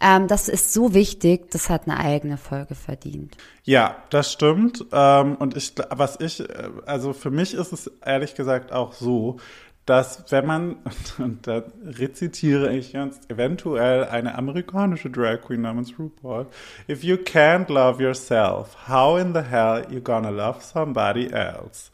Ähm, 0.00 0.28
das 0.28 0.48
ist 0.48 0.72
so 0.72 0.94
wichtig, 0.94 1.50
das 1.50 1.68
hat 1.70 1.88
eine 1.88 1.98
eigene 1.98 2.36
Folge 2.36 2.74
verdient. 2.74 3.36
Ja, 3.64 3.96
das 4.10 4.32
stimmt. 4.32 4.84
Ähm, 4.92 5.34
und 5.36 5.56
ich, 5.56 5.74
was 5.90 6.20
ich, 6.20 6.40
äh, 6.40 6.46
also 6.86 7.12
für 7.12 7.30
mich 7.30 7.54
ist 7.54 7.72
es 7.72 7.90
ehrlich 8.04 8.34
gesagt 8.36 8.72
auch 8.72 8.92
so, 8.92 9.38
dass 9.86 10.30
wenn 10.30 10.46
man, 10.46 10.76
und 11.18 11.46
da 11.46 11.62
rezitiere 11.82 12.72
ich 12.74 12.92
jetzt 12.92 13.30
eventuell 13.30 14.04
eine 14.04 14.36
amerikanische 14.36 15.10
Drag 15.10 15.40
Queen 15.40 15.62
namens 15.62 15.98
RuPaul, 15.98 16.46
if 16.88 17.02
you 17.02 17.16
can't 17.16 17.72
love 17.72 18.00
yourself, 18.02 18.76
how 18.88 19.18
in 19.18 19.32
the 19.34 19.40
hell 19.42 19.84
you 19.90 20.00
gonna 20.00 20.30
love 20.30 20.62
somebody 20.62 21.26
else? 21.28 21.90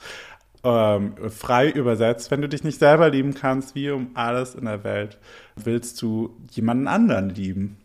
Ähm, 0.67 1.15
frei 1.29 1.71
übersetzt, 1.71 2.31
wenn 2.31 2.41
du 2.41 2.49
dich 2.49 2.65
nicht 2.65 2.79
selber 2.79 3.11
lieben 3.11 3.35
kannst, 3.35 3.75
wie 3.75 3.91
um 3.91 4.11
alles 4.15 4.55
in 4.55 4.65
der 4.65 4.83
Welt, 4.83 5.19
willst 5.57 6.01
du 6.01 6.35
jemanden 6.51 6.89
anderen 6.89 7.29
lieben. 7.29 7.77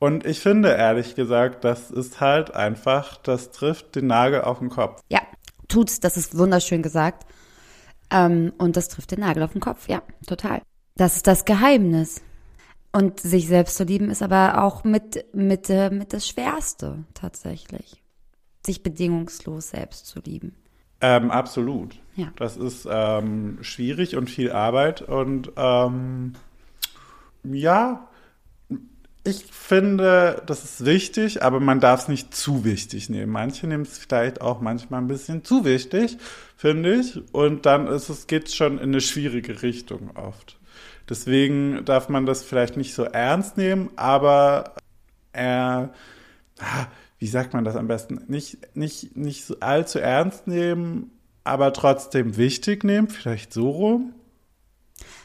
Und 0.00 0.26
ich 0.26 0.40
finde 0.40 0.70
ehrlich 0.70 1.14
gesagt, 1.14 1.64
das 1.64 1.90
ist 1.90 2.20
halt 2.20 2.54
einfach, 2.54 3.16
das 3.16 3.52
trifft 3.52 3.94
den 3.94 4.08
Nagel 4.08 4.42
auf 4.42 4.58
den 4.58 4.70
Kopf. 4.70 5.02
Ja, 5.08 5.20
tut's, 5.68 6.00
das 6.00 6.16
ist 6.16 6.36
wunderschön 6.36 6.82
gesagt. 6.82 7.26
Ähm, 8.10 8.52
und 8.58 8.76
das 8.76 8.88
trifft 8.88 9.12
den 9.12 9.20
Nagel 9.20 9.42
auf 9.42 9.52
den 9.52 9.60
Kopf, 9.60 9.88
ja, 9.88 10.02
total. 10.26 10.62
Das 10.96 11.16
ist 11.16 11.26
das 11.26 11.44
Geheimnis. 11.44 12.22
Und 12.90 13.20
sich 13.20 13.46
selbst 13.46 13.76
zu 13.76 13.84
lieben 13.84 14.10
ist 14.10 14.22
aber 14.22 14.64
auch 14.64 14.82
mit, 14.82 15.26
mit, 15.34 15.68
äh, 15.70 15.90
mit 15.90 16.12
das 16.12 16.26
Schwerste 16.26 17.04
tatsächlich. 17.14 18.02
Sich 18.64 18.82
bedingungslos 18.82 19.70
selbst 19.70 20.06
zu 20.06 20.20
lieben. 20.20 20.56
Ähm, 21.00 21.30
absolut. 21.30 21.96
Ja. 22.16 22.32
Das 22.36 22.56
ist 22.56 22.88
ähm, 22.90 23.58
schwierig 23.60 24.16
und 24.16 24.28
viel 24.28 24.50
Arbeit. 24.50 25.02
Und 25.02 25.52
ähm, 25.56 26.34
ja, 27.44 28.08
ich 29.24 29.44
finde, 29.44 30.42
das 30.46 30.64
ist 30.64 30.84
wichtig, 30.84 31.42
aber 31.42 31.60
man 31.60 31.80
darf 31.80 32.02
es 32.02 32.08
nicht 32.08 32.34
zu 32.34 32.64
wichtig 32.64 33.10
nehmen. 33.10 33.30
Manche 33.30 33.66
nehmen 33.66 33.82
es 33.82 33.98
vielleicht 33.98 34.40
auch 34.40 34.60
manchmal 34.60 35.00
ein 35.00 35.08
bisschen 35.08 35.44
zu 35.44 35.64
wichtig, 35.64 36.16
finde 36.56 36.94
ich. 36.94 37.20
Und 37.32 37.66
dann 37.66 37.86
ist 37.86 38.08
es, 38.08 38.26
geht 38.26 38.52
schon 38.52 38.78
in 38.78 38.90
eine 38.90 39.00
schwierige 39.00 39.62
Richtung 39.62 40.16
oft. 40.16 40.58
Deswegen 41.08 41.84
darf 41.84 42.08
man 42.08 42.26
das 42.26 42.42
vielleicht 42.42 42.76
nicht 42.76 42.94
so 42.94 43.04
ernst 43.04 43.56
nehmen, 43.56 43.90
aber 43.96 44.74
er, 45.32 45.92
ah, 46.58 46.86
wie 47.18 47.26
sagt 47.26 47.52
man 47.52 47.64
das 47.64 47.76
am 47.76 47.88
besten? 47.88 48.20
Nicht, 48.28 48.76
nicht, 48.76 49.16
nicht 49.16 49.44
so 49.44 49.58
allzu 49.60 49.98
ernst 49.98 50.46
nehmen, 50.46 51.10
aber 51.44 51.72
trotzdem 51.72 52.36
wichtig 52.36 52.84
nehmen, 52.84 53.08
vielleicht 53.08 53.52
so 53.52 53.70
rum. 53.70 54.14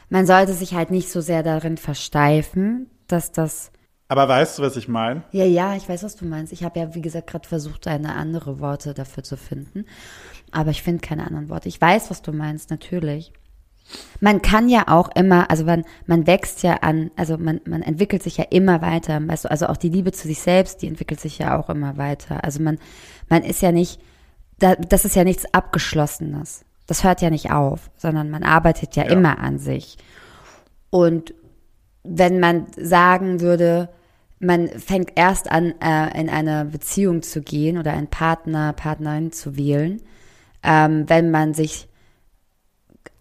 Man 0.08 0.26
sollte 0.26 0.52
sich 0.52 0.74
halt 0.74 0.90
nicht 0.90 1.10
so 1.10 1.20
sehr 1.20 1.42
darin 1.42 1.76
versteifen, 1.76 2.90
dass 3.06 3.32
das 3.32 3.70
Aber 4.08 4.28
weißt 4.28 4.58
du, 4.58 4.62
was 4.62 4.76
ich 4.76 4.88
meine? 4.88 5.22
Ja, 5.32 5.44
ja, 5.44 5.76
ich 5.76 5.88
weiß, 5.88 6.02
was 6.02 6.16
du 6.16 6.24
meinst. 6.24 6.52
Ich 6.52 6.62
habe 6.62 6.78
ja, 6.78 6.94
wie 6.94 7.02
gesagt, 7.02 7.28
gerade 7.28 7.48
versucht, 7.48 7.86
eine 7.86 8.14
andere 8.14 8.60
Worte 8.60 8.94
dafür 8.94 9.22
zu 9.22 9.36
finden. 9.36 9.86
Aber 10.50 10.70
ich 10.70 10.82
finde 10.82 11.00
keine 11.00 11.26
anderen 11.26 11.48
Worte. 11.48 11.68
Ich 11.68 11.80
weiß, 11.80 12.10
was 12.10 12.22
du 12.22 12.32
meinst, 12.32 12.70
natürlich. 12.70 13.32
Man 14.20 14.40
kann 14.42 14.68
ja 14.68 14.88
auch 14.88 15.10
immer, 15.14 15.50
also 15.50 15.64
man, 15.64 15.84
man 16.06 16.26
wächst 16.26 16.62
ja 16.62 16.74
an, 16.76 17.10
also 17.16 17.36
man, 17.36 17.60
man 17.66 17.82
entwickelt 17.82 18.22
sich 18.22 18.38
ja 18.38 18.44
immer 18.50 18.80
weiter, 18.80 19.20
weißt 19.26 19.44
du, 19.44 19.50
also 19.50 19.66
auch 19.66 19.76
die 19.76 19.90
Liebe 19.90 20.12
zu 20.12 20.26
sich 20.26 20.40
selbst, 20.40 20.82
die 20.82 20.88
entwickelt 20.88 21.20
sich 21.20 21.38
ja 21.38 21.58
auch 21.58 21.68
immer 21.68 21.96
weiter. 21.96 22.42
Also 22.42 22.62
man, 22.62 22.78
man 23.28 23.42
ist 23.42 23.60
ja 23.62 23.72
nicht, 23.72 24.00
da, 24.58 24.74
das 24.74 25.04
ist 25.04 25.16
ja 25.16 25.24
nichts 25.24 25.44
Abgeschlossenes. 25.52 26.64
Das 26.86 27.04
hört 27.04 27.20
ja 27.22 27.30
nicht 27.30 27.50
auf, 27.50 27.90
sondern 27.96 28.30
man 28.30 28.42
arbeitet 28.42 28.96
ja, 28.96 29.04
Ja. 29.04 29.10
immer 29.10 29.38
an 29.38 29.58
sich. 29.58 29.98
Und 30.90 31.34
wenn 32.02 32.40
man 32.40 32.66
sagen 32.76 33.40
würde, 33.40 33.88
man 34.38 34.68
fängt 34.68 35.12
erst 35.16 35.50
an, 35.50 35.74
äh, 35.80 36.20
in 36.20 36.28
eine 36.28 36.66
Beziehung 36.66 37.22
zu 37.22 37.40
gehen 37.40 37.78
oder 37.78 37.92
einen 37.92 38.08
Partner, 38.08 38.72
Partnerin 38.72 39.32
zu 39.32 39.56
wählen, 39.56 40.02
ähm, 40.62 41.08
wenn 41.08 41.30
man 41.30 41.54
sich 41.54 41.88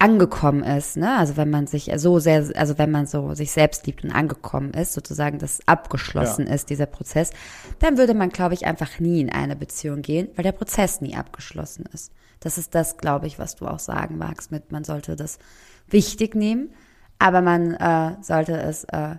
angekommen 0.03 0.63
ist, 0.63 0.97
ne? 0.97 1.17
Also 1.17 1.37
wenn 1.37 1.49
man 1.49 1.65
sich 1.65 1.89
so 1.95 2.19
sehr, 2.19 2.45
also 2.57 2.77
wenn 2.77 2.91
man 2.91 3.05
so 3.05 3.35
sich 3.35 3.53
selbst 3.53 3.87
liebt 3.87 4.03
und 4.03 4.11
angekommen 4.11 4.71
ist, 4.73 4.91
sozusagen, 4.91 5.39
dass 5.39 5.65
abgeschlossen 5.65 6.45
ist, 6.45 6.69
dieser 6.69 6.87
Prozess, 6.87 7.31
dann 7.79 7.97
würde 7.97 8.13
man, 8.13 8.27
glaube 8.27 8.53
ich, 8.53 8.65
einfach 8.65 8.99
nie 8.99 9.21
in 9.21 9.31
eine 9.31 9.55
Beziehung 9.55 10.01
gehen, 10.01 10.27
weil 10.35 10.43
der 10.43 10.51
Prozess 10.51 10.99
nie 10.99 11.15
abgeschlossen 11.15 11.85
ist. 11.93 12.11
Das 12.41 12.57
ist 12.57 12.75
das, 12.75 12.97
glaube 12.97 13.27
ich, 13.27 13.39
was 13.39 13.55
du 13.55 13.65
auch 13.65 13.79
sagen 13.79 14.17
magst 14.17 14.51
mit, 14.51 14.73
man 14.73 14.83
sollte 14.83 15.15
das 15.15 15.39
wichtig 15.87 16.35
nehmen, 16.35 16.73
aber 17.17 17.39
man 17.39 17.73
äh, 17.75 18.17
sollte 18.21 18.57
es, 18.57 18.83
äh, 18.83 19.15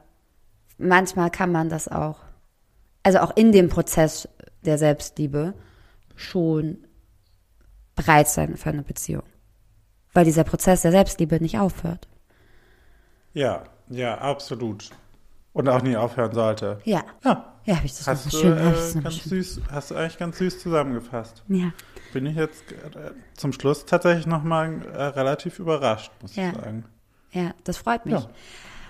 manchmal 0.76 1.30
kann 1.30 1.50
man 1.50 1.70
das 1.70 1.88
auch, 1.88 2.18
also 3.02 3.20
auch 3.20 3.34
in 3.36 3.52
dem 3.52 3.70
Prozess 3.70 4.28
der 4.66 4.76
Selbstliebe 4.76 5.54
schon 6.14 6.76
bereit 7.96 8.28
sein 8.28 8.58
für 8.58 8.68
eine 8.68 8.82
Beziehung. 8.82 9.24
Weil 10.14 10.24
dieser 10.24 10.44
Prozess 10.44 10.82
der 10.82 10.92
Selbstliebe 10.92 11.40
nicht 11.40 11.58
aufhört. 11.58 12.08
Ja, 13.32 13.64
ja, 13.88 14.16
absolut. 14.18 14.90
Und 15.52 15.68
auch 15.68 15.82
nie 15.82 15.96
aufhören 15.96 16.32
sollte. 16.32 16.78
Ja. 16.84 17.02
Ja. 17.24 17.50
Ja, 17.66 17.76
habe 17.76 17.86
ich 17.86 17.92
das 17.96 18.06
Hast 18.06 18.26
du, 18.32 18.36
schön, 18.38 18.56
das 18.56 18.60
äh, 18.92 18.96
nochmal 18.98 19.02
ganz 19.04 19.14
schön. 19.16 19.30
süß, 19.42 19.60
hast 19.70 19.90
du 19.90 19.94
eigentlich 19.94 20.18
ganz 20.18 20.36
süß 20.38 20.58
zusammengefasst. 20.60 21.42
Ja. 21.48 21.72
Bin 22.12 22.26
ich 22.26 22.36
jetzt 22.36 22.70
äh, 22.72 23.12
zum 23.34 23.52
Schluss 23.54 23.86
tatsächlich 23.86 24.26
nochmal 24.26 24.82
äh, 24.94 25.02
relativ 25.02 25.58
überrascht, 25.58 26.10
muss 26.20 26.36
Ja. 26.36 26.50
ich 26.50 26.56
sagen. 26.56 26.84
Ja, 27.32 27.52
das 27.64 27.78
freut 27.78 28.04
mich. 28.04 28.14
Ja. 28.14 28.28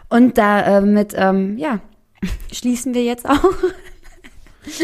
Und 0.09 0.37
damit, 0.39 1.15
ähm, 1.17 1.57
ja, 1.57 1.79
schließen 2.53 2.95
wir 2.95 3.05
jetzt 3.05 3.29
auch. 3.29 3.45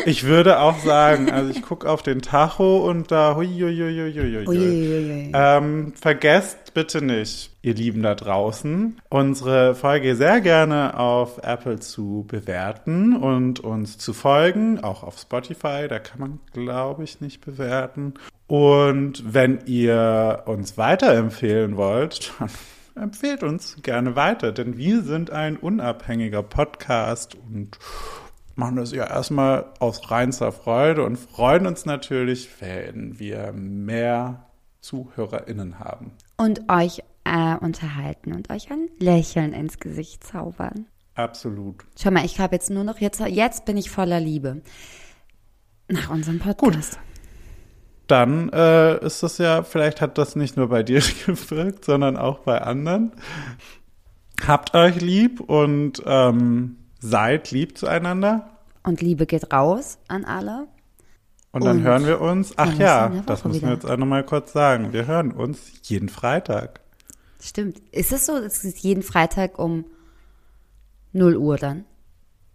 Ich 0.05 0.25
würde 0.25 0.61
auch 0.61 0.79
sagen, 0.79 1.31
also 1.31 1.51
ich 1.51 1.63
gucke 1.63 1.89
auf 1.89 2.03
den 2.03 2.23
Tacho 2.23 2.89
und 2.89 3.11
da 3.11 3.35
hui, 3.37 3.47
hui, 3.49 3.77
hui, 3.77 3.95
hui, 3.95 4.13
hui, 4.13 4.47
hui. 4.47 4.49
Uiuiui. 4.49 5.33
Ähm, 5.35 5.93
vergesst 5.95 6.75
bitte 6.75 7.03
nicht, 7.03 7.51
ihr 7.63 7.75
Lieben 7.75 8.03
da 8.03 8.15
draußen, 8.15 9.01
unsere 9.09 9.75
Folge 9.75 10.17
sehr 10.17 10.41
gerne 10.41 10.99
auf 10.99 11.39
Apple 11.43 11.81
zu 11.81 12.25
bewerten 12.29 13.17
und 13.17 13.61
uns 13.61 13.99
zu 13.99 14.13
folgen, 14.13 14.83
auch 14.83 15.03
auf 15.03 15.19
Spotify, 15.19 15.87
da 15.89 15.99
kann 15.99 16.21
man, 16.21 16.41
glaube 16.53 17.05
ich, 17.05 17.21
nicht 17.21 17.41
bewerten. 17.41 18.15
Und 18.47 19.23
wenn 19.27 19.61
ihr 19.67 20.43
uns 20.47 20.77
weiterempfehlen 20.77 21.77
wollt, 21.77 22.33
dann 22.39 22.51
empfehlt 23.05 23.43
uns 23.43 23.77
gerne 23.83 24.17
weiter, 24.17 24.53
denn 24.53 24.77
wir 24.77 25.03
sind 25.03 25.31
ein 25.31 25.57
unabhängiger 25.57 26.43
Podcast 26.43 27.37
und 27.51 27.79
machen 28.61 28.77
das 28.77 28.93
ja 28.93 29.07
erstmal 29.07 29.73
aus 29.81 30.11
reinster 30.11 30.53
Freude 30.53 31.03
und 31.03 31.17
freuen 31.17 31.67
uns 31.67 31.87
natürlich, 31.87 32.49
wenn 32.61 33.19
wir 33.19 33.53
mehr 33.53 34.47
ZuhörerInnen 34.83 35.81
haben. 35.81 36.13
Und 36.37 36.71
euch 36.71 37.03
äh, 37.25 37.57
unterhalten 37.57 38.33
und 38.33 38.51
euch 38.51 38.71
ein 38.71 38.89
Lächeln 38.99 39.55
ins 39.55 39.79
Gesicht 39.79 40.23
zaubern. 40.25 40.87
Absolut. 41.15 41.85
Schau 41.99 42.11
mal, 42.11 42.25
ich 42.25 42.39
habe 42.39 42.55
jetzt 42.55 42.71
nur 42.71 42.85
noch, 42.85 42.99
jetzt, 42.99 43.21
jetzt 43.21 43.65
bin 43.65 43.77
ich 43.77 43.91
voller 43.91 44.21
Liebe. 44.21 44.63
Nach 45.89 46.11
unserem 46.11 46.39
Podcast. 46.39 46.99
Dann 48.07 48.51
äh, 48.51 49.05
ist 49.05 49.23
das 49.23 49.39
ja, 49.39 49.63
vielleicht 49.63 50.01
hat 50.01 50.19
das 50.19 50.37
nicht 50.37 50.57
nur 50.57 50.69
bei 50.69 50.83
dir 50.83 51.03
gewirkt, 51.27 51.87
sondern 51.87 52.17
auch 52.17 52.41
bei 52.41 52.61
anderen. 52.61 53.13
Habt 54.47 54.75
euch 54.75 55.01
lieb 55.01 55.41
und 55.41 56.03
ähm, 56.05 56.77
seid 57.01 57.51
lieb 57.51 57.77
zueinander. 57.77 58.49
Und 58.83 59.01
Liebe 59.03 59.27
geht 59.27 59.53
raus 59.53 59.99
an 60.09 60.25
alle. 60.25 60.69
Und 61.53 61.65
dann 61.65 61.79
Und 61.79 61.83
hören 61.83 62.07
wir 62.07 62.21
uns. 62.21 62.53
Ach 62.57 62.73
ja, 62.79 63.09
das 63.27 63.45
müssen 63.45 63.63
wir 63.63 63.73
jetzt 63.75 63.85
auch 63.85 63.97
nochmal 63.97 64.25
kurz 64.25 64.53
sagen. 64.53 64.93
Wir 64.93 65.07
hören 65.07 65.33
uns 65.33 65.59
jeden 65.83 66.09
Freitag. 66.09 66.81
Stimmt. 67.43 67.81
Ist 67.91 68.13
es 68.13 68.27
so, 68.27 68.37
es 68.37 68.65
ist 68.65 68.79
jeden 68.79 69.03
Freitag 69.03 69.59
um 69.59 69.85
0 71.13 71.37
Uhr 71.37 71.57
dann? 71.57 71.85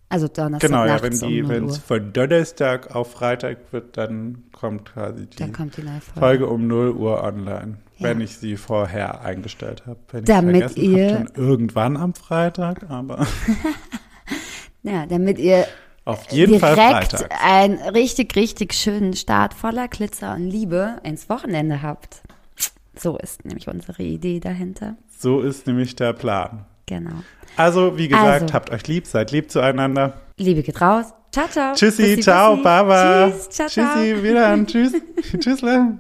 Also 0.08 0.28
Donnerstag 0.28 0.70
Genau, 0.70 0.86
ja, 0.86 1.02
wenn 1.02 1.12
die, 1.20 1.41
um 1.41 1.48
0 1.48 1.56
wenn 1.56 1.64
Uhr. 1.64 1.70
es 1.72 1.78
von 1.80 2.14
Donnerstag 2.14 2.96
auf 2.96 3.12
Freitag 3.12 3.58
wird, 3.74 3.98
dann 3.98 4.43
kommt 4.54 4.86
quasi 4.93 5.26
die 5.26 5.52
kommt 5.52 5.76
die 5.78 5.82
Folge. 5.82 6.02
Folge 6.20 6.48
um 6.48 6.68
0 6.68 6.91
Uhr 6.91 7.22
online, 7.24 7.80
Ja. 7.98 8.10
wenn 8.10 8.22
ich 8.22 8.38
sie 8.38 8.56
vorher 8.56 9.22
eingestellt 9.22 9.86
habe. 9.88 10.00
Wenn 10.12 10.20
ich 10.22 10.28
Damit 10.28 10.58
vergessen 10.58 10.80
ihr- 10.82 11.20
hab, 11.20 11.34
dann 11.34 11.43
irgendwann 11.43 11.98
am 11.98 12.14
Freitag, 12.14 12.89
aber 12.89 13.26
Ja, 14.86 15.06
damit 15.08 15.40
ihr 15.40 15.66
auf 16.06 16.32
jeden 16.32 16.60
Fall 16.60 16.76
direkt 16.76 17.12
Freitag. 17.14 17.44
einen 17.44 17.80
richtig, 17.80 18.36
richtig 18.36 18.74
schönen 18.74 19.14
Start 19.16 19.54
voller 19.56 19.88
Glitzer 19.88 20.36
und 20.36 20.48
Liebe 20.50 20.98
ins 21.04 21.28
Wochenende 21.30 21.82
habt. 21.82 22.22
So 22.98 23.18
ist 23.18 23.44
nämlich 23.46 23.68
unsere 23.68 24.04
Idee 24.04 24.40
dahinter. 24.40 24.96
So 25.18 25.42
ist 25.42 25.66
nämlich 25.66 25.96
der 25.96 26.14
Plan. 26.14 26.66
Genau. 26.86 27.16
Also, 27.58 27.98
wie 27.98 28.08
gesagt, 28.08 28.44
Also. 28.44 28.54
habt 28.54 28.70
euch 28.70 28.88
lieb, 28.88 29.08
seid 29.08 29.32
lieb 29.32 29.50
zueinander. 29.50 30.14
Liebe 30.38 30.62
geht 30.62 30.80
raus. 30.80 31.06
Ciao, 31.32 31.48
ciao. 31.50 31.74
Tschüssi, 31.74 32.04
Bussi, 32.04 32.20
ciao, 32.22 32.52
bussi. 32.52 32.64
Baba. 32.64 33.32
Tschüss, 33.32 33.50
ciao, 33.50 33.68
ciao. 33.68 33.86
Tschüssi, 33.96 34.24
wieder 34.24 34.48
an. 34.50 34.68
Tschüss. 34.68 34.94
Tschüssle. 35.40 35.98